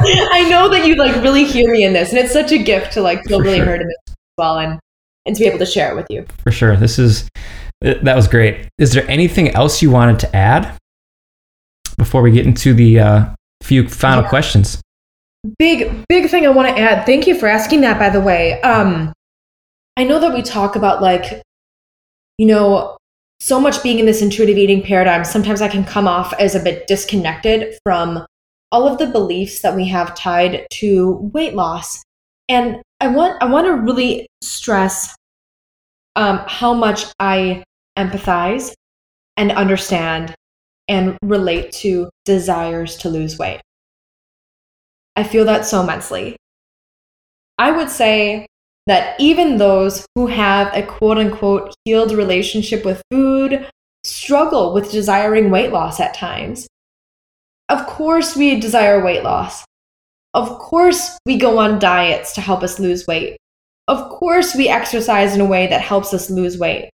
I 0.00 0.46
know 0.48 0.68
that 0.68 0.86
you 0.86 0.94
like 0.94 1.16
really 1.22 1.44
hear 1.44 1.70
me 1.72 1.84
in 1.84 1.92
this, 1.92 2.10
and 2.10 2.18
it's 2.18 2.32
such 2.32 2.52
a 2.52 2.58
gift 2.58 2.92
to 2.92 3.00
like 3.00 3.24
feel 3.24 3.38
For 3.38 3.44
really 3.44 3.58
sure. 3.58 3.66
heard 3.66 3.80
in 3.80 3.88
this 3.88 3.96
as 4.08 4.14
well, 4.36 4.58
and 4.58 4.78
and 5.26 5.34
to 5.34 5.40
be 5.40 5.48
able 5.48 5.58
to 5.58 5.66
share 5.66 5.90
it 5.90 5.96
with 5.96 6.06
you. 6.08 6.24
For 6.44 6.52
sure, 6.52 6.76
this 6.76 6.98
is 6.98 7.28
that 7.80 8.14
was 8.14 8.28
great. 8.28 8.68
Is 8.78 8.92
there 8.92 9.08
anything 9.10 9.48
else 9.50 9.82
you 9.82 9.90
wanted 9.90 10.20
to 10.20 10.36
add 10.36 10.76
before 11.96 12.22
we 12.22 12.30
get 12.30 12.46
into 12.46 12.74
the 12.74 13.00
uh, 13.00 13.26
few 13.62 13.88
final 13.88 14.22
yeah. 14.22 14.28
questions? 14.28 14.80
Big 15.56 16.04
big 16.08 16.28
thing 16.28 16.46
I 16.46 16.50
want 16.50 16.68
to 16.68 16.82
add. 16.82 17.06
Thank 17.06 17.26
you 17.26 17.38
for 17.38 17.46
asking 17.46 17.80
that. 17.82 17.98
By 17.98 18.10
the 18.10 18.20
way, 18.20 18.60
um, 18.62 19.12
I 19.96 20.04
know 20.04 20.18
that 20.18 20.34
we 20.34 20.42
talk 20.42 20.74
about 20.74 21.00
like, 21.00 21.42
you 22.38 22.46
know, 22.46 22.96
so 23.40 23.60
much 23.60 23.82
being 23.82 23.98
in 23.98 24.06
this 24.06 24.20
intuitive 24.20 24.58
eating 24.58 24.82
paradigm, 24.82 25.24
sometimes 25.24 25.62
I 25.62 25.68
can 25.68 25.84
come 25.84 26.08
off 26.08 26.32
as 26.34 26.54
a 26.54 26.60
bit 26.60 26.86
disconnected 26.86 27.78
from 27.84 28.26
all 28.72 28.86
of 28.86 28.98
the 28.98 29.06
beliefs 29.06 29.62
that 29.62 29.74
we 29.74 29.86
have 29.88 30.14
tied 30.14 30.66
to 30.72 31.30
weight 31.32 31.54
loss. 31.54 32.02
And 32.48 32.82
I 33.00 33.08
want 33.08 33.40
I 33.42 33.46
want 33.46 33.66
to 33.66 33.74
really 33.74 34.26
stress 34.42 35.14
um, 36.16 36.42
how 36.46 36.74
much 36.74 37.06
I 37.20 37.62
empathize 37.96 38.72
and 39.36 39.52
understand 39.52 40.34
and 40.88 41.16
relate 41.22 41.70
to 41.72 42.10
desires 42.24 42.96
to 42.98 43.08
lose 43.08 43.38
weight. 43.38 43.60
I 45.18 45.24
feel 45.24 45.44
that 45.46 45.66
so 45.66 45.80
immensely. 45.80 46.36
I 47.58 47.72
would 47.72 47.90
say 47.90 48.46
that 48.86 49.18
even 49.20 49.56
those 49.56 50.06
who 50.14 50.28
have 50.28 50.72
a 50.72 50.86
quote 50.86 51.18
unquote 51.18 51.74
healed 51.84 52.12
relationship 52.12 52.84
with 52.84 53.02
food 53.10 53.68
struggle 54.04 54.72
with 54.72 54.92
desiring 54.92 55.50
weight 55.50 55.72
loss 55.72 55.98
at 55.98 56.14
times. 56.14 56.68
Of 57.68 57.84
course, 57.88 58.36
we 58.36 58.60
desire 58.60 59.02
weight 59.02 59.24
loss. 59.24 59.64
Of 60.34 60.56
course, 60.60 61.18
we 61.26 61.36
go 61.36 61.58
on 61.58 61.80
diets 61.80 62.32
to 62.34 62.40
help 62.40 62.62
us 62.62 62.78
lose 62.78 63.08
weight. 63.08 63.38
Of 63.88 64.08
course, 64.10 64.54
we 64.54 64.68
exercise 64.68 65.34
in 65.34 65.40
a 65.40 65.46
way 65.46 65.66
that 65.66 65.80
helps 65.80 66.14
us 66.14 66.30
lose 66.30 66.58
weight. 66.58 66.90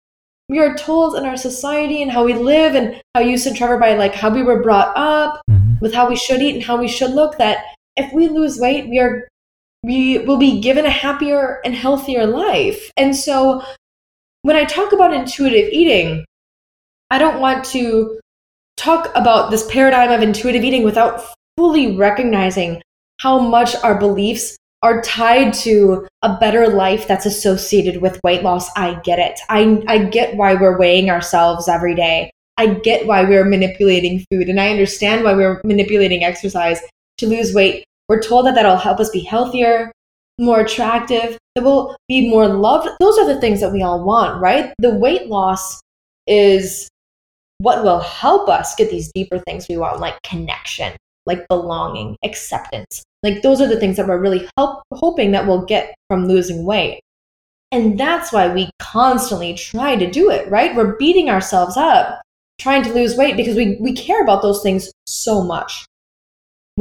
We 0.48 0.60
are 0.60 0.78
told 0.78 1.16
in 1.16 1.26
our 1.26 1.38
society 1.38 2.04
and 2.04 2.12
how 2.12 2.24
we 2.24 2.36
live, 2.36 2.76
and 2.76 3.02
how 3.16 3.22
you 3.22 3.36
said, 3.40 3.56
Trevor, 3.56 3.80
by 3.80 3.96
like 3.96 4.14
how 4.14 4.30
we 4.30 4.44
were 4.44 4.62
brought 4.62 4.96
up 4.96 5.42
mm-hmm. 5.50 5.80
with 5.82 5.96
how 5.96 6.08
we 6.08 6.16
should 6.16 6.44
eat 6.44 6.54
and 6.54 6.64
how 6.64 6.78
we 6.78 6.88
should 6.88 7.12
look, 7.12 7.40
that 7.40 7.66
if 7.95 8.12
we 8.13 8.27
lose 8.27 8.60
weight, 8.60 8.89
we 8.89 8.99
are 8.99 9.27
we 9.84 10.19
will 10.19 10.38
be 10.38 10.62
given 10.62 10.86
a 10.86 10.91
happier 10.91 11.60
and 11.65 11.73
healthier 11.73 12.27
life. 12.27 12.91
And 12.97 13.15
so 13.15 13.63
when 14.43 14.56
I 14.56 14.63
talk 14.63 14.91
about 14.91 15.13
intuitive 15.13 15.69
eating, 15.71 16.25
I 17.10 17.17
don't 17.17 17.41
want 17.41 17.65
to 17.65 18.19
talk 18.77 19.12
about 19.15 19.51
this 19.51 19.69
paradigm 19.71 20.12
of 20.12 20.21
intuitive 20.21 20.63
eating 20.63 20.84
without 20.84 21.23
fully 21.58 21.95
recognizing 21.95 22.82
how 23.19 23.39
much 23.39 23.75
our 23.84 23.99
beliefs 23.99 24.56
are 24.84 25.01
tied 25.01 25.54
to 25.54 26.08
a 26.23 26.38
better 26.38 26.67
life 26.67 27.08
that's 27.08 27.25
associated 27.25 28.01
with 28.01 28.19
weight 28.23 28.41
loss. 28.41 28.69
I 28.75 28.99
get 29.04 29.19
it. 29.19 29.39
I, 29.49 29.84
I 29.88 30.06
get 30.06 30.36
why 30.36 30.56
we're 30.56 30.77
weighing 30.77 31.10
ourselves 31.10 31.67
every 31.67 31.93
day. 31.93 32.32
I 32.58 32.67
get 32.67 33.06
why 33.06 33.23
we're 33.23 33.45
manipulating 33.45 34.25
food 34.32 34.49
and 34.49 34.60
I 34.60 34.69
understand 34.69 35.23
why 35.23 35.34
we're 35.34 35.62
manipulating 35.63 36.23
exercise 36.23 36.82
to 37.22 37.28
lose 37.28 37.54
weight 37.54 37.86
we're 38.12 38.22
told 38.22 38.46
that 38.46 38.56
that'll 38.56 38.76
help 38.76 39.00
us 39.00 39.10
be 39.10 39.22
healthier, 39.22 39.90
more 40.38 40.60
attractive, 40.60 41.38
that 41.56 41.64
we'll 41.64 41.96
be 42.10 42.30
more 42.30 42.46
loved. 42.46 42.90
Those 43.00 43.18
are 43.18 43.26
the 43.26 43.40
things 43.40 43.62
that 43.62 43.72
we 43.72 43.82
all 43.82 44.04
want, 44.04 44.42
right? 44.42 44.74
The 44.80 44.90
weight 44.90 45.28
loss 45.28 45.80
is 46.28 46.90
what 47.60 47.86
will 47.86 48.02
help 48.02 48.50
us 48.50 48.76
get 48.76 48.90
these 48.90 49.10
deeper 49.16 49.40
things 49.40 49.68
we 49.70 49.78
want, 49.78 50.02
like 50.02 50.22
connection, 50.24 50.92
like 51.26 51.48
belonging, 51.48 52.18
acceptance. 52.26 53.02
Like 53.24 53.44
those 53.44 53.62
are 53.62 53.68
the 53.68 53.80
things 53.80 53.96
that 53.96 54.10
we're 54.10 54.20
really 54.20 54.46
help, 54.58 54.84
hoping 54.92 55.32
that 55.32 55.48
we'll 55.48 55.64
get 55.64 55.96
from 56.10 56.28
losing 56.28 56.66
weight. 56.66 57.00
And 57.72 57.98
that's 57.98 58.34
why 58.34 58.54
we 58.54 58.72
constantly 58.80 59.54
try 59.54 59.96
to 59.96 60.12
do 60.12 60.30
it, 60.30 60.52
right? 60.52 60.76
We're 60.76 60.98
beating 60.98 61.30
ourselves 61.30 61.78
up 61.78 62.22
trying 62.60 62.84
to 62.84 62.94
lose 62.94 63.16
weight 63.16 63.38
because 63.38 63.56
we, 63.56 63.78
we 63.80 63.94
care 63.94 64.22
about 64.22 64.42
those 64.42 64.62
things 64.62 64.92
so 65.06 65.42
much 65.42 65.86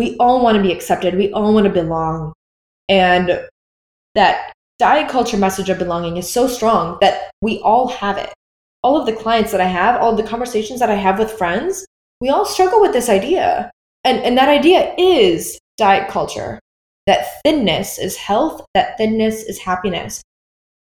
we 0.00 0.16
all 0.16 0.42
want 0.42 0.56
to 0.56 0.62
be 0.62 0.72
accepted. 0.72 1.14
We 1.14 1.30
all 1.32 1.52
want 1.52 1.66
to 1.66 1.72
belong. 1.72 2.32
And 2.88 3.46
that 4.14 4.54
diet 4.78 5.10
culture 5.10 5.36
message 5.36 5.68
of 5.68 5.78
belonging 5.78 6.16
is 6.16 6.32
so 6.32 6.48
strong 6.48 6.96
that 7.02 7.30
we 7.42 7.60
all 7.60 7.88
have 7.88 8.16
it. 8.16 8.32
All 8.82 8.98
of 8.98 9.04
the 9.04 9.12
clients 9.12 9.52
that 9.52 9.60
I 9.60 9.66
have, 9.66 10.00
all 10.00 10.16
the 10.16 10.22
conversations 10.22 10.80
that 10.80 10.88
I 10.88 10.94
have 10.94 11.18
with 11.18 11.30
friends, 11.30 11.84
we 12.18 12.30
all 12.30 12.46
struggle 12.46 12.80
with 12.80 12.94
this 12.94 13.10
idea. 13.10 13.70
And, 14.02 14.22
and 14.22 14.38
that 14.38 14.48
idea 14.48 14.94
is 14.96 15.58
diet 15.76 16.08
culture 16.08 16.58
that 17.06 17.42
thinness 17.44 17.98
is 17.98 18.16
health, 18.16 18.64
that 18.72 18.96
thinness 18.96 19.42
is 19.42 19.58
happiness. 19.58 20.22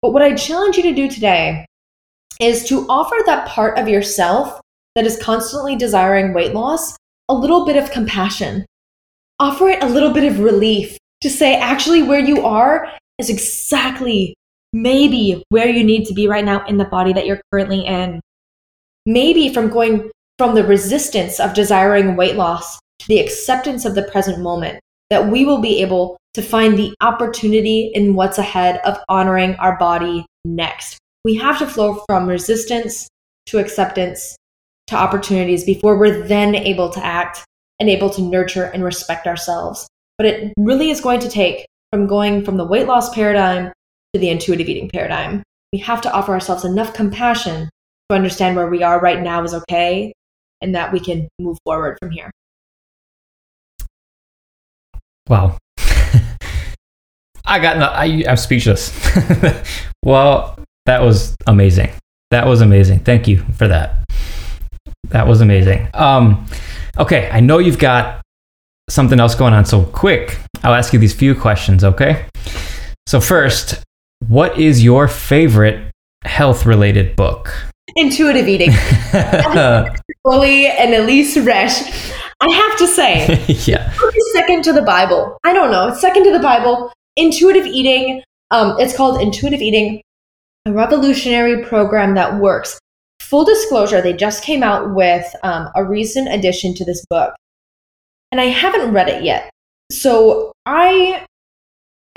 But 0.02 0.14
what 0.14 0.22
I 0.22 0.36
challenge 0.36 0.78
you 0.78 0.84
to 0.84 0.94
do 0.94 1.10
today 1.10 1.66
is 2.40 2.64
to 2.70 2.88
offer 2.88 3.18
that 3.26 3.50
part 3.50 3.78
of 3.78 3.90
yourself 3.90 4.62
that 4.96 5.06
is 5.06 5.22
constantly 5.22 5.76
desiring 5.76 6.34
weight 6.34 6.54
loss 6.54 6.96
a 7.28 7.34
little 7.34 7.66
bit 7.66 7.76
of 7.76 7.92
compassion 7.92 8.66
offer 9.42 9.70
it 9.70 9.82
a 9.82 9.88
little 9.88 10.14
bit 10.14 10.32
of 10.32 10.40
relief 10.40 10.98
to 11.22 11.30
say, 11.30 11.56
actually, 11.56 12.04
where 12.04 12.20
you 12.20 12.46
are 12.46 12.88
is 13.18 13.28
exactly 13.28 14.36
maybe 14.72 15.44
where 15.50 15.68
you 15.68 15.84
need 15.84 16.06
to 16.06 16.14
be 16.14 16.28
right 16.28 16.46
now 16.46 16.64
in 16.68 16.78
the 16.78 16.86
body 16.86 17.12
that 17.12 17.26
you're 17.26 17.42
currently 17.52 17.84
in. 17.84 18.22
Maybe 19.08 19.52
from 19.52 19.70
going 19.70 20.12
from 20.38 20.54
the 20.54 20.64
resistance 20.64 21.40
of 21.40 21.56
desiring 21.56 22.16
weight 22.16 22.36
loss 22.36 22.80
to 23.00 23.08
the 23.08 23.20
acceptance 23.20 23.84
of 23.84 23.96
the 23.96 24.04
present 24.04 24.40
moment, 24.40 24.80
that 25.10 25.28
we 25.28 25.44
will 25.44 25.60
be 25.60 25.82
able 25.82 26.18
to 26.36 26.42
find 26.44 26.78
the 26.78 26.94
opportunity 27.02 27.92
in 27.96 28.14
what's 28.14 28.38
ahead 28.38 28.80
of 28.86 29.00
honoring 29.10 29.56
our 29.56 29.76
body 29.80 30.24
next. 30.46 31.00
We 31.26 31.36
have 31.38 31.58
to 31.60 31.68
flow 31.68 32.04
from 32.08 32.30
resistance 32.30 33.08
to 33.48 33.58
acceptance 33.58 34.36
to 34.88 34.96
opportunities 34.96 35.64
before 35.64 35.98
we're 35.98 36.28
then 36.28 36.54
able 36.54 36.90
to 36.92 37.04
act 37.04 37.44
and 37.82 37.90
able 37.90 38.12
to 38.12 38.22
nurture 38.22 38.66
and 38.66 38.84
respect 38.84 39.26
ourselves. 39.26 39.90
But 40.20 40.28
it 40.28 40.54
really 40.56 40.92
is 40.92 41.02
going 41.02 41.20
to 41.22 41.30
take 41.30 41.66
from 41.92 42.06
going 42.06 42.46
from 42.46 42.58
the 42.58 42.66
weight 42.66 42.86
loss 42.86 43.14
paradigm 43.14 43.74
to 44.14 44.20
the 44.20 44.30
intuitive 44.30 44.70
eating 44.70 44.88
paradigm. 44.88 45.42
We 45.74 45.80
have 45.80 46.00
to 46.02 46.14
offer 46.14 46.32
ourselves 46.32 46.64
enough 46.64 46.94
compassion 46.94 47.70
to 48.10 48.16
understand 48.16 48.56
where 48.56 48.70
we 48.70 48.84
are 48.84 49.00
right 49.02 49.20
now 49.20 49.44
is 49.44 49.56
okay 49.56 50.14
and 50.62 50.76
that 50.76 50.94
we 50.94 51.00
can 51.00 51.28
move 51.40 51.58
forward 51.66 51.98
from 52.00 52.12
here. 52.12 52.30
Wow. 55.28 55.58
I 57.46 57.58
got 57.60 57.78
no, 57.78 57.88
I, 57.88 58.24
I'm 58.30 58.38
speechless. 58.38 58.96
well, 60.06 60.56
that 60.86 61.02
was 61.02 61.36
amazing. 61.48 61.90
That 62.30 62.46
was 62.46 62.62
amazing. 62.62 63.00
Thank 63.00 63.28
you 63.28 63.40
for 63.58 63.68
that. 63.68 64.01
That 65.10 65.28
was 65.28 65.42
amazing. 65.42 65.90
Um, 65.94 66.48
Okay, 66.98 67.30
I 67.32 67.40
know 67.40 67.60
you've 67.60 67.80
got 67.80 68.22
something 68.90 69.20
else 69.20 69.34
going 69.34 69.54
on, 69.54 69.66
so 69.66 69.86
quick, 69.86 70.38
I'll 70.64 70.74
ask 70.74 70.92
you 70.92 71.00
these 71.00 71.14
few 71.14 71.34
questions, 71.34 71.84
okay? 71.84 72.26
So, 73.08 73.22
first, 73.22 73.82
what 74.28 74.60
is 74.60 74.84
your 74.84 75.08
favorite 75.08 75.92
health 76.26 76.66
related 76.66 77.16
book? 77.16 77.54
Intuitive 77.96 78.48
Eating. 78.48 78.72
Chloe 80.24 80.68
and 80.68 80.94
Elyse 80.94 81.42
Resch. 81.44 82.14
I 82.42 82.50
have 82.50 82.78
to 82.78 82.88
say, 82.88 83.44
yeah. 83.66 83.94
second 84.34 84.64
to 84.66 84.74
the 84.74 84.82
Bible. 84.82 85.38
I 85.44 85.54
don't 85.54 85.72
know. 85.72 85.88
It's 85.88 86.02
second 86.02 86.26
to 86.26 86.32
the 86.32 86.40
Bible. 86.40 86.92
Intuitive 87.16 87.66
Eating. 87.66 88.22
Um, 88.52 88.76
it's 88.80 88.96
called 88.96 89.22
Intuitive 89.22 89.62
Eating, 89.62 90.02
a 90.66 90.74
revolutionary 90.74 91.64
program 91.64 92.16
that 92.16 92.38
works 92.38 92.80
full 93.32 93.46
disclosure, 93.46 94.02
they 94.02 94.12
just 94.14 94.44
came 94.44 94.62
out 94.62 94.94
with 94.94 95.26
um, 95.42 95.70
a 95.74 95.84
recent 95.86 96.28
addition 96.32 96.76
to 96.76 96.86
this 96.86 97.04
book, 97.10 97.34
and 98.32 98.42
I 98.42 98.46
haven't 98.46 98.94
read 98.94 99.08
it 99.08 99.24
yet. 99.24 99.50
So 99.90 100.52
I 100.66 101.26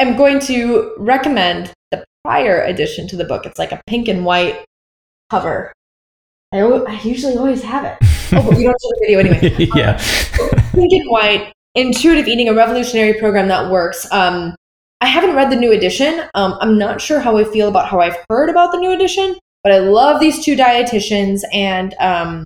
am 0.01 0.17
going 0.17 0.41
to 0.41 0.93
recommend 0.99 1.73
the 1.93 2.05
prior 2.25 2.63
edition 2.65 3.07
to 3.09 3.17
the 3.17 3.25
book. 3.25 3.47
It's 3.47 3.61
like 3.61 3.71
a 3.71 3.81
pink 3.87 4.09
and 4.09 4.25
white 4.25 4.65
cover. 5.31 5.73
I, 6.53 6.61
I 6.61 7.01
usually 7.03 7.37
always 7.37 7.63
have 7.63 7.85
it. 7.85 7.97
Oh, 8.33 8.43
but 8.43 8.57
we 8.57 8.65
don't 8.65 8.77
do 8.81 8.89
the 8.89 8.99
video 9.01 9.19
anyway. 9.21 9.69
yeah. 9.77 10.03
Um, 10.41 10.51
pink 10.73 10.93
and 10.93 11.11
white, 11.11 11.53
intuitive 11.77 12.27
eating, 12.27 12.49
a 12.49 12.55
revolutionary 12.55 13.15
program 13.15 13.47
that 13.49 13.71
works. 13.71 14.11
Um, 14.11 14.57
I 15.01 15.07
haven't 15.07 15.37
read 15.37 15.53
the 15.53 15.57
new 15.57 15.71
edition. 15.71 16.23
Um, 16.35 16.57
I'm 16.61 16.77
not 16.77 17.01
sure 17.01 17.21
how 17.21 17.37
I 17.37 17.45
feel 17.45 17.69
about 17.69 17.89
how 17.89 18.01
I've 18.01 18.17
heard 18.29 18.49
about 18.49 18.73
the 18.73 18.79
new 18.79 18.91
edition, 18.91 19.37
but 19.65 19.73
I 19.73 19.79
love 19.79 20.21
these 20.21 20.45
two 20.45 20.55
dietitians, 20.55 21.43
and 21.53 21.95
um, 21.99 22.45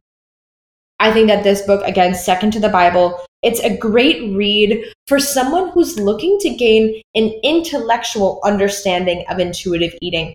I 1.00 1.12
think 1.12 1.26
that 1.28 1.44
this 1.44 1.62
book, 1.62 1.82
again, 1.84 2.14
second 2.14 2.52
to 2.52 2.60
the 2.60 2.68
Bible, 2.68 3.20
it's 3.42 3.60
a 3.60 3.76
great 3.76 4.34
read 4.34 4.84
for 5.06 5.18
someone 5.18 5.70
who's 5.70 5.98
looking 5.98 6.38
to 6.40 6.50
gain 6.50 7.02
an 7.14 7.32
intellectual 7.42 8.40
understanding 8.44 9.24
of 9.28 9.38
intuitive 9.38 9.94
eating. 10.00 10.34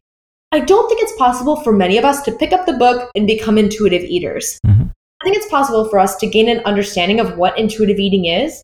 I 0.52 0.60
don't 0.60 0.88
think 0.88 1.02
it's 1.02 1.18
possible 1.18 1.56
for 1.62 1.74
many 1.74 1.98
of 1.98 2.06
us 2.06 2.22
to 2.24 2.32
pick 2.32 2.54
up 2.54 2.66
the 2.66 2.74
book 2.74 3.10
and 3.16 3.26
become 3.26 3.58
intuitive 3.58 4.04
eaters. 4.04 4.60
Mhm. 4.66 4.92
I 5.22 5.26
think 5.26 5.38
it's 5.38 5.50
possible 5.50 5.90
for 5.90 6.00
us 6.00 6.16
to 6.18 6.28
gain 6.28 6.48
an 6.48 6.60
understanding 6.66 7.20
of 7.20 7.38
what 7.38 7.58
intuitive 7.58 7.98
eating 7.98 8.26
is, 8.26 8.62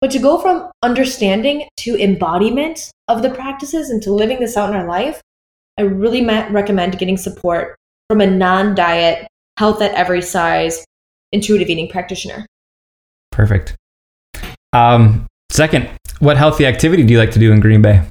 but 0.00 0.10
to 0.12 0.18
go 0.18 0.38
from 0.38 0.70
understanding 0.82 1.68
to 1.78 1.96
embodiment 1.96 2.90
of 3.08 3.22
the 3.22 3.30
practices 3.30 3.90
and 3.90 4.02
to 4.02 4.12
living 4.12 4.40
this 4.40 4.56
out 4.56 4.70
in 4.70 4.76
our 4.76 4.86
life, 4.86 5.20
I 5.78 5.82
really 5.82 6.24
recommend 6.24 6.98
getting 6.98 7.16
support 7.16 7.76
from 8.08 8.20
a 8.20 8.26
non 8.26 8.74
diet, 8.74 9.26
health 9.58 9.80
at 9.80 9.94
every 9.94 10.22
size, 10.22 10.84
intuitive 11.32 11.68
eating 11.68 11.88
practitioner. 11.88 12.46
Perfect. 13.30 13.74
Um, 14.72 15.26
second, 15.50 15.88
what 16.18 16.36
healthy 16.36 16.66
activity 16.66 17.02
do 17.04 17.12
you 17.12 17.18
like 17.18 17.30
to 17.32 17.38
do 17.38 17.52
in 17.52 17.60
Green 17.60 17.82
Bay? 17.82 18.02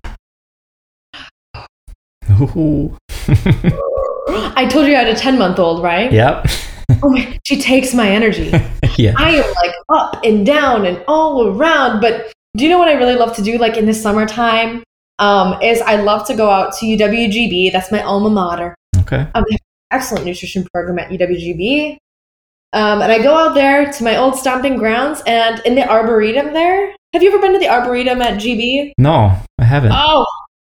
Ooh. 2.31 2.97
I 4.27 4.67
told 4.69 4.87
you 4.87 4.95
I 4.95 4.99
had 5.03 5.07
a 5.07 5.15
10 5.15 5.37
month 5.37 5.59
old, 5.59 5.83
right? 5.83 6.11
yep. 6.11 6.45
Oh 7.03 7.09
my, 7.09 7.39
she 7.43 7.61
takes 7.61 7.93
my 7.93 8.09
energy. 8.09 8.49
yeah. 8.97 9.13
I 9.17 9.31
am 9.31 9.53
like 9.55 9.73
up 9.89 10.23
and 10.23 10.45
down 10.45 10.85
and 10.85 11.03
all 11.07 11.47
around. 11.47 12.01
But 12.01 12.33
do 12.57 12.63
you 12.63 12.69
know 12.69 12.77
what 12.77 12.87
I 12.87 12.93
really 12.93 13.15
love 13.15 13.35
to 13.37 13.41
do, 13.41 13.57
like 13.57 13.77
in 13.77 13.85
the 13.85 13.93
summertime? 13.93 14.83
Um, 15.21 15.61
is 15.61 15.79
I 15.81 15.97
love 15.97 16.25
to 16.27 16.33
go 16.33 16.49
out 16.49 16.73
to 16.77 16.85
UWGB. 16.85 17.71
That's 17.71 17.91
my 17.91 18.01
alma 18.01 18.29
mater. 18.29 18.75
Okay. 18.97 19.27
Um, 19.35 19.45
they 19.47 19.53
have 19.53 19.61
an 19.61 19.91
excellent 19.91 20.25
nutrition 20.25 20.67
program 20.73 20.97
at 20.97 21.09
UWGB. 21.09 21.97
Um, 22.73 23.01
and 23.01 23.11
I 23.11 23.21
go 23.21 23.35
out 23.35 23.53
there 23.53 23.91
to 23.91 24.03
my 24.03 24.17
old 24.17 24.35
stomping 24.35 24.77
grounds 24.77 25.21
and 25.27 25.59
in 25.65 25.75
the 25.75 25.87
arboretum 25.87 26.53
there. 26.53 26.95
Have 27.13 27.21
you 27.21 27.29
ever 27.29 27.39
been 27.39 27.53
to 27.53 27.59
the 27.59 27.67
arboretum 27.67 28.21
at 28.21 28.39
GB? 28.39 28.93
No, 28.97 29.37
I 29.59 29.63
haven't. 29.63 29.91
Oh, 29.93 30.25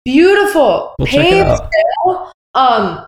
beautiful. 0.05 0.95
We'll 0.97 1.07
paved 1.07 1.47
trail. 1.47 2.31
Um, 2.53 3.05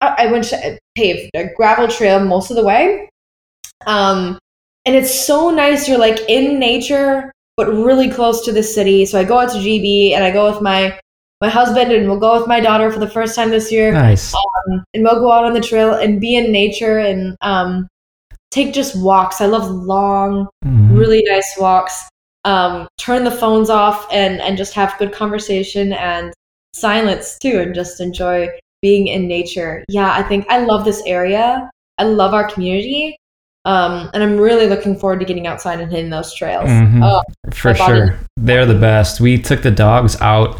I, 0.00 0.14
I 0.18 0.26
went 0.32 0.44
to 0.44 0.78
paved 0.96 1.30
a 1.34 1.50
gravel 1.56 1.88
trail 1.88 2.24
most 2.24 2.50
of 2.50 2.56
the 2.56 2.64
way. 2.64 3.10
Um, 3.86 4.38
and 4.86 4.96
it's 4.96 5.26
so 5.26 5.50
nice. 5.50 5.88
You're 5.88 5.98
like 5.98 6.20
in 6.28 6.58
nature, 6.58 7.32
but 7.60 7.68
really 7.72 8.08
close 8.08 8.42
to 8.46 8.52
the 8.52 8.62
city. 8.62 9.04
So 9.04 9.20
I 9.20 9.24
go 9.24 9.38
out 9.38 9.50
to 9.52 9.58
GB 9.58 10.12
and 10.14 10.24
I 10.24 10.30
go 10.30 10.50
with 10.50 10.62
my 10.62 10.98
my 11.42 11.48
husband 11.48 11.90
and 11.92 12.06
we'll 12.08 12.18
go 12.20 12.38
with 12.38 12.48
my 12.48 12.60
daughter 12.60 12.90
for 12.90 12.98
the 13.00 13.08
first 13.08 13.34
time 13.34 13.50
this 13.50 13.70
year. 13.72 13.92
nice. 13.92 14.34
Um, 14.34 14.84
and 14.94 15.04
we'll 15.04 15.20
go 15.20 15.30
out 15.32 15.44
on 15.44 15.52
the 15.54 15.60
trail 15.60 15.94
and 15.94 16.20
be 16.20 16.36
in 16.36 16.52
nature 16.52 16.98
and 16.98 17.36
um, 17.40 17.86
take 18.50 18.72
just 18.74 18.94
walks. 19.02 19.40
I 19.40 19.46
love 19.46 19.70
long, 19.70 20.48
Mhm. 20.64 20.96
really 20.98 21.22
nice 21.26 21.50
walks. 21.58 21.94
Um, 22.44 22.88
turn 22.98 23.24
the 23.24 23.30
phones 23.30 23.68
off 23.68 24.06
and 24.10 24.40
and 24.40 24.56
just 24.56 24.72
have 24.74 24.96
good 24.98 25.12
conversation 25.12 25.92
and 25.92 26.32
silence 26.74 27.38
too, 27.38 27.58
and 27.60 27.74
just 27.74 28.00
enjoy 28.00 28.48
being 28.80 29.06
in 29.08 29.28
nature. 29.28 29.84
Yeah, 29.88 30.12
I 30.12 30.22
think 30.22 30.46
I 30.48 30.58
love 30.64 30.84
this 30.86 31.02
area. 31.04 31.68
I 31.98 32.04
love 32.04 32.32
our 32.32 32.48
community. 32.48 33.16
Um, 33.64 34.10
and 34.14 34.22
I'm 34.22 34.38
really 34.38 34.66
looking 34.66 34.98
forward 34.98 35.20
to 35.20 35.26
getting 35.26 35.46
outside 35.46 35.80
and 35.80 35.90
hitting 35.90 36.10
those 36.10 36.32
trails. 36.34 36.70
Mhm. 36.70 37.04
Oh, 37.04 37.22
For 37.52 37.74
sure. 37.74 38.18
They're 38.38 38.66
the 38.66 38.74
best. 38.74 39.20
We 39.20 39.38
took 39.38 39.62
the 39.62 39.70
dogs 39.70 40.18
out 40.20 40.58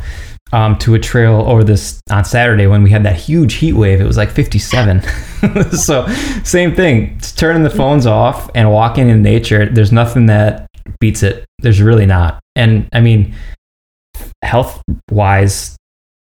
um, 0.52 0.76
to 0.78 0.94
a 0.94 0.98
trail 0.98 1.44
over 1.46 1.64
this 1.64 2.00
on 2.10 2.24
Saturday 2.24 2.66
when 2.66 2.82
we 2.82 2.90
had 2.90 3.04
that 3.04 3.16
huge 3.16 3.54
heat 3.54 3.72
wave. 3.72 4.00
It 4.00 4.04
was 4.04 4.16
like 4.16 4.30
57. 4.30 5.00
so, 5.72 6.06
same 6.44 6.74
thing. 6.74 7.16
Just 7.18 7.38
turning 7.38 7.62
the 7.62 7.70
phones 7.70 8.06
off 8.06 8.50
and 8.54 8.70
walking 8.70 9.08
in 9.08 9.22
nature. 9.22 9.66
There's 9.66 9.92
nothing 9.92 10.26
that 10.26 10.66
beats 10.98 11.22
it. 11.22 11.44
There's 11.60 11.80
really 11.80 12.06
not. 12.06 12.40
And 12.56 12.88
I 12.92 13.00
mean, 13.00 13.34
health 14.42 14.82
wise, 15.10 15.76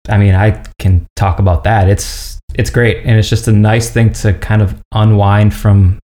I 0.08 0.16
mean, 0.16 0.34
I 0.34 0.62
can 0.78 1.06
talk 1.16 1.38
about 1.38 1.64
that. 1.64 1.88
It's 1.88 2.38
it's 2.54 2.70
great, 2.70 3.04
and 3.04 3.18
it's 3.18 3.28
just 3.28 3.48
a 3.48 3.52
nice 3.52 3.90
thing 3.90 4.12
to 4.12 4.32
kind 4.34 4.62
of 4.62 4.80
unwind 4.92 5.54
from 5.54 5.98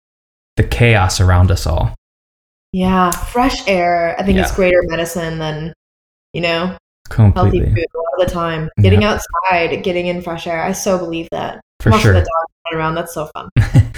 the 0.60 0.68
chaos 0.68 1.20
around 1.22 1.50
us 1.52 1.66
all. 1.66 1.96
yeah, 2.74 3.10
fresh 3.10 3.68
air. 3.68 4.16
I 4.20 4.24
think 4.24 4.38
it's 4.38 4.56
greater 4.56 4.82
medicine 4.84 5.40
than 5.40 5.74
you 6.34 6.42
know 6.42 6.78
healthy 7.10 7.32
Completely, 7.34 7.74
food 7.74 7.86
a 7.96 7.98
lot 7.98 8.22
of 8.22 8.28
the 8.28 8.34
time. 8.34 8.70
Getting 8.82 9.04
outside, 9.04 9.84
getting 9.84 10.08
in 10.08 10.22
fresh 10.22 10.46
air. 10.46 10.62
I 10.62 10.74
so 10.74 10.98
believe 10.98 11.28
that. 11.32 11.62
for 11.80 11.92
sure. 11.94 12.14
the 12.14 12.28
around. 12.74 12.96
That's 12.96 13.14
so 13.14 13.30
fun. 13.34 13.50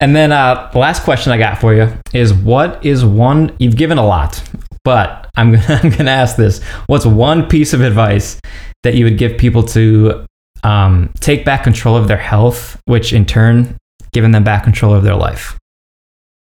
And 0.00 0.16
then 0.16 0.32
uh, 0.32 0.70
the 0.72 0.78
last 0.78 1.04
question 1.04 1.30
I 1.30 1.36
got 1.36 1.58
for 1.58 1.74
you 1.74 1.92
is 2.14 2.32
what 2.32 2.84
is 2.84 3.04
one 3.04 3.54
you've 3.58 3.76
given 3.76 3.98
a 3.98 4.06
lot, 4.06 4.42
but 4.82 5.30
I'm 5.36 5.52
gonna 5.52 5.64
I'm 5.82 5.90
gonna 5.90 6.10
ask 6.10 6.36
this. 6.36 6.62
What's 6.86 7.04
one 7.04 7.46
piece 7.46 7.74
of 7.74 7.82
advice 7.82 8.40
that 8.82 8.94
you 8.94 9.04
would 9.04 9.18
give 9.18 9.36
people 9.36 9.62
to 9.64 10.24
um, 10.64 11.12
take 11.20 11.44
back 11.44 11.64
control 11.64 11.96
of 11.96 12.08
their 12.08 12.16
health, 12.16 12.80
which 12.86 13.12
in 13.12 13.26
turn 13.26 13.76
giving 14.12 14.30
them 14.30 14.42
back 14.42 14.64
control 14.64 14.94
of 14.94 15.02
their 15.02 15.16
life? 15.16 15.58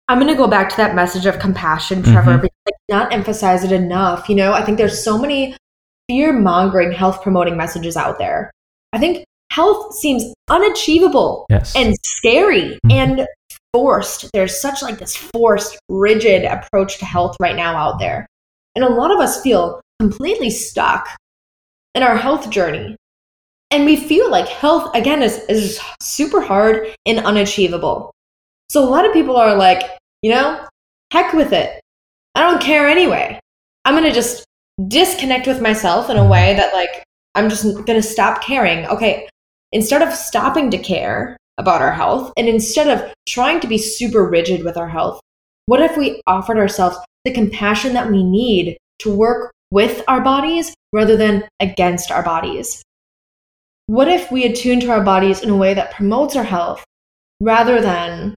I'm 0.09 0.19
going 0.19 0.33
to 0.33 0.37
go 0.39 0.47
back 0.49 0.71
to 0.71 0.77
that 0.79 0.95
message 0.95 1.27
of 1.27 1.39
compassion, 1.39 2.03
Trevor, 2.03 2.39
Mhm. 2.39 2.43
because 2.43 2.57
I 2.67 2.73
cannot 2.91 3.13
emphasize 3.13 3.63
it 3.65 3.73
enough. 3.73 4.29
You 4.29 4.37
know, 4.37 4.53
I 4.53 4.65
think 4.65 4.79
there's 4.79 5.03
so 5.05 5.19
many 5.19 5.55
fear 6.09 6.33
mongering, 6.33 6.93
health 6.93 7.23
promoting 7.23 7.57
messages 7.57 7.97
out 7.97 8.19
there. 8.19 8.51
I 8.95 8.99
think 8.99 9.25
health 9.53 9.95
seems 9.95 10.25
unachievable 10.49 11.45
Yes. 11.51 11.75
and 11.77 11.95
scary 12.03 12.79
Mhm. 12.87 12.93
and 12.93 13.27
forced. 13.75 14.31
There's 14.33 14.59
such 14.61 14.83
like 14.83 14.99
this 14.99 15.15
forced, 15.15 15.79
rigid 15.91 16.45
approach 16.45 16.99
to 16.99 17.05
health 17.05 17.37
right 17.39 17.57
now 17.57 17.77
out 17.77 17.99
there. 17.99 18.27
And 18.75 18.85
a 18.85 18.89
lot 18.89 19.11
of 19.11 19.19
us 19.21 19.43
feel 19.43 19.81
completely 20.01 20.49
stuck 20.49 21.09
in 21.95 22.03
our 22.03 22.17
health 22.17 22.49
journey. 22.49 22.97
And 23.71 23.85
we 23.85 23.97
feel 23.97 24.31
like 24.31 24.49
health, 24.49 24.91
again, 24.95 25.23
is, 25.23 25.39
is 25.51 25.79
super 26.01 26.41
hard 26.41 26.95
and 27.05 27.19
unachievable. 27.19 28.11
So 28.71 28.83
a 28.83 28.91
lot 28.91 29.07
of 29.07 29.13
people 29.13 29.37
are 29.37 29.57
like, 29.57 29.83
you 30.23 30.31
know, 30.31 30.67
heck 31.13 31.33
with 31.33 31.53
it. 31.53 31.81
I 32.35 32.43
don't 32.43 32.61
care 32.61 32.87
anyway. 32.87 33.41
I'm 33.85 33.95
going 33.95 34.05
to 34.05 34.13
just 34.13 34.45
disconnect 34.89 35.47
with 35.47 35.63
myself 35.63 36.11
in 36.11 36.17
a 36.17 36.29
way 36.29 36.55
that, 36.55 36.75
like, 36.75 37.05
I'm 37.35 37.49
just 37.49 37.65
going 37.65 37.87
to 37.87 38.03
stop 38.03 38.43
caring. 38.43 38.87
Okay, 38.87 39.29
instead 39.73 40.03
of 40.03 40.13
stopping 40.15 40.71
to 40.71 40.79
care 40.79 41.37
about 41.57 41.83
our 41.83 41.93
health 41.93 42.33
and 42.37 42.49
instead 42.49 42.89
of 42.89 43.13
trying 43.29 43.61
to 43.61 43.67
be 43.67 43.79
super 43.79 44.29
rigid 44.29 44.65
with 44.65 44.77
our 44.77 44.89
health, 44.89 45.21
what 45.67 45.81
if 45.81 45.97
we 45.97 46.23
offered 46.27 46.59
ourselves 46.59 46.99
the 47.25 47.33
compassion 47.33 47.95
that 47.95 48.11
we 48.11 48.23
need 48.23 48.77
to 49.01 49.15
work 49.15 49.51
with 49.71 50.03
our 50.09 50.21
bodies 50.21 50.75
rather 50.93 51.17
than 51.17 51.47
against 51.61 52.11
our 52.11 52.23
bodies? 52.23 52.83
What 53.87 54.09
if 54.09 54.31
we 54.31 54.45
attune 54.45 54.81
to 54.81 54.91
our 54.91 55.03
bodies 55.03 55.43
in 55.43 55.51
a 55.51 55.57
way 55.57 55.75
that 55.75 55.93
promotes 55.93 56.37
our 56.37 56.45
health 56.45 56.85
rather 57.41 57.81
than 57.81 58.35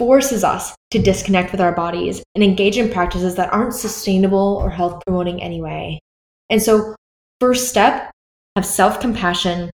forces 0.00 0.42
us 0.42 0.74
to 0.90 0.98
disconnect 0.98 1.52
with 1.52 1.60
our 1.60 1.72
bodies 1.72 2.22
and 2.34 2.42
engage 2.42 2.78
in 2.78 2.90
practices 2.90 3.34
that 3.34 3.52
aren't 3.52 3.74
sustainable 3.74 4.58
or 4.62 4.70
health 4.70 5.02
promoting 5.06 5.42
anyway? 5.42 6.00
And 6.48 6.62
so, 6.62 6.94
first 7.38 7.68
step, 7.68 8.10
have 8.56 8.64
self 8.64 8.98
compassion 8.98 9.70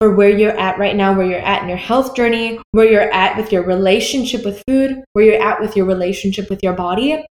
for 0.00 0.12
where 0.16 0.36
you're 0.36 0.58
at 0.58 0.76
right 0.80 0.96
now, 0.96 1.16
where 1.16 1.24
you're 1.24 1.38
at 1.38 1.62
in 1.62 1.68
your 1.68 1.78
health 1.78 2.16
journey, 2.16 2.58
where 2.72 2.90
you're 2.90 3.12
at 3.12 3.36
with 3.36 3.52
your 3.52 3.62
relationship 3.62 4.44
with 4.44 4.60
food, 4.66 5.04
where 5.12 5.24
you're 5.24 5.40
at 5.40 5.60
with 5.60 5.76
your 5.76 5.86
relationship 5.86 6.50
with 6.50 6.64
your 6.64 6.72
body. 6.72 7.24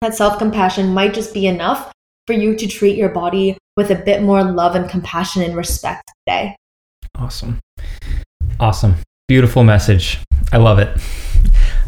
That 0.00 0.14
self 0.14 0.38
compassion 0.38 0.94
might 0.94 1.12
just 1.12 1.34
be 1.34 1.48
enough 1.48 1.90
for 2.28 2.34
you 2.34 2.54
to 2.54 2.68
treat 2.68 2.96
your 2.96 3.08
body 3.08 3.58
with 3.76 3.90
a 3.90 3.96
bit 3.96 4.22
more 4.22 4.44
love 4.44 4.76
and 4.76 4.88
compassion 4.88 5.42
and 5.42 5.56
respect 5.56 6.08
today. 6.24 6.54
Awesome. 7.18 7.58
Awesome. 8.60 8.94
Beautiful 9.26 9.64
message. 9.64 10.20
I 10.52 10.58
love 10.58 10.78
it. 10.78 10.96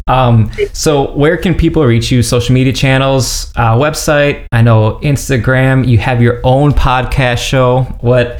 Um, 0.07 0.51
so, 0.73 1.13
where 1.15 1.37
can 1.37 1.53
people 1.53 1.85
reach 1.85 2.11
you? 2.11 2.23
Social 2.23 2.53
media 2.53 2.73
channels, 2.73 3.51
uh, 3.55 3.75
website. 3.75 4.45
I 4.51 4.61
know 4.61 4.99
Instagram. 5.03 5.87
You 5.87 5.97
have 5.97 6.21
your 6.21 6.39
own 6.43 6.71
podcast 6.71 7.39
show. 7.39 7.83
What? 8.01 8.39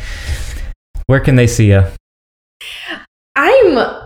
Where 1.07 1.19
can 1.19 1.35
they 1.35 1.47
see 1.47 1.69
you? 1.69 1.83
I'm 3.35 4.05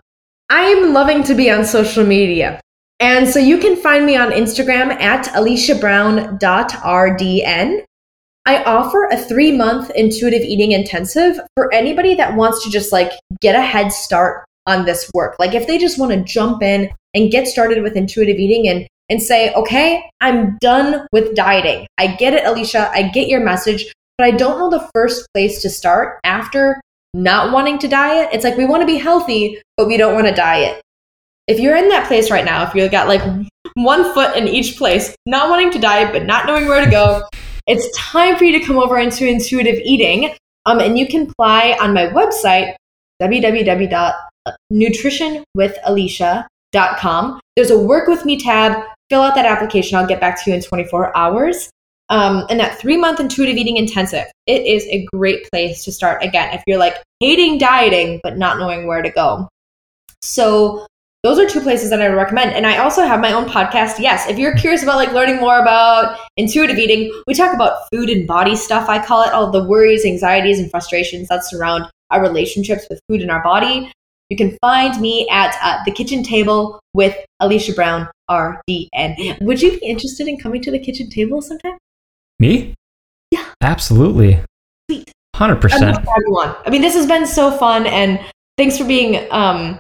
I'm 0.50 0.94
loving 0.94 1.24
to 1.24 1.34
be 1.34 1.50
on 1.50 1.66
social 1.66 2.06
media. 2.06 2.62
And 3.00 3.28
so 3.28 3.40
you 3.40 3.58
can 3.58 3.76
find 3.76 4.06
me 4.06 4.16
on 4.16 4.32
Instagram 4.32 4.92
at 5.02 5.26
aliciabrown.rdn. 5.34 7.84
I 8.46 8.64
offer 8.64 9.06
a 9.06 9.18
three 9.18 9.56
month 9.56 9.90
intuitive 9.92 10.42
eating 10.42 10.74
intensive 10.74 11.40
for 11.56 11.74
anybody 11.74 12.16
that 12.16 12.36
wants 12.36 12.64
to 12.64 12.70
just 12.70 12.92
like 12.92 13.12
get 13.40 13.56
a 13.56 13.62
head 13.62 13.92
start 13.92 14.46
on 14.66 14.86
this 14.86 15.10
work. 15.14 15.36
Like 15.40 15.54
if 15.54 15.68
they 15.68 15.78
just 15.78 16.00
want 16.00 16.12
to 16.12 16.24
jump 16.24 16.62
in 16.62 16.90
and 17.14 17.32
get 17.32 17.48
started 17.48 17.84
with 17.84 17.96
intuitive 17.96 18.38
eating 18.38 18.68
and, 18.68 18.88
and 19.10 19.22
say, 19.22 19.54
okay, 19.54 20.10
I'm 20.22 20.58
done 20.60 21.08
with 21.12 21.36
dieting. 21.36 21.88
I 21.98 22.16
get 22.16 22.34
it, 22.34 22.46
Alicia. 22.46 22.90
I 22.94 23.10
get 23.10 23.28
your 23.28 23.42
message, 23.42 23.92
but 24.18 24.26
I 24.26 24.32
don't 24.32 24.60
know 24.60 24.70
the 24.70 24.90
first 24.94 25.28
place 25.34 25.62
to 25.64 25.70
start 25.70 26.20
after 26.24 26.80
not 27.14 27.52
wanting 27.52 27.78
to 27.80 27.88
diet. 27.88 28.30
It's 28.32 28.44
like 28.44 28.58
we 28.58 28.66
want 28.66 28.82
to 28.82 28.88
be 28.88 28.98
healthy, 28.98 29.62
but 29.76 29.88
we 29.88 29.98
don't 29.98 30.14
want 30.14 30.28
to 30.28 30.34
diet. 30.34 30.82
If 31.48 31.60
you're 31.60 31.76
in 31.76 31.90
that 31.90 32.08
place 32.08 32.32
right 32.32 32.46
now, 32.46 32.64
if 32.64 32.74
you've 32.74 32.92
got 32.92 33.08
like 33.08 33.22
one 33.74 34.14
foot 34.14 34.38
in 34.38 34.48
each 34.48 34.78
place, 34.78 35.14
not 35.26 35.50
wanting 35.50 35.72
to 35.72 35.80
diet, 35.80 36.14
but 36.14 36.26
not 36.26 36.46
knowing 36.46 36.68
where 36.68 36.84
to 36.84 36.90
go, 36.90 37.24
it's 37.68 37.90
time 37.98 38.38
for 38.38 38.46
you 38.46 38.58
to 38.60 38.66
come 38.66 38.78
over 38.78 38.98
into 38.98 39.28
intuitive 39.28 39.80
eating. 39.84 40.34
Um, 40.66 40.80
and 40.80 40.98
you 40.98 41.08
can 41.08 41.24
apply 41.24 41.78
on 41.82 41.94
my 41.94 42.08
website, 42.08 42.76
www.nutritionwithalicia.com. 44.72 47.40
There's 47.56 47.72
a 47.72 47.80
work 47.80 48.08
with 48.08 48.26
me 48.26 48.40
tab. 48.40 48.84
Fill 49.10 49.22
out 49.22 49.36
that 49.36 49.46
application. 49.46 49.98
I'll 49.98 50.08
get 50.08 50.22
back 50.22 50.44
to 50.44 50.50
you 50.50 50.56
in 50.56 50.62
24 50.62 51.16
hours. 51.18 51.70
Um, 52.10 52.46
and 52.50 52.60
that 52.60 52.78
three 52.78 52.98
month 52.98 53.22
intuitive 53.22 53.56
eating 53.56 53.78
intensive, 53.78 54.26
it 54.46 54.66
is 54.66 54.86
a 54.88 55.06
great 55.14 55.50
place 55.50 55.86
to 55.86 55.92
start. 55.92 56.24
Again, 56.24 56.54
if 56.54 56.62
you're 56.68 56.78
like 56.78 56.96
hating 57.22 57.58
dieting, 57.58 58.20
but 58.22 58.38
not 58.38 58.60
knowing 58.60 58.86
where 58.86 59.02
to 59.02 59.10
go. 59.10 59.48
So 60.22 60.86
those 61.24 61.38
are 61.38 61.48
two 61.48 61.62
places 61.62 61.92
that 61.92 62.02
I 62.02 62.08
recommend. 62.08 62.52
And 62.52 62.66
I 62.66 62.80
also 62.80 63.06
have 63.06 63.22
my 63.22 63.32
own 63.32 63.46
podcast. 63.46 64.00
Yes, 64.00 64.28
if 64.28 64.40
you're 64.40 64.58
curious 64.58 64.82
about 64.82 64.96
like 64.96 65.14
learning 65.14 65.38
more 65.38 65.60
about 65.60 66.18
intuitive 66.36 66.80
eating, 66.80 67.12
we 67.28 67.34
talk 67.34 67.54
about 67.54 67.78
food 67.94 68.10
and 68.10 68.28
body 68.28 68.56
stuff. 68.56 68.90
I 68.90 69.04
call 69.04 69.24
it 69.24 69.32
all 69.32 69.52
the 69.52 69.64
worries, 69.64 70.04
anxieties, 70.04 70.60
and 70.60 70.70
frustrations 70.72 71.28
that 71.28 71.46
surround 71.46 71.86
our 72.10 72.22
relationships 72.22 72.88
with 72.90 73.00
food 73.08 73.22
and 73.22 73.30
our 73.30 73.44
body. 73.44 73.92
You 74.32 74.38
can 74.38 74.58
find 74.62 75.02
me 75.02 75.28
at 75.30 75.58
uh, 75.62 75.80
the 75.84 75.92
kitchen 75.92 76.24
table 76.24 76.80
with 76.94 77.14
Alicia 77.42 77.74
Brown, 77.74 78.08
RDN. 78.30 79.42
Would 79.42 79.62
you 79.62 79.78
be 79.78 79.86
interested 79.86 80.26
in 80.26 80.40
coming 80.40 80.62
to 80.62 80.72
the 80.72 80.80
kitchen 80.80 81.10
table 81.10 81.42
sometime? 81.42 81.78
Me? 82.40 82.74
Yeah. 83.30 83.46
Absolutely. 83.60 84.40
Sweet. 84.90 85.12
100%. 85.36 86.06
I 86.66 86.70
mean, 86.70 86.82
this 86.82 86.94
has 86.94 87.08
been 87.08 87.28
so 87.28 87.52
fun 87.52 87.86
and 87.86 88.22
thanks 88.58 88.78
for 88.78 88.86
being 88.86 89.28
um 89.32 89.78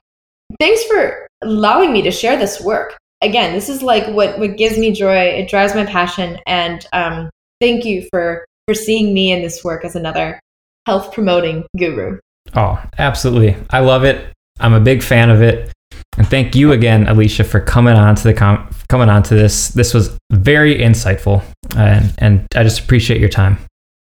thanks 0.60 0.84
for 0.84 1.28
allowing 1.41 1.93
me 1.93 2.02
to 2.02 2.12
share 2.12 2.38
this 2.38 2.60
work. 2.60 2.97
Again, 3.22 3.54
this 3.54 3.70
is 3.70 3.82
like 3.82 4.06
what 4.08 4.38
what 4.38 4.58
gives 4.58 4.78
me 4.78 4.91
joy. 4.91 5.16
It 5.16 5.49
drives 5.49 5.76
my 5.76 5.86
passion, 5.86 6.39
and 6.45 6.86
um, 6.91 7.30
thank 7.62 7.86
you 7.86 8.06
for 8.10 8.43
for 8.68 8.74
seeing 8.74 9.14
me 9.14 9.32
in 9.32 9.41
this 9.41 9.64
work 9.64 9.86
as 9.86 9.95
another 9.95 10.41
health 10.88 11.14
promoting 11.14 11.64
guru. 11.78 12.20
Oh, 12.54 12.84
absolutely! 12.97 13.56
I 13.70 13.80
love 13.80 14.04
it. 14.04 14.34
I'm 14.62 14.74
a 14.74 14.80
big 14.80 15.01
fan 15.03 15.30
of 15.30 15.41
it. 15.41 15.72
And 16.18 16.28
thank 16.28 16.55
you 16.55 16.72
again, 16.72 17.07
Alicia, 17.07 17.43
for 17.43 17.59
coming 17.59 17.95
on 17.95 18.16
to 18.16 18.24
the 18.24 18.34
com- 18.34 18.70
coming 18.89 19.09
on 19.09 19.24
to 19.24 19.36
this. 19.36 19.70
This 19.70 19.93
was 19.93 20.18
very 20.32 20.78
insightful, 20.78 21.43
and 21.76 22.14
and 22.18 22.47
I 22.55 22.64
just 22.64 22.80
appreciate 22.80 23.20
your 23.20 23.30
time. 23.30 23.57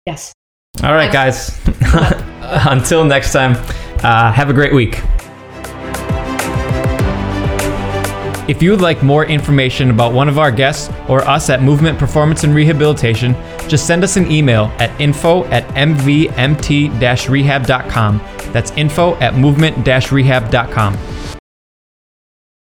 Yes. 0.06 0.32
All 0.82 0.92
right, 0.92 1.12
guys. 1.12 1.58
Until 2.42 3.04
next 3.04 3.32
time, 3.32 3.52
uh, 4.02 4.32
have 4.32 4.50
a 4.50 4.52
great 4.52 4.74
week. 4.74 5.00
If 8.46 8.62
you 8.62 8.72
would 8.72 8.82
like 8.82 9.02
more 9.02 9.24
information 9.24 9.88
about 9.88 10.12
one 10.12 10.28
of 10.28 10.38
our 10.38 10.50
guests 10.50 10.92
or 11.08 11.26
us 11.26 11.48
at 11.48 11.62
Movement 11.62 11.98
Performance 11.98 12.44
and 12.44 12.54
Rehabilitation, 12.54 13.34
just 13.68 13.86
send 13.86 14.04
us 14.04 14.16
an 14.16 14.30
email 14.30 14.70
at 14.78 14.98
info 15.00 15.44
at 15.46 15.66
mvmt-rehab.com. 15.68 18.20
That's 18.52 18.70
info 18.72 19.14
at 19.16 19.34
movement-rehab.com. 19.34 21.33